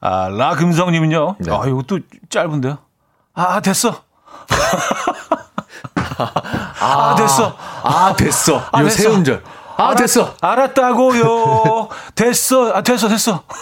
아, 0.00 0.28
라금성님은요. 0.28 1.36
네. 1.40 1.52
아, 1.52 1.66
이것도 1.66 2.00
짧은데요. 2.30 2.78
아, 3.34 3.60
됐어. 3.60 4.02
아, 6.80 7.14
됐어. 7.16 7.56
아, 7.82 8.14
됐어. 8.16 8.62
아, 8.72 8.80
요 8.80 8.84
됐어. 8.84 8.96
세 9.02 9.08
음절. 9.08 9.42
아, 9.76 9.94
됐어. 9.94 10.34
알았다고요. 10.40 11.88
됐어. 12.14 12.72
아, 12.74 12.82
됐어, 12.82 13.08
됐어. 13.08 13.42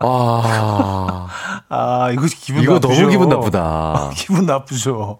아, 0.00 1.26
아, 1.68 2.10
이거 2.12 2.26
기분 2.28 2.62
이거 2.62 2.74
나쁘죠. 2.74 2.94
너무 2.94 3.08
기분 3.10 3.28
나쁘다. 3.28 4.10
기분 4.16 4.46
나쁘죠. 4.46 5.18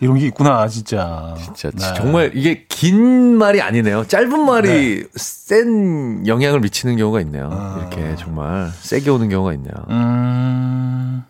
이런 0.00 0.18
게 0.18 0.26
있구나, 0.26 0.66
진짜. 0.68 1.34
진짜 1.42 1.70
네. 1.74 1.94
정말 1.96 2.32
이게 2.34 2.64
긴 2.68 3.36
말이 3.38 3.60
아니네요. 3.62 4.04
짧은 4.06 4.44
말이 4.46 5.04
센 5.14 6.26
영향을 6.26 6.60
미치는 6.60 6.96
경우가 6.96 7.20
있네요. 7.20 7.76
이렇게 7.78 8.16
정말 8.16 8.70
세게 8.80 9.10
오는 9.10 9.28
경우가 9.28 9.52
있네요. 9.54 9.72
음, 9.90 11.24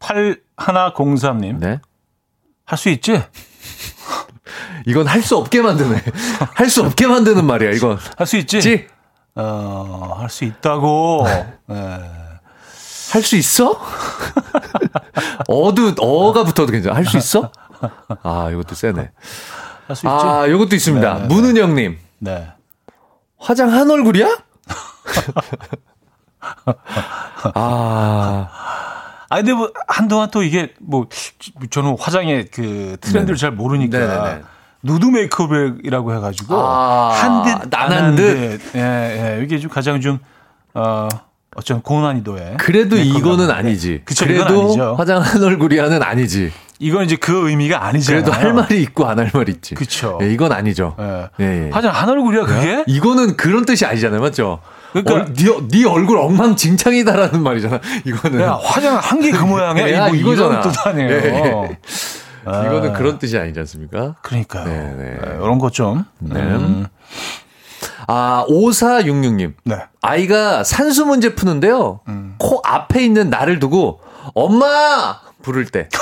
8103님. 0.00 1.58
네. 1.58 1.80
할 2.64 2.78
수 2.78 2.88
있지? 2.88 3.20
이건 4.86 5.06
할 5.06 5.22
수 5.22 5.36
없게 5.36 5.60
만드네. 5.60 6.02
할 6.54 6.68
수 6.70 6.82
없게 6.82 7.06
만드는 7.06 7.44
말이야, 7.44 7.72
이건. 7.72 7.98
할 8.16 8.26
수 8.26 8.36
있지? 8.38 8.60
지? 8.62 8.86
어, 9.34 10.16
할 10.18 10.28
수 10.28 10.44
있다고. 10.44 11.24
네. 11.66 11.76
할수 13.12 13.36
있어? 13.36 13.78
어도, 15.48 15.94
어가 15.98 16.44
붙어도 16.44 16.72
괜찮아. 16.72 16.96
할 16.96 17.04
수 17.06 17.16
있어? 17.18 17.50
아, 18.22 18.48
이것도 18.50 18.74
세네. 18.74 19.10
할 19.86 19.96
수 19.96 20.06
있지? 20.06 20.08
아, 20.08 20.46
이것도 20.46 20.74
있습니다. 20.76 21.14
네, 21.14 21.20
네, 21.20 21.26
문은영 21.26 21.74
님. 21.74 21.98
네. 22.18 22.48
화장 23.38 23.70
한 23.72 23.90
얼굴이야? 23.90 24.26
아, 27.54 28.48
아, 29.28 29.36
근데 29.36 29.52
뭐, 29.52 29.70
한동안 29.88 30.30
또 30.30 30.42
이게 30.42 30.74
뭐, 30.80 31.06
저는 31.70 31.96
화장의 31.98 32.48
그 32.50 32.96
트렌드를 33.00 33.36
잘 33.36 33.50
모르니까. 33.50 33.98
네네네. 33.98 34.42
누드 34.82 35.06
메이크업이라고 35.06 36.14
해가지고. 36.16 36.54
아, 36.56 37.10
한 37.12 37.42
듯, 37.44 37.68
난한 37.70 37.92
안한 37.98 38.16
듯. 38.16 38.58
듯. 38.72 38.76
예, 38.76 39.38
예. 39.38 39.44
이게 39.44 39.58
좀 39.58 39.70
가장 39.70 40.00
좀, 40.00 40.18
어, 40.74 41.08
어쩐 41.54 41.82
고난이도의. 41.82 42.56
그래도 42.58 42.96
이거는. 42.96 43.50
아니지. 43.50 44.02
그쵸, 44.04 44.26
그래도 44.26 44.44
아니죠. 44.64 44.94
화장 44.96 45.20
한 45.22 45.42
얼굴이야는 45.42 46.02
아니지. 46.02 46.50
이건 46.78 47.04
이제 47.04 47.14
그 47.14 47.48
의미가 47.48 47.84
아니잖아요. 47.84 48.24
그래도 48.24 48.36
할 48.36 48.52
말이 48.54 48.82
있고 48.82 49.06
안 49.06 49.18
할 49.20 49.30
말이 49.32 49.52
있지. 49.52 49.74
그쵸. 49.76 50.18
예, 50.22 50.32
이건 50.32 50.50
아니죠. 50.50 50.96
예. 50.98 51.28
예, 51.40 51.66
예. 51.66 51.70
화장 51.70 51.94
한 51.94 52.08
얼굴이야, 52.08 52.44
그게? 52.44 52.82
이거는 52.88 53.36
그런 53.36 53.64
뜻이 53.64 53.86
아니잖아요, 53.86 54.20
맞죠? 54.20 54.58
그러니까- 54.92 55.14
얼- 55.14 55.32
네, 55.32 55.44
네 55.70 55.84
얼굴 55.86 56.18
엉망진창이다라는 56.18 57.40
말이잖아. 57.42 57.78
이거는. 58.04 58.40
야, 58.40 58.58
화장 58.60 58.96
한게그 58.96 59.44
모양이야? 59.44 59.92
야, 59.92 60.06
뭐 60.08 60.16
이거잖아. 60.16 60.60
뜻 60.60 60.74
아니에요. 60.86 61.68
예. 62.46 62.50
아. 62.50 62.64
이거는 62.66 62.92
그런 62.92 63.18
뜻이 63.18 63.38
아니지 63.38 63.58
않습니까? 63.60 64.16
그러니까요. 64.22 64.64
네, 64.64 64.94
네. 64.96 65.18
이런 65.40 65.58
것 65.58 65.72
좀. 65.72 66.04
네. 66.18 66.40
음, 66.40 66.86
아, 68.08 68.44
5466님. 68.48 69.54
네. 69.64 69.76
아이가 70.00 70.64
산수 70.64 71.06
문제 71.06 71.34
푸는데요. 71.34 72.00
음. 72.08 72.34
코 72.38 72.60
앞에 72.64 73.04
있는 73.04 73.30
나를 73.30 73.58
두고 73.58 74.00
엄마 74.34 75.20
부를 75.42 75.66
때. 75.66 75.88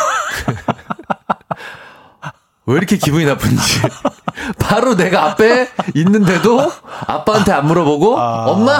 왜 2.66 2.76
이렇게 2.76 2.96
기분이 2.96 3.24
나쁜지. 3.24 3.80
바로 4.60 4.96
내가 4.96 5.24
앞에 5.24 5.68
있는데도 5.94 6.70
아빠한테 7.06 7.52
안 7.52 7.66
물어보고 7.66 8.16
엄마. 8.16 8.78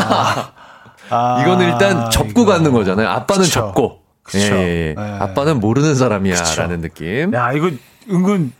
아, 1.10 1.42
이거는 1.42 1.66
일단 1.72 2.08
접고 2.10 2.42
이거. 2.42 2.52
가는 2.52 2.72
거잖아요. 2.72 3.08
아빠는 3.08 3.42
그쵸. 3.42 3.52
접고. 3.52 3.99
그쵸. 4.22 4.38
예, 4.38 4.50
예, 4.50 4.88
예. 4.90 4.94
네. 4.96 5.02
아빠는 5.20 5.60
모르는 5.60 5.94
사람이야라는. 5.94 6.80
느낌. 6.80 7.32
야, 7.34 7.52
이거 7.52 7.70
은근 8.10 8.52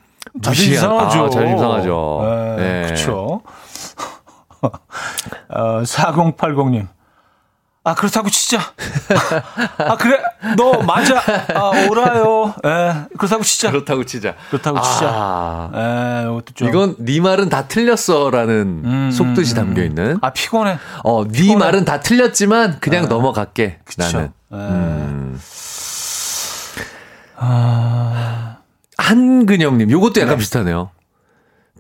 자존심 0.43 0.77
상하죠. 0.77 1.25
아, 1.25 1.31
자존심 1.31 1.59
상하죠. 1.59 2.21
네, 2.25 2.57
네. 2.57 2.83
그렇죠. 2.87 3.43
어, 5.49 5.83
4080님. 5.83 6.87
아, 7.83 7.95
그렇다고 7.95 8.29
치자. 8.29 8.59
아, 9.79 9.97
그래? 9.97 10.21
너 10.57 10.83
맞아. 10.83 11.23
아, 11.55 11.71
오라요. 11.89 12.55
예, 12.65 13.07
그렇다고 13.17 13.43
치자. 13.43 13.71
그렇다고 13.71 14.05
치자. 14.05 14.35
그렇다고 14.51 14.81
치자. 14.83 15.09
아, 15.11 15.71
예, 15.75 16.23
이것도 16.31 16.45
좀. 16.55 16.69
이건 16.69 16.97
네 16.99 17.21
말은 17.21 17.49
다 17.49 17.67
틀렸어라는 17.69 18.83
음, 18.85 19.11
속뜻이 19.11 19.53
음, 19.53 19.57
담겨 19.57 19.83
있는. 19.83 20.19
아, 20.21 20.31
피곤해. 20.31 20.79
어, 21.05 21.25
네 21.25 21.33
피곤해. 21.33 21.65
말은 21.65 21.85
다 21.87 22.01
틀렸지만 22.01 22.81
그냥 22.81 23.09
넘어갈게. 23.09 23.79
그쵸. 23.85 24.03
나는. 24.03 24.33
예. 24.53 24.57
음. 24.57 25.41
한근영님, 28.99 29.91
요것도 29.91 30.21
약간 30.21 30.37
비슷하네요. 30.37 30.91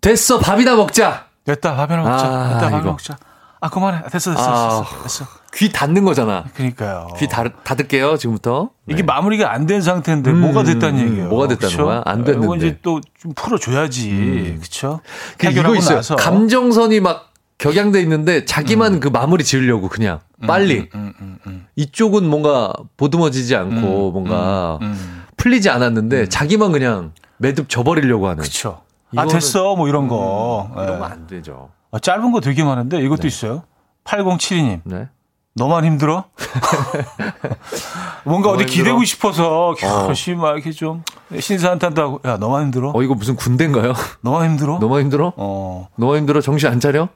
됐어, 0.00 0.38
밥이나 0.38 0.74
먹자. 0.76 1.26
됐다, 1.44 1.76
밥이나 1.76 2.02
먹자. 2.02 2.26
아, 2.26 2.48
됐다, 2.54 2.60
밥이나. 2.70 2.82
먹자. 2.82 3.18
아, 3.62 3.68
그만해. 3.68 4.02
됐어, 4.10 4.30
됐어, 4.32 4.42
아. 4.42 4.84
됐어. 4.84 5.02
됐어. 5.02 5.24
귀 5.54 5.70
닫는 5.70 6.04
거잖아. 6.04 6.44
그러니까요. 6.54 7.08
귀 7.18 7.28
닫, 7.28 7.52
닫을게요, 7.64 8.16
지금부터. 8.16 8.70
이게 8.86 8.98
네. 8.98 9.02
마무리가 9.02 9.52
안 9.52 9.66
된 9.66 9.82
상태인데 9.82 10.30
음, 10.30 10.40
뭐가 10.40 10.62
됐다는 10.64 10.98
음, 11.00 11.06
얘기예요. 11.08 11.28
뭐가 11.28 11.48
됐다는 11.48 11.70
그쵸? 11.70 11.84
거야? 11.84 12.02
안 12.06 12.22
어, 12.22 12.24
됐는데. 12.24 12.44
이거 12.46 12.56
이제 12.56 12.78
또 12.82 13.00
좀 13.20 13.34
풀어줘야지. 13.34 14.56
그렇죠? 14.58 15.00
그 15.36 15.48
이거 15.48 15.74
있어요. 15.76 16.00
감정선이 16.16 17.00
막 17.00 17.32
격양돼 17.58 18.00
있는데 18.00 18.46
자기만 18.46 19.00
그 19.00 19.08
마무리 19.08 19.44
지으려고 19.44 19.88
그냥 19.88 20.20
빨리. 20.46 20.88
음, 20.94 21.12
음, 21.20 21.38
음, 21.46 21.66
이쪽은 21.76 22.24
뭔가 22.26 22.72
보듬어지지 22.96 23.54
않고 23.56 24.12
뭔가 24.12 24.78
음. 24.80 25.24
풀리지 25.36 25.68
않았는데 25.68 26.30
자기만 26.30 26.72
그냥 26.72 27.12
매듭 27.36 27.68
져버리려고 27.68 28.26
하는. 28.28 28.38
그렇죠. 28.38 28.80
아 29.16 29.26
됐어 29.26 29.76
뭐 29.76 29.88
이런 29.88 30.08
거. 30.08 30.70
이런 30.76 30.94
예. 30.94 30.98
거안 30.98 31.26
되죠. 31.26 31.68
어, 31.90 31.98
짧은 31.98 32.32
거 32.32 32.40
되게 32.40 32.62
많은데 32.64 33.00
이것도 33.02 33.26
있어요. 33.26 33.62
8072님. 34.04 34.80
네. 34.84 35.08
너만 35.54 35.84
힘들어? 35.84 36.24
뭔가 38.24 38.50
어디 38.50 38.62
힘들어? 38.62 38.72
기대고 38.76 39.04
싶어서 39.04 39.74
열심히 40.06 40.38
막 40.38 40.52
이렇게 40.52 40.70
좀 40.70 41.02
신사한탄도 41.38 42.02
하고 42.02 42.20
야 42.24 42.36
너만 42.36 42.64
힘들어? 42.64 42.92
어, 42.94 43.02
이거 43.02 43.14
무슨 43.14 43.34
군대인가요? 43.36 43.92
너만 44.22 44.50
힘들어? 44.50 44.78
너무 44.78 45.00
힘들어? 45.00 45.32
어 45.36 45.88
너무 45.96 46.16
힘들어? 46.16 46.40
정신 46.40 46.68
안 46.68 46.78
차려? 46.80 47.08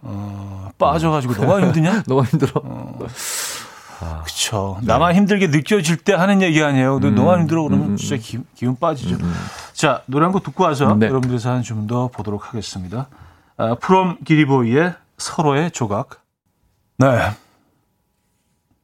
빠져가지고 0.78 1.34
너만 1.34 1.62
힘드냐? 1.66 2.02
너무 2.08 2.24
힘들어? 2.24 2.60
그쵸. 4.24 4.78
나만 4.82 5.14
힘들게 5.14 5.46
느껴질 5.46 5.98
때 5.98 6.12
하는 6.12 6.42
얘기 6.42 6.62
아니에요. 6.62 6.98
근데 6.98 7.10
너만 7.18 7.40
힘들어 7.42 7.62
그러면 7.62 7.96
진짜 7.96 8.16
기, 8.16 8.40
기운 8.56 8.76
빠지죠. 8.76 9.16
자 9.72 10.02
노래 10.06 10.24
한 10.24 10.32
곡 10.32 10.42
듣고 10.42 10.64
와서 10.64 10.94
네. 10.98 11.06
여러분들 11.06 11.38
사연 11.38 11.62
좀 11.62 11.86
더 11.86 12.08
보도록 12.08 12.48
하겠습니다. 12.48 13.06
아, 13.56 13.74
프롬 13.76 14.18
기리보이의 14.24 14.94
서로의 15.16 15.70
조각. 15.70 16.22
네. 16.98 17.30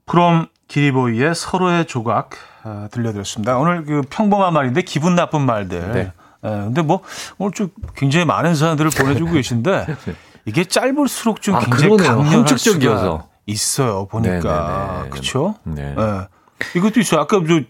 프롬 0.06 0.46
기리보이의 0.68 1.34
서로의 1.34 1.86
조각 1.86 2.30
아, 2.62 2.88
들려드렸습니다. 2.92 3.58
오늘 3.58 3.84
그 3.84 4.02
평범한 4.08 4.52
말인데 4.52 4.82
기분 4.82 5.14
나쁜 5.14 5.42
말들. 5.42 5.92
네. 5.92 6.12
예, 6.44 6.48
근데 6.48 6.82
뭐 6.82 7.02
오늘 7.38 7.52
좀 7.52 7.68
굉장히 7.94 8.24
많은 8.24 8.54
사연들을 8.54 8.90
보내주고 8.96 9.32
계신데 9.32 9.86
이게 10.46 10.64
짧을수록 10.64 11.42
좀 11.42 11.56
아, 11.56 11.60
굉장히. 11.60 11.98
수가 11.98 13.26
있어요. 13.46 14.06
보니까 14.06 14.92
네네네. 14.92 15.10
그렇죠. 15.10 15.54
네. 15.64 15.94
예. 15.98 16.28
이것도 16.76 17.00
있어요. 17.00 17.20
아까 17.20 17.40
저, 17.46 17.60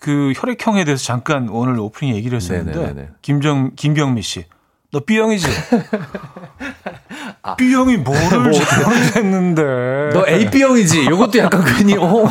그 0.00 0.32
혈액형에 0.36 0.84
대해서 0.84 1.04
잠깐 1.04 1.48
오늘 1.48 1.78
오프닝 1.78 2.14
얘기를 2.14 2.36
했었는데 2.36 2.72
네네네네. 2.72 3.08
김정 3.22 3.74
김경미 3.76 4.22
씨, 4.22 4.46
너 4.94 5.00
B형이지? 5.00 5.48
B형이 7.58 7.96
뭐를 8.06 8.38
모르겠는데. 8.38 9.62
너 10.12 10.24
AB형이지? 10.28 11.06
요것도 11.06 11.38
약간 11.40 11.64
괜히, 11.64 11.96
어? 11.96 12.28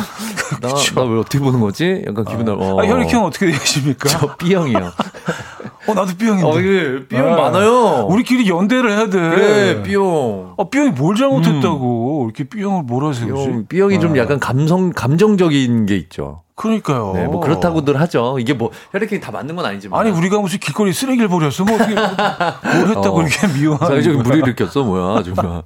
나, 0.62 0.68
나왜 0.94 1.20
어떻게 1.20 1.38
보는 1.40 1.60
거지? 1.60 2.02
약간 2.08 2.24
기분 2.24 2.46
나, 2.46 2.54
어. 2.54 2.80
아, 2.80 2.86
혈액형 2.86 3.22
어떻게 3.22 3.52
되십니까? 3.52 4.08
저 4.08 4.34
B형이요. 4.36 4.92
어 5.86 5.94
나도 5.94 6.16
B형인데. 6.16 6.46
어, 6.48 6.58
이게 6.60 7.06
B형 7.08 7.26
예. 7.32 7.34
많아요. 7.34 8.06
우리끼리 8.08 8.48
연대를 8.48 8.90
해야 8.90 9.06
돼. 9.08 9.18
그래, 9.18 9.82
B형. 9.82 10.54
어, 10.56 10.70
B형이 10.70 10.90
뭘 10.90 11.16
잘못했다고 11.16 12.24
이렇게 12.26 12.44
B형을 12.44 12.82
몰아세우지? 12.84 13.44
B형, 13.48 13.66
B형이 13.68 14.00
좀 14.00 14.16
약간 14.16 14.38
감성, 14.40 14.90
감정적인 14.92 15.86
게 15.86 15.96
있죠. 15.96 16.42
그러니까요. 16.56 17.12
네, 17.14 17.26
뭐 17.26 17.40
그렇다고들 17.40 18.00
하죠. 18.00 18.38
이게 18.38 18.54
뭐 18.54 18.70
혈액형이 18.92 19.20
다 19.20 19.32
맞는 19.32 19.56
건 19.56 19.64
아니지만. 19.66 20.00
아니 20.00 20.10
우리가 20.16 20.38
무슨 20.40 20.60
길거리 20.60 20.92
쓰레기를 20.92 21.28
버렸어? 21.28 21.64
뭐 21.64 21.74
어떻게 21.74 21.94
뭘 21.94 22.88
했다고 22.88 23.18
어. 23.18 23.22
이렇게 23.22 23.46
미워하는 23.48 23.86
사회적인 23.88 24.22
거야? 24.22 24.36
무리를 24.36 24.54
꼈어, 24.54 24.84
뭐야, 24.84 25.22
정말. 25.24 25.62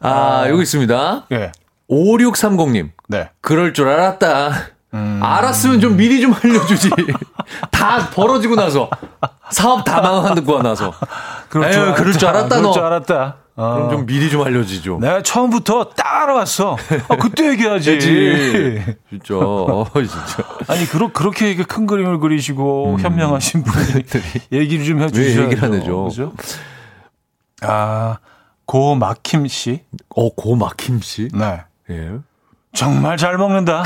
아, 0.00 0.44
여기 0.48 0.62
있습니다. 0.62 1.26
예. 1.32 1.52
5630님. 1.90 2.90
네. 3.08 3.30
그럴 3.40 3.72
줄 3.72 3.88
알았다. 3.88 4.52
음. 4.94 5.20
알았으면 5.22 5.80
좀 5.80 5.96
미리 5.96 6.20
좀 6.20 6.34
알려주지. 6.34 6.90
다 7.70 8.10
벌어지고 8.10 8.56
나서. 8.56 8.88
사업 9.50 9.84
다 9.84 10.00
망하고 10.00 10.62
나서. 10.62 10.92
그럴 11.48 11.72
에휴, 11.72 11.94
그럴 11.94 12.12
줄 12.12 12.28
알았다, 12.28 12.48
그럴 12.48 12.62
너. 12.62 12.72
줄 12.72 12.82
알았다. 12.82 13.36
어. 13.56 13.74
그럼 13.74 13.90
좀 13.90 14.06
미리 14.06 14.30
좀 14.30 14.42
알려주죠. 14.42 14.98
내가 15.00 15.22
처음부터 15.22 15.90
딱 15.90 16.22
알아왔어. 16.22 16.76
아, 17.08 17.16
그때 17.16 17.50
얘기하지. 17.50 17.98
진짜. 19.10 19.34
어, 19.36 19.86
진짜. 19.94 20.44
아니, 20.68 20.86
그러, 20.86 21.12
그렇게 21.12 21.54
큰 21.56 21.86
그림을 21.86 22.20
그리시고 22.20 22.98
현명하신 23.00 23.62
분이 23.62 24.04
얘기를 24.52 24.84
좀 24.84 25.02
해주셔야 25.02 25.36
왜 25.36 25.44
얘기를 25.44 25.64
안 25.64 25.74
해줘? 25.74 25.94
그죠? 25.94 26.32
아, 27.62 28.18
고막힘 28.66 29.46
씨. 29.48 29.82
어, 30.16 30.30
고막힘 30.34 31.00
씨? 31.02 31.28
네. 31.34 31.62
예. 31.90 32.12
정말 32.74 33.16
잘 33.16 33.36
먹는다. 33.36 33.82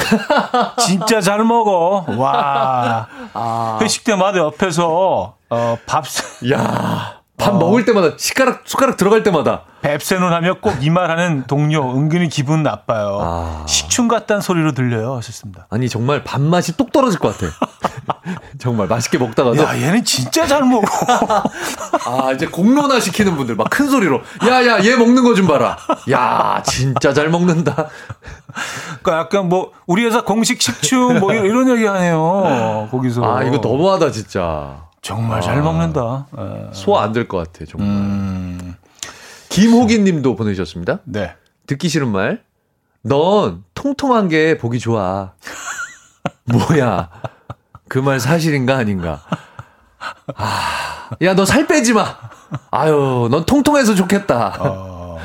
진짜 0.86 1.20
잘 1.20 1.42
먹어. 1.44 2.04
와. 2.16 3.06
아. 3.32 3.78
회식 3.80 4.04
때마다 4.04 4.38
옆에서 4.38 5.36
어, 5.50 5.78
밥 5.86 6.04
야. 6.52 7.20
밥 7.36 7.54
어. 7.54 7.58
먹을 7.58 7.84
때마다, 7.84 8.10
숟가락, 8.16 8.62
숟가락 8.64 8.96
들어갈 8.96 9.24
때마다. 9.24 9.62
뱁새눈 9.82 10.32
하며 10.32 10.54
꼭 10.60 10.74
이 10.80 10.88
말하는 10.88 11.44
동료 11.48 11.82
은근히 11.90 12.28
기분 12.28 12.62
나빠요. 12.62 13.18
아. 13.20 13.64
식충 13.66 14.06
같다는 14.06 14.40
소리로 14.40 14.72
들려요. 14.72 15.16
하셨습니다. 15.16 15.66
아니, 15.70 15.88
정말 15.88 16.22
밥맛이 16.22 16.76
똑 16.76 16.92
떨어질 16.92 17.18
것 17.18 17.36
같아. 17.36 17.52
정말 18.58 18.86
맛있게 18.88 19.18
먹다가도. 19.18 19.62
야, 19.62 19.76
얘는 19.80 20.04
진짜 20.04 20.46
잘 20.46 20.62
먹어. 20.64 20.86
아, 22.06 22.32
이제 22.32 22.46
공론화 22.46 23.00
시키는 23.00 23.36
분들 23.36 23.56
막 23.56 23.68
큰 23.70 23.88
소리로. 23.88 24.20
야, 24.48 24.66
야, 24.66 24.82
얘 24.84 24.96
먹는 24.96 25.22
거 25.24 25.34
좀 25.34 25.46
봐라. 25.46 25.76
야, 26.10 26.62
진짜 26.64 27.12
잘 27.12 27.28
먹는다. 27.28 27.88
그러니까 29.02 29.18
약간 29.18 29.48
뭐 29.48 29.72
우리 29.86 30.04
회사 30.04 30.22
공식 30.22 30.62
식충 30.62 31.18
뭐 31.20 31.32
이런, 31.34 31.68
얘기 31.68 31.84
하네요. 31.86 32.88
거기서. 32.90 33.22
아, 33.24 33.42
이거 33.42 33.58
너무하다, 33.58 34.10
진짜. 34.12 34.84
정말 35.02 35.40
잘 35.42 35.60
먹는다. 35.60 36.26
예. 36.38 36.68
소화 36.72 37.02
안될 37.02 37.28
것 37.28 37.36
같아, 37.38 37.64
정말. 37.68 37.88
음, 37.88 38.74
김호기 39.50 39.98
님도 39.98 40.36
보내주셨습니다. 40.36 41.00
네. 41.04 41.34
듣기 41.66 41.88
싫은 41.88 42.08
말. 42.08 42.42
넌 43.02 43.64
통통한 43.74 44.28
게 44.28 44.56
보기 44.56 44.78
좋아. 44.78 45.32
뭐야. 46.44 47.10
그 47.88 47.98
말 48.00 48.18
사실인가 48.20 48.76
아닌가. 48.76 49.20
아, 50.36 51.10
야, 51.22 51.34
너 51.34 51.44
살 51.44 51.66
빼지 51.66 51.92
마. 51.92 52.16
아유, 52.70 53.28
넌 53.30 53.44
통통해서 53.44 53.94
좋겠다. 53.94 54.56
어. 54.60 55.18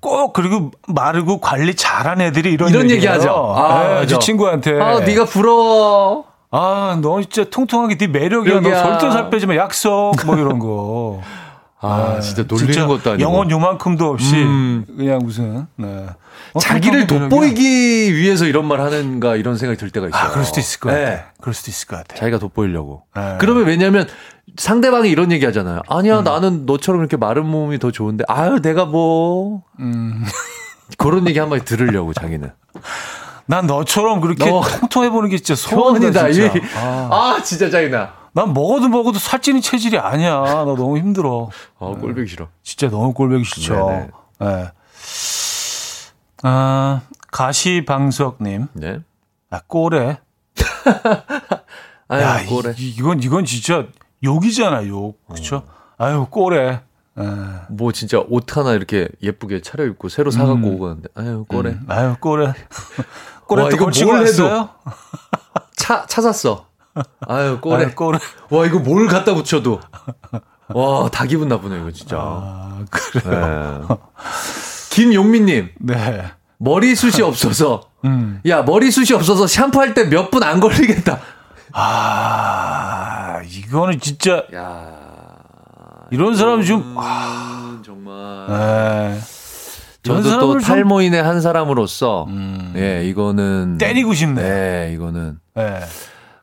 꼭 0.00 0.32
그리고 0.32 0.70
마르고 0.88 1.38
관리 1.40 1.74
잘한 1.74 2.20
애들이 2.20 2.52
이런, 2.52 2.70
이런 2.70 2.82
얘기해요. 2.90 3.12
얘기하죠. 3.14 3.54
아, 3.56 3.78
네, 4.00 4.06
제 4.06 4.14
맞아. 4.14 4.18
친구한테. 4.24 4.80
아, 4.80 5.00
네가 5.00 5.24
부러워. 5.26 6.24
아, 6.50 6.98
너 7.02 7.20
진짜 7.22 7.44
통통하게 7.50 7.98
네 7.98 8.06
매력이야. 8.06 8.54
너 8.54 8.60
매력이야. 8.60 8.82
절대 8.98 9.10
살 9.10 9.30
빼지 9.30 9.46
마. 9.46 9.56
약속. 9.56 10.14
뭐 10.24 10.36
이런 10.36 10.58
거. 10.58 11.20
아, 11.86 12.20
진짜 12.20 12.44
놀리는 12.48 12.86
것도 12.86 13.10
아니고. 13.12 13.22
영혼 13.22 13.50
요만큼도 13.50 14.06
없이 14.06 14.34
음. 14.36 14.84
그냥 14.96 15.18
무슨 15.22 15.66
네. 15.76 16.06
어, 16.52 16.58
자기를 16.58 17.06
돋보이기 17.06 18.14
위해서 18.14 18.46
이런 18.46 18.66
말 18.66 18.80
하는가 18.80 19.36
이런 19.36 19.56
생각이 19.56 19.78
들 19.78 19.90
때가 19.90 20.08
있어요. 20.08 20.20
아, 20.22 20.30
그럴 20.30 20.44
수도 20.44 20.60
있을 20.60 20.80
것 20.80 20.88
같아. 20.90 21.00
네. 21.00 21.24
그럴 21.40 21.54
수도 21.54 21.70
있을 21.70 21.88
것 21.88 21.96
같아. 21.96 22.14
자기가 22.16 22.38
돋보이려고. 22.38 23.02
네. 23.14 23.36
그러면 23.38 23.66
왜냐면 23.66 24.06
상대방이 24.56 25.10
이런 25.10 25.32
얘기 25.32 25.44
하잖아요. 25.46 25.82
아니야, 25.88 26.22
나는 26.22 26.66
너처럼 26.66 27.00
이렇게 27.00 27.16
마른 27.16 27.46
몸이 27.46 27.78
더 27.78 27.90
좋은데, 27.90 28.24
아유, 28.28 28.60
내가 28.62 28.84
뭐. 28.86 29.62
음. 29.80 30.24
그런 30.98 31.26
얘기 31.28 31.38
한 31.38 31.48
마디 31.50 31.64
들으려고, 31.64 32.12
자기는. 32.14 32.50
난 33.46 33.66
너처럼 33.66 34.20
그렇게 34.20 34.48
너- 34.48 34.60
통통해 34.62 35.10
보는 35.10 35.28
게 35.30 35.36
진짜 35.38 35.54
소원이다. 35.54 36.12
소원이다. 36.12 36.32
진짜. 36.32 36.58
이- 36.58 36.62
아, 37.10 37.40
진짜 37.44 37.70
짜증나. 37.70 38.12
난 38.36 38.52
먹어도 38.52 38.88
먹어도 38.88 39.18
살찌는 39.18 39.62
체질이 39.62 39.98
아니야. 39.98 40.40
나 40.42 40.64
너무 40.64 40.98
힘들어. 40.98 41.48
아, 41.80 41.86
꼴보기 41.86 42.26
싫어. 42.28 42.48
진짜 42.62 42.90
너무 42.90 43.14
꼴보기 43.14 43.44
싫죠. 43.44 44.10
네. 44.40 44.70
아, 46.42 47.00
가시방석님. 47.32 48.66
네. 48.74 49.00
아, 49.48 49.60
꼬래. 49.66 50.20
아유, 52.08 52.22
야, 52.22 52.44
꼬래. 52.46 52.74
이, 52.76 52.90
이건, 52.90 53.22
이건 53.22 53.46
진짜 53.46 53.86
욕이잖아, 54.22 54.86
욕. 54.86 55.18
그쵸? 55.28 55.62
아유, 55.96 56.26
꼬래. 56.28 56.82
예. 57.18 57.22
뭐 57.70 57.90
진짜 57.92 58.18
옷 58.28 58.54
하나 58.54 58.74
이렇게 58.74 59.08
예쁘게 59.22 59.62
차려입고 59.62 60.10
새로 60.10 60.30
사갖고 60.30 60.68
오고는데, 60.72 61.08
아유, 61.14 61.46
꼬래. 61.48 61.70
음, 61.70 61.86
아유, 61.88 62.16
꼬래. 62.20 62.52
꼬래 63.48 63.62
와, 63.62 63.70
또 63.70 63.76
이거 63.76 63.84
걸치고 63.86 64.10
뭘. 64.10 64.24
왔어요? 64.24 64.68
차, 65.74 66.04
차 66.04 66.20
샀어. 66.20 66.66
아유. 67.28 67.58
아유, 67.70 67.94
꼬래. 67.94 68.18
와, 68.50 68.66
이거 68.66 68.78
뭘 68.78 69.06
갖다 69.06 69.34
붙여도. 69.34 69.80
와, 70.68 71.08
다 71.10 71.24
기분 71.26 71.48
나쁘네, 71.48 71.78
이거 71.80 71.90
진짜. 71.92 72.16
아, 72.18 72.84
그래. 72.90 73.22
네. 73.24 73.96
김용민님, 74.90 75.70
네. 75.80 76.24
머리숱이 76.58 77.22
없어서. 77.22 77.82
음. 78.04 78.40
야, 78.46 78.62
머리숱이 78.62 79.14
없어서 79.16 79.46
샴푸할 79.46 79.94
때 79.94 80.04
몇 80.08 80.30
분 80.30 80.42
안 80.42 80.58
걸리겠다. 80.60 81.18
아, 81.72 83.40
이거는 83.46 84.00
진짜, 84.00 84.44
야 84.54 84.92
이런 86.10 86.34
사람 86.36 86.62
좀, 86.62 86.94
아, 86.96 87.72
음, 87.78 87.82
정말. 87.84 88.46
예. 88.48 89.20
이런 90.04 90.22
저도 90.22 90.38
또 90.54 90.58
탈모인의 90.60 91.22
한 91.22 91.40
사람으로서, 91.40 92.26
음. 92.28 92.72
예, 92.76 93.04
이거는. 93.04 93.76
때리고 93.78 94.14
싶네. 94.14 94.40
네, 94.42 94.92
이거는. 94.94 95.38
예. 95.58 95.80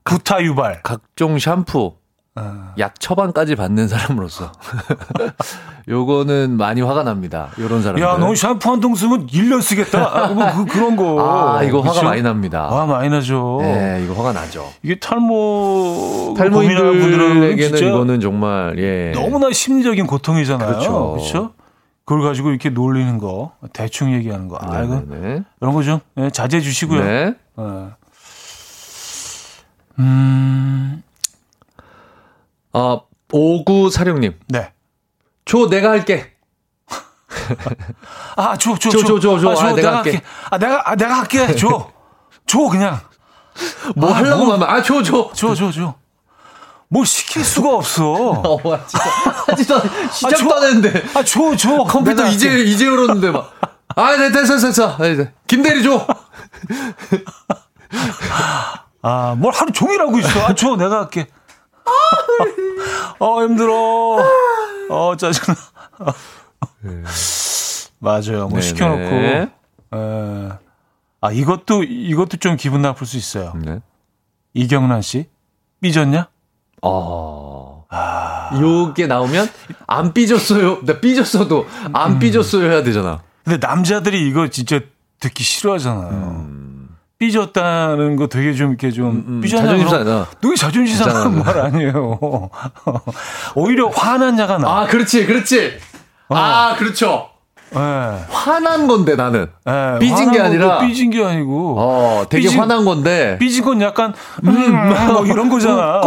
구타 0.03 0.43
유발. 0.43 0.81
각종 0.83 1.39
샴푸, 1.39 1.93
어. 2.35 2.73
약 2.79 2.99
처방까지 2.99 3.55
받는 3.55 3.87
사람으로서. 3.87 4.51
요거는 5.87 6.55
많이 6.57 6.81
화가 6.81 7.03
납니다. 7.03 7.49
요런 7.59 7.81
사람들. 7.81 8.01
야, 8.01 8.17
너 8.17 8.33
샴푸 8.35 8.71
한 8.71 8.79
통 8.79 8.95
쓰면 8.95 9.27
1년 9.27 9.61
쓰겠다? 9.61 10.23
아, 10.23 10.27
뭐, 10.29 10.45
그, 10.53 10.65
그런 10.65 10.95
거. 10.95 11.55
아, 11.57 11.63
이거 11.63 11.79
화가 11.81 11.93
그쵸? 11.93 12.03
많이 12.05 12.21
납니다. 12.21 12.67
화 12.69 12.85
많이 12.85 13.09
나죠. 13.09 13.59
네, 13.61 14.01
이거 14.03 14.13
화가 14.13 14.31
나죠. 14.33 14.71
이게 14.81 14.97
탈모, 14.99 16.35
탈모인들에게는 16.37 17.77
이거는 17.79 18.19
정말, 18.21 18.75
예. 18.79 19.11
너무나 19.13 19.51
심리적인 19.51 20.07
고통이잖아요. 20.07 20.67
그렇죠. 20.69 21.11
그렇죠? 21.13 21.51
그걸 22.05 22.23
가지고 22.23 22.49
이렇게 22.49 22.69
놀리는 22.69 23.17
거, 23.17 23.51
대충 23.73 24.13
얘기하는 24.13 24.47
거. 24.47 24.57
아, 24.61 24.81
이거 24.83 25.01
네네. 25.07 25.43
이런 25.61 25.73
거좀 25.73 25.99
예, 26.17 26.29
자제해 26.29 26.61
주시고요. 26.61 27.01
네. 27.03 27.33
예. 27.59 27.63
음, 29.99 31.03
아, 32.73 32.99
5946님. 33.29 34.35
네. 34.47 34.71
줘, 35.45 35.67
내가 35.69 35.91
할게. 35.91 36.33
아, 38.35 38.57
줘, 38.57 38.77
줘, 38.77 38.89
줘, 38.89 39.03
줘, 39.03 39.19
줘, 39.19 39.39
줘. 39.39 39.49
아, 39.49 39.69
아, 39.69 39.73
내가 39.73 39.97
할게. 39.97 40.11
할게. 40.11 40.25
아, 40.49 40.57
내가, 40.57 40.89
아, 40.91 40.95
내가 40.95 41.19
할게. 41.19 41.55
줘. 41.55 41.91
줘, 42.45 42.59
그냥. 42.69 42.99
뭐 43.95 44.11
아, 44.11 44.17
하려고 44.17 44.45
뭐. 44.45 44.53
하면, 44.55 44.69
아, 44.69 44.81
줘, 44.81 45.01
줘. 45.03 45.31
줘, 45.33 45.55
줘, 45.55 45.71
줘. 45.71 45.95
뭘 46.89 47.05
시킬 47.05 47.43
수가 47.43 47.75
없어. 47.75 48.11
어, 48.13 48.59
와, 48.67 48.85
진짜. 48.85 49.09
하지도 49.47 49.75
않- 49.75 50.11
시작도 50.11 50.49
줘. 50.49 50.55
안 50.55 50.63
했는데. 50.63 51.03
아, 51.15 51.23
줘, 51.23 51.55
줘. 51.55 51.83
컴퓨터 51.83 52.27
이제, 52.27 52.49
할게. 52.49 52.63
이제 52.63 52.85
열었는데 52.85 53.31
막. 53.31 53.53
아, 53.95 54.15
네, 54.15 54.31
됐어, 54.31 54.53
됐어, 54.55 54.67
됐어. 54.67 54.97
네, 54.97 55.15
네. 55.15 55.33
김대리 55.47 55.83
줘. 55.83 56.05
아, 59.03 59.35
뭘 59.37 59.53
하루 59.53 59.71
종일 59.71 60.01
하고 60.01 60.17
있어. 60.17 60.39
아, 60.47 60.55
줘, 60.55 60.75
내가 60.75 61.01
할게. 61.01 61.27
어, 63.19 63.43
힘들어. 63.43 64.17
어, 64.89 65.15
짜증나. 65.17 65.57
맞아요. 67.99 68.47
뭐 68.47 68.59
네네. 68.59 68.61
시켜놓고. 68.61 69.01
에. 69.01 69.49
아, 71.21 71.31
이것도, 71.31 71.83
이것도 71.83 72.37
좀 72.37 72.55
기분 72.57 72.81
나쁠 72.81 73.05
수 73.05 73.17
있어요. 73.17 73.53
네. 73.55 73.81
이경란 74.53 75.01
씨? 75.01 75.29
삐졌냐? 75.81 76.29
어. 76.81 77.85
요게 78.59 79.07
나오면 79.07 79.49
안 79.87 80.13
삐졌어요. 80.13 80.83
나 80.85 80.99
삐졌어도 80.99 81.67
안 81.93 82.19
삐졌어요 82.19 82.69
해야 82.71 82.83
되잖아. 82.83 83.21
근데 83.43 83.65
남자들이 83.65 84.27
이거 84.27 84.47
진짜 84.47 84.79
듣기 85.19 85.43
싫어하잖아요. 85.43 86.47
삐졌다는 87.27 88.15
거 88.17 88.27
되게 88.27 88.53
좀 88.53 88.69
이렇게 88.69 88.91
좀 88.91 89.23
음, 89.27 89.41
삐졌냐 89.41 89.63
자존심 89.63 89.87
상하잖아. 89.89 90.27
되게 90.41 90.55
자존심 90.55 90.97
상하는. 90.97 91.39
말 91.43 91.57
아니에요. 91.59 92.49
오히려 93.55 93.87
화난 93.89 94.35
자가 94.35 94.57
나. 94.57 94.81
아, 94.81 94.87
그렇지, 94.87 95.25
그렇지. 95.25 95.77
아, 96.29 96.75
그렇죠. 96.77 97.29
예. 97.75 97.79
화난 98.29 98.87
건데 98.87 99.15
나는. 99.15 99.47
예, 99.67 99.99
삐진 99.99 100.31
게 100.31 100.39
아니라- 100.41 100.79
삐진 100.79 101.09
게 101.09 101.23
아니고. 101.23 101.75
어, 101.79 102.25
되게 102.29 102.47
삐진- 102.49 102.59
화난 102.59 102.85
건데. 102.85 103.37
삐진 103.39 103.63
건 103.63 103.81
약간 103.81 104.13
음, 104.43 105.07
뭐 105.13 105.25
이런 105.25 105.49
거잖아. 105.49 106.01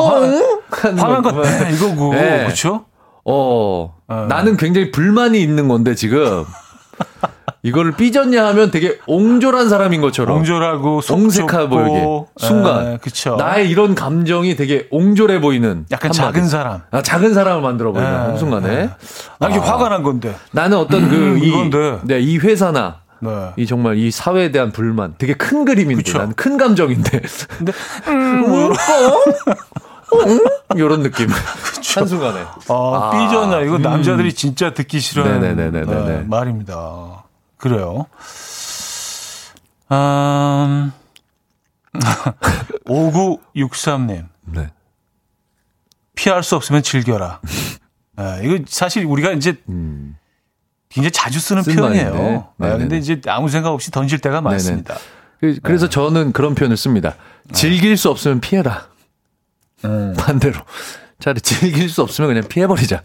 화난 0.71 1.23
거. 1.23 1.33
건 1.33 1.43
네, 1.43 1.71
이거고. 1.75 2.12
네. 2.14 2.45
그렇죠? 2.45 2.85
어, 3.25 3.95
어. 4.09 4.27
나는 4.29 4.57
굉장히 4.57 4.91
불만이 4.93 5.41
있는 5.41 5.67
건데 5.67 5.95
지금 5.97 6.45
이거를 7.63 7.93
삐졌냐 7.93 8.47
하면 8.49 8.71
되게 8.71 8.99
옹졸한 9.09 9.69
사람인 9.69 10.01
것처럼 10.01 10.37
옹졸하고 10.39 11.01
속 11.01 11.15
옹색하. 11.19 11.69
보이게 11.69 12.07
순간 12.37 12.93
예, 12.93 12.99
그쵸. 13.03 13.35
나의 13.37 13.69
이런 13.69 13.97
감정이 13.97 14.55
되게 14.55 14.87
옹졸해 14.91 15.41
보이는 15.41 15.85
약간 15.91 16.13
한마디. 16.15 16.19
작은 16.37 16.49
사람. 16.49 16.83
아, 16.93 17.03
작은 17.03 17.35
사람을 17.35 17.63
만들어 17.63 17.91
보이는 17.93 18.09
예, 18.09 18.15
한순간에 18.15 18.91
나 19.41 19.49
이게 19.49 19.59
아. 19.59 19.63
화가 19.63 19.89
난 19.89 20.03
건데. 20.05 20.37
나는 20.53 20.77
어떤 20.79 21.05
음, 21.05 21.09
그이 21.39 21.49
이건데. 21.49 21.99
네, 22.05 22.21
이 22.21 22.39
회사나 22.39 22.99
네. 23.19 23.31
이 23.57 23.67
정말 23.67 23.97
이 23.97 24.13
사회에 24.13 24.53
대한 24.53 24.71
불만 24.71 25.15
되게 25.19 25.33
큰 25.35 25.65
그림인데. 25.65 26.13
난 26.13 26.35
큰 26.37 26.57
감정인데 26.59 27.21
근데 27.59 27.73
뭐 28.47 28.73
이런 30.77 31.03
느낌 31.03 31.29
한순간에 31.95 32.41
아, 32.41 32.51
아, 32.69 33.11
삐졌나 33.11 33.61
이거 33.61 33.79
남자들이 33.79 34.33
진짜 34.35 34.75
듣기 34.75 35.01
싫어하는 35.01 35.41
네네네네네네. 35.41 36.14
어, 36.19 36.25
말입니다. 36.27 37.25
그래요. 37.57 38.07
음, 39.93 40.93
5963님 42.87 44.27
네. 44.47 44.71
피할 46.14 46.43
수 46.43 46.57
없으면 46.57 46.83
즐겨라. 46.83 47.41
아, 48.17 48.39
이거 48.43 48.59
사실 48.69 49.05
우리가 49.05 49.33
이제 49.33 49.57
음. 49.69 50.17
굉장히 50.89 51.12
자주 51.12 51.41
쓰는 51.41 51.62
쓴 51.62 51.77
표현이에요. 51.77 52.49
네네네. 52.57 52.79
근데 52.79 52.99
이제 52.99 53.21
아무 53.29 53.49
생각 53.49 53.71
없이 53.71 53.91
던질 53.91 54.19
때가 54.21 54.41
많습니다. 54.41 54.97
그- 55.41 55.47
네. 55.55 55.59
그래서 55.62 55.89
저는 55.89 56.33
그런 56.33 56.55
표현을 56.55 56.77
씁니다. 56.77 57.14
즐길 57.53 57.97
수 57.97 58.11
없으면 58.11 58.41
피해라. 58.41 58.87
음. 59.87 60.14
반대로. 60.18 60.61
차라리 61.20 61.41
즐길 61.41 61.89
수 61.89 62.03
없으면 62.03 62.28
그냥 62.28 62.45
피해버리자. 62.49 63.03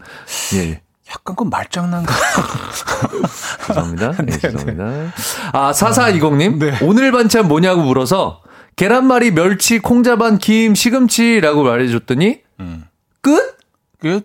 예, 0.54 0.58
예. 0.58 0.80
약간 1.10 1.34
그 1.36 1.44
말장난 1.44 2.04
같 2.04 2.16
죄송합니다. 3.66 4.12
예, 4.28 4.38
죄송합니다. 4.38 5.12
아, 5.52 5.72
4420님. 5.72 6.58
네. 6.58 6.78
오늘 6.82 7.12
반찬 7.12 7.48
뭐냐고 7.48 7.82
물어서 7.82 8.42
계란말이, 8.76 9.32
멸치, 9.32 9.78
콩자반, 9.78 10.38
김, 10.38 10.74
시금치라고 10.74 11.62
말해줬더니 11.64 12.40
음. 12.60 12.84
끝? 13.20 13.56
끝? 14.00 14.24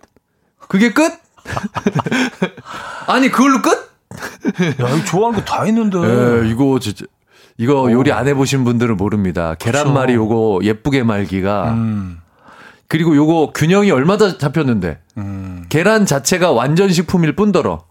그게 0.68 0.92
끝? 0.92 1.12
아니, 3.06 3.30
그걸로 3.30 3.60
끝? 3.62 3.70
야, 3.70 4.88
이거 4.88 5.04
좋아하는 5.04 5.40
거 5.40 5.44
다 5.44 5.66
있는데. 5.66 5.98
예, 5.98 6.48
이거 6.48 6.78
진짜. 6.78 7.04
이거 7.58 7.90
요리 7.90 8.12
안 8.12 8.28
해보신 8.28 8.64
분들은 8.64 8.96
모릅니다. 8.96 9.54
계란말이 9.58 10.14
요거 10.14 10.60
예쁘게 10.62 11.02
말기가. 11.02 11.72
음, 11.72 12.20
그리고 12.88 13.14
요거 13.14 13.52
균형이 13.54 13.90
얼마나 13.90 14.36
잡혔는데. 14.38 14.98
음, 15.18 15.66
계란 15.68 16.06
자체가 16.06 16.52
완전 16.52 16.90
식품일 16.90 17.36
뿐더러 17.36 17.84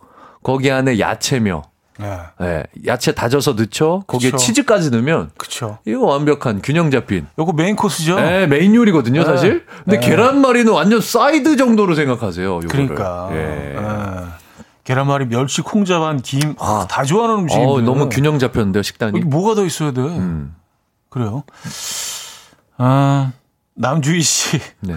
거기 0.44 0.72
안에 0.72 1.00
야채며 1.00 1.64
예, 2.02 2.20
예, 2.42 2.64
야채 2.86 3.12
다져서 3.14 3.54
넣죠. 3.54 4.04
거기에 4.08 4.32
그쵸. 4.32 4.38
치즈까지 4.38 4.92
넣으면 4.92 5.32
그쵸. 5.38 5.80
이거 5.86 6.06
완벽한 6.06 6.62
균형 6.62 6.92
잡힌 6.92 7.28
요거 7.40 7.54
main 7.54 7.76
course죠? 7.76 8.20
예, 8.20 8.48
메인 8.48 8.76
요리거든요, 8.76 9.24
사실. 9.24 9.66
근데 9.84 10.00
네. 10.00 10.08
계란말이는 10.08 10.72
완전 10.72 11.02
사이드 11.02 11.58
정도로 11.58 11.96
생각하세요. 11.96 12.48
요거를. 12.48 12.68
그러니까. 12.70 13.30
예. 13.34 13.76
예. 13.76 14.48
계란말이, 14.84 15.26
멸치, 15.26 15.62
콩자반, 15.62 16.22
김, 16.22 16.56
아, 16.60 16.84
아. 16.84 16.88
다 16.88 17.04
좋아하는 17.04 17.40
음식인데. 17.40 17.70
어, 17.70 17.82
너무 17.82 18.08
균형 18.08 18.40
잡혔는데요, 18.40 18.84
식단이. 18.84 19.20
뭐가 19.20 19.54
더 19.56 19.66
있어야 19.66 19.92
돼? 19.92 20.02
음. 20.02 20.56
그래요. 21.10 21.44
아, 22.78 23.34
남주희 23.78 24.22
씨. 24.22 24.60
네. 24.82 24.96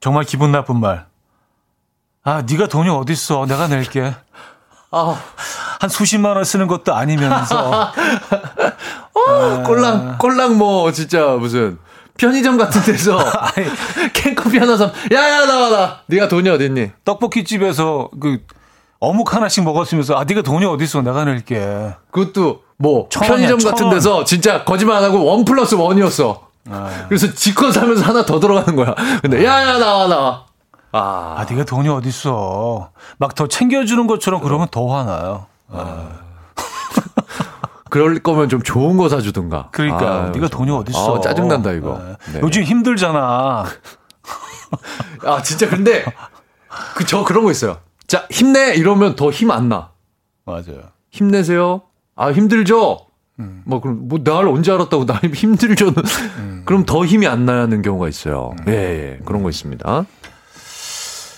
정말 0.00 0.24
기분 0.24 0.52
나쁜 0.52 0.78
말. 0.80 1.06
아, 2.22 2.42
네가 2.48 2.68
돈이 2.68 2.88
어딨어. 2.90 3.46
내가 3.46 3.66
낼게. 3.68 4.14
아, 4.90 5.20
한 5.80 5.90
수십만 5.90 6.36
원 6.36 6.44
쓰는 6.44 6.66
것도 6.66 6.94
아니면서. 6.94 7.92
꼴랑 9.66 10.16
꼴랑 10.18 10.56
뭐 10.56 10.90
진짜 10.92 11.26
무슨 11.32 11.78
편의점 12.16 12.56
같은 12.56 12.80
데서 12.82 13.18
캔커피 14.14 14.58
하나 14.58 14.76
사. 14.76 14.90
야야 15.12 15.46
나와 15.46 15.68
나. 15.70 16.00
네가 16.06 16.28
돈이 16.28 16.48
어딨니? 16.48 16.92
떡볶이 17.04 17.44
집에서 17.44 18.08
그 18.20 18.38
어묵 19.00 19.34
하나씩 19.34 19.64
먹었으면서 19.64 20.14
아, 20.16 20.24
네가 20.24 20.42
돈이 20.42 20.64
어딨어. 20.66 21.02
내가 21.02 21.24
낼게. 21.24 21.94
그것도 22.10 22.62
뭐 22.76 23.08
편의점 23.08 23.58
천 23.58 23.70
같은 23.72 23.86
원. 23.86 23.94
데서 23.94 24.24
진짜 24.24 24.64
거짓말 24.64 24.98
안 24.98 25.04
하고 25.04 25.24
원 25.24 25.44
플러스 25.44 25.74
원이었어. 25.74 26.47
그래서 27.08 27.32
지컨 27.34 27.72
사면서 27.72 28.04
하나 28.04 28.24
더 28.24 28.38
들어가는 28.40 28.76
거야. 28.76 28.94
근데 29.22 29.44
야야 29.44 29.78
나와 29.78 30.08
나와. 30.08 30.46
아, 30.92 31.34
아, 31.38 31.46
네가 31.48 31.64
돈이 31.64 31.88
어딨어. 31.88 32.90
막 33.18 33.34
더 33.34 33.46
챙겨주는 33.46 34.06
것처럼 34.06 34.40
그러면 34.40 34.68
더 34.70 34.86
화나요. 34.86 35.46
그럴 37.90 38.18
거면 38.18 38.48
좀 38.48 38.62
좋은 38.62 38.96
거 38.96 39.08
사주든가. 39.08 39.68
그러니까 39.72 40.24
아유, 40.24 40.30
네가 40.32 40.48
돈이 40.48 40.70
어딨어. 40.70 41.16
아, 41.16 41.20
짜증 41.20 41.48
난다 41.48 41.72
이거. 41.72 41.98
네. 42.26 42.32
네. 42.34 42.40
요즘 42.42 42.62
힘들잖아. 42.62 43.64
아 45.24 45.42
진짜 45.42 45.68
근데 45.68 46.04
그 46.94 47.04
저 47.06 47.24
그런 47.24 47.44
거 47.44 47.50
있어요. 47.50 47.78
자 48.06 48.26
힘내 48.30 48.74
이러면 48.74 49.16
더 49.16 49.30
힘 49.30 49.50
안 49.50 49.68
나. 49.70 49.90
맞아요. 50.44 50.82
힘내세요. 51.10 51.82
아 52.14 52.30
힘들죠. 52.32 52.98
음. 53.40 53.62
뭐 53.64 53.80
그럼 53.80 54.08
뭐 54.08 54.18
날 54.22 54.48
언제 54.48 54.72
알았다고 54.72 55.04
나 55.06 55.14
힘들죠는 55.22 55.94
음. 56.38 56.62
그럼 56.64 56.84
더 56.84 57.04
힘이 57.04 57.26
안 57.28 57.46
나는 57.46 57.82
경우가 57.82 58.08
있어요. 58.08 58.54
예, 58.68 58.72
예 58.72 59.18
그런 59.24 59.42
거 59.42 59.50
있습니다. 59.50 60.04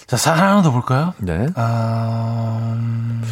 자, 0.06 0.16
사연 0.16 0.38
하나 0.40 0.62
더 0.62 0.72
볼까요? 0.72 1.14
네. 1.18 1.46
아, 1.54 2.72
음, 2.76 3.22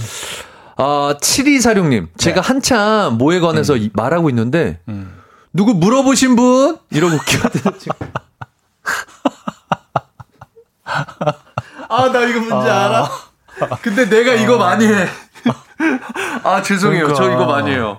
아 0.77 1.15
7246님 1.21 2.07
제가 2.17 2.41
한참 2.41 3.19
뭐에 3.19 3.41
관해서 3.41 3.77
이- 3.77 3.91
말하고 3.95 4.29
있는데 4.31 4.79
음. 4.89 5.13
누구 5.53 5.75
물어보신 5.75 6.37
분 6.37 6.79
이러고 6.91 7.19
끼어들어 7.25 7.77
지금. 7.79 8.07
아나 11.89 12.21
이거 12.27 12.41
뭔지 12.41 12.71
알아? 12.71 13.09
근데 13.83 14.09
내가 14.09 14.35
이거 14.35 14.57
많이 14.59 14.87
해. 14.87 15.09
아 16.45 16.63
죄송해요. 16.63 17.09
저 17.09 17.15
그러니까. 17.15 17.43
이거 17.43 17.53
많이 17.53 17.71
해요. 17.73 17.99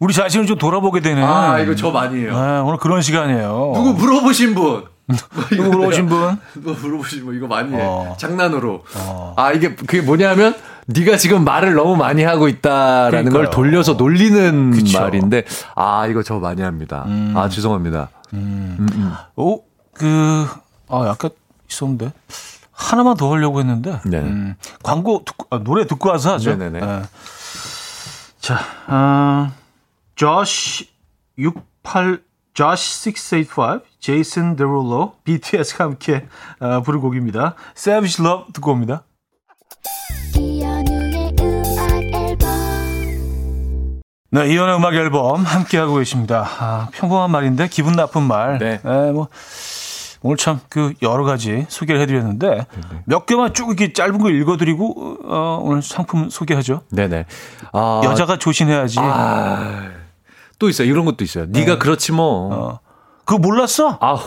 우리 0.00 0.14
자신을 0.14 0.46
좀 0.46 0.56
돌아보게 0.58 1.00
되는. 1.00 1.22
아 1.22 1.60
이거 1.60 1.74
저 1.74 1.90
많이 1.90 2.20
해요. 2.20 2.32
네, 2.32 2.58
오늘 2.60 2.78
그런 2.78 3.02
시간이에요. 3.02 3.72
누구 3.74 3.92
물어보신 3.94 4.54
분? 4.54 4.86
누구 5.50 5.62
물어보신 5.64 6.06
분? 6.08 6.38
뭐 6.54 6.74
물어보신 6.74 7.24
분 7.26 7.36
이거 7.36 7.46
많이 7.46 7.74
해. 7.74 7.78
어. 7.82 8.16
장난으로. 8.18 8.82
아 9.36 9.52
이게 9.52 9.74
그게 9.74 10.00
뭐냐면 10.00 10.54
네가 10.86 11.18
지금 11.18 11.44
말을 11.44 11.74
너무 11.74 11.96
많이 11.96 12.24
하고 12.24 12.48
있다라는 12.48 13.24
걸 13.24 13.30
그러니까요. 13.32 13.50
돌려서 13.50 13.92
놀리는 13.94 14.70
그쵸. 14.70 15.00
말인데 15.00 15.44
아 15.76 16.06
이거 16.06 16.22
저 16.22 16.38
많이 16.38 16.62
합니다. 16.62 17.04
아 17.34 17.48
죄송합니다. 17.50 18.08
오, 19.36 19.62
그, 19.92 20.46
아, 20.88 21.04
약간 21.08 21.30
있었는데. 21.68 22.12
하나만 22.72 23.16
더 23.16 23.30
하려고 23.32 23.58
했는데. 23.60 24.00
네. 24.06 24.18
음, 24.18 24.54
광고 24.82 25.22
듣고, 25.26 25.46
아, 25.50 25.58
노래 25.62 25.86
듣고 25.86 26.08
와서 26.08 26.32
하죠. 26.34 26.54
네네네. 26.56 26.80
예. 26.86 27.02
자, 28.40 28.58
어, 28.86 29.50
조시 30.20 30.86
68, 31.38 32.20
조시 32.52 33.08
685, 33.08 33.80
제이슨 34.00 34.54
데롤로, 34.54 35.14
BTS가 35.24 35.84
함께 35.84 36.26
어, 36.60 36.82
부른 36.82 37.00
곡입니다. 37.00 37.54
Savage 37.74 38.22
Love 38.22 38.52
듣고 38.52 38.72
옵니다. 38.72 39.04
네, 44.32 44.52
이연의 44.52 44.76
음악 44.76 44.92
앨범 44.92 45.42
함께하고 45.42 45.94
계십니다. 45.94 46.46
아, 46.58 46.88
평범한 46.92 47.30
말인데 47.30 47.68
기분 47.68 47.94
나쁜 47.94 48.22
말. 48.24 48.58
네. 48.58 48.78
에, 48.84 49.12
뭐, 49.12 49.28
오늘 50.20 50.36
참 50.36 50.60
그 50.68 50.92
여러 51.00 51.24
가지 51.24 51.64
소개를 51.70 51.98
해드렸는데 52.02 52.66
몇 53.06 53.24
개만 53.24 53.54
쭉 53.54 53.68
이렇게 53.68 53.94
짧은 53.94 54.18
거 54.18 54.28
읽어드리고 54.28 55.16
어, 55.24 55.60
오늘 55.62 55.80
상품 55.80 56.28
소개하죠. 56.28 56.82
네네. 56.90 57.24
아, 57.72 58.02
여자가 58.04 58.36
조심해야지. 58.36 58.98
아, 59.00 59.99
또 60.60 60.68
있어요. 60.68 60.86
이런 60.88 61.04
것도 61.04 61.24
있어요. 61.24 61.46
네가 61.48 61.78
그렇지 61.78 62.12
뭐. 62.12 62.54
어. 62.54 62.80
그거 63.24 63.38
몰랐어? 63.38 63.98
아우. 64.00 64.20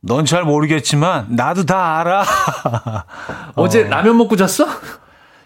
넌 0.00 0.24
잘 0.26 0.44
모르겠지만 0.44 1.26
나도 1.30 1.64
다 1.64 1.98
알아. 2.00 2.24
어제 3.56 3.84
라면 3.84 4.16
먹고 4.18 4.36
잤어? 4.36 4.66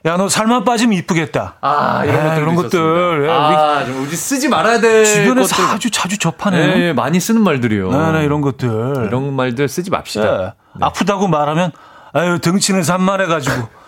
야, 0.04 0.16
너 0.16 0.28
살만 0.28 0.64
빠지면 0.64 0.98
이쁘겠다. 0.98 1.54
아, 1.60 2.04
이런 2.04 2.20
아, 2.20 2.24
것들 2.30 2.42
이런 2.42 2.54
것들. 2.56 3.24
예, 3.24 3.30
아, 3.30 3.84
좀 3.84 4.02
우리 4.02 4.16
쓰지 4.16 4.48
말아야 4.48 4.80
될 4.80 5.04
주변에서 5.04 5.54
것들. 5.56 5.74
아주 5.74 5.90
자주 5.90 6.18
접하네. 6.18 6.56
네, 6.58 6.80
예, 6.88 6.92
많이 6.92 7.20
쓰는 7.20 7.40
말들이요. 7.42 7.90
네, 7.90 8.12
네, 8.12 8.24
이런 8.24 8.40
것들. 8.40 9.04
이런 9.06 9.32
말들 9.34 9.68
쓰지 9.68 9.90
맙시다. 9.90 10.42
예. 10.42 10.52
아프다고 10.80 11.28
말하면 11.28 11.70
아유 12.12 12.38
등치는 12.40 12.82
산만해가지고. 12.82 13.81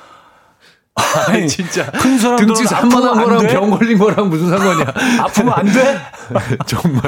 아니 1.28 1.48
진짜 1.48 1.90
큰 1.90 2.18
사람들은 2.18 2.54
등치 2.54 2.66
산만한 2.68 3.18
안 3.18 3.24
거랑 3.24 3.46
돼? 3.46 3.48
병 3.48 3.70
걸린 3.70 3.98
거랑 3.98 4.28
무슨 4.30 4.48
상관이야? 4.50 4.94
아프면 5.24 5.54
안 5.56 5.66
돼? 5.66 6.00
정말 6.66 7.02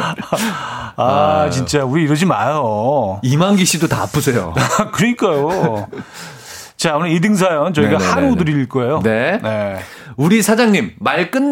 아, 0.97 1.49
진짜 1.53 1.85
우리 1.85 2.03
이러지 2.05 2.27
마요. 2.27 3.21
이만기 3.23 3.65
씨도 3.65 3.87
다 3.87 4.03
아프세요. 4.03 4.55
그러니까요. 4.93 5.87
자 6.77 6.97
오늘 6.97 7.11
2등 7.11 7.37
사연 7.37 7.73
저희가 7.73 7.99
네네네네. 7.99 8.13
한우 8.13 8.37
드릴 8.37 8.69
거예요. 8.69 9.01
네. 9.03 9.39
네. 9.43 9.79
우리 10.17 10.43
사장님 10.43 10.95
말 10.99 11.31
끝 11.31 11.43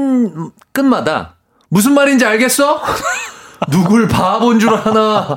끝마다 0.72 1.35
무슨 1.68 1.95
말인지 1.95 2.24
알겠어? 2.26 2.82
누굴 3.70 4.09
바본 4.09 4.59
줄 4.59 4.70
아나? 4.74 5.37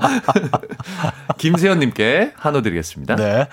김세현님께 1.38 2.34
한우 2.38 2.62
드리겠습니다. 2.64 3.16
네. 3.16 3.48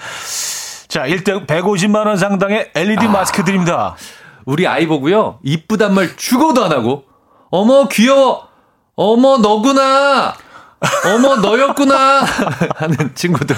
자 0.94 1.08
1등 1.08 1.44
150만 1.48 2.06
원 2.06 2.16
상당의 2.16 2.70
LED 2.72 3.08
마스크 3.08 3.42
드립니다. 3.42 3.96
우리 4.44 4.68
아이 4.68 4.86
보고요. 4.86 5.40
이쁘단 5.42 5.92
말 5.92 6.16
죽어도 6.16 6.64
안 6.64 6.70
하고. 6.70 7.02
어머 7.50 7.88
귀여워. 7.88 8.46
어머 8.94 9.38
너구나 9.38 10.34
어머 11.06 11.36
너였구나 11.36 12.24
하는 12.76 13.10
친구들 13.14 13.56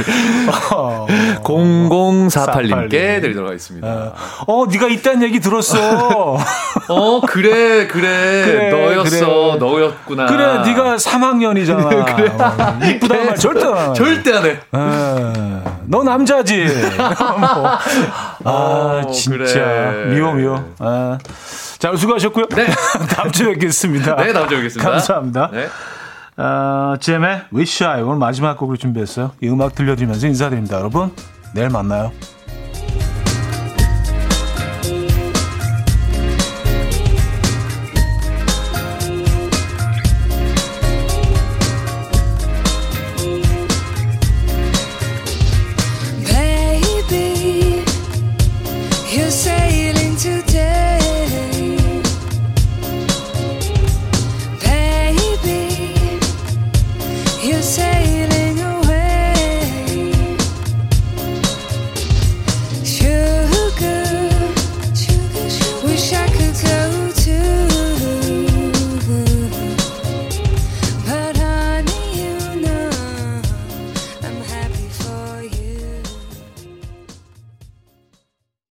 어, 0.72 1.06
0048님께 1.42 3.20
드리도록 3.20 3.48
하겠습니다. 3.48 4.12
어 4.46 4.66
네가 4.66 4.88
이딴 4.88 5.22
얘기 5.22 5.40
들었어. 5.40 6.38
어 6.88 7.20
그래 7.22 7.86
그래, 7.86 8.42
그래, 8.44 8.70
너였어 8.70 9.26
그래. 9.52 9.58
너였구나 9.58 10.26
그래 10.26 10.58
네가 10.66 10.96
3학년이잖아. 10.96 11.86
그래. 12.16 12.94
이쁘단 12.94 13.26
말 13.26 13.36
절대 13.36 13.64
안 13.66 13.90
해. 13.90 13.94
절대 13.94 14.32
안 14.32 14.44
해. 14.44 14.50
에, 14.50 15.62
너 15.84 16.02
남자지. 16.02 16.66
뭐. 16.96 17.78
아, 18.44 19.02
어, 19.04 19.10
진짜. 19.12 19.36
그래. 19.64 20.14
미워, 20.14 20.32
미워. 20.32 20.64
아. 20.78 21.18
자, 21.78 21.94
수고하셨고요. 21.94 22.46
네. 22.54 22.66
다음 23.14 23.30
주에 23.30 23.52
뵙겠습니다. 23.52 24.16
네, 24.16 24.32
다음 24.32 24.48
주에 24.48 24.58
뵙겠습니다. 24.58 24.90
감사합니다. 24.90 25.50
네. 25.52 25.68
어, 26.36 26.96
잼의 27.00 27.42
Wish 27.54 27.84
I 27.84 28.02
오늘 28.02 28.18
마지막 28.18 28.56
곡으로 28.58 28.76
준비했어요. 28.76 29.32
이 29.42 29.48
음악 29.48 29.74
들려드리면서 29.74 30.26
인사드립니다. 30.26 30.76
여러분, 30.76 31.10
내일 31.54 31.70
만나요. 31.70 32.12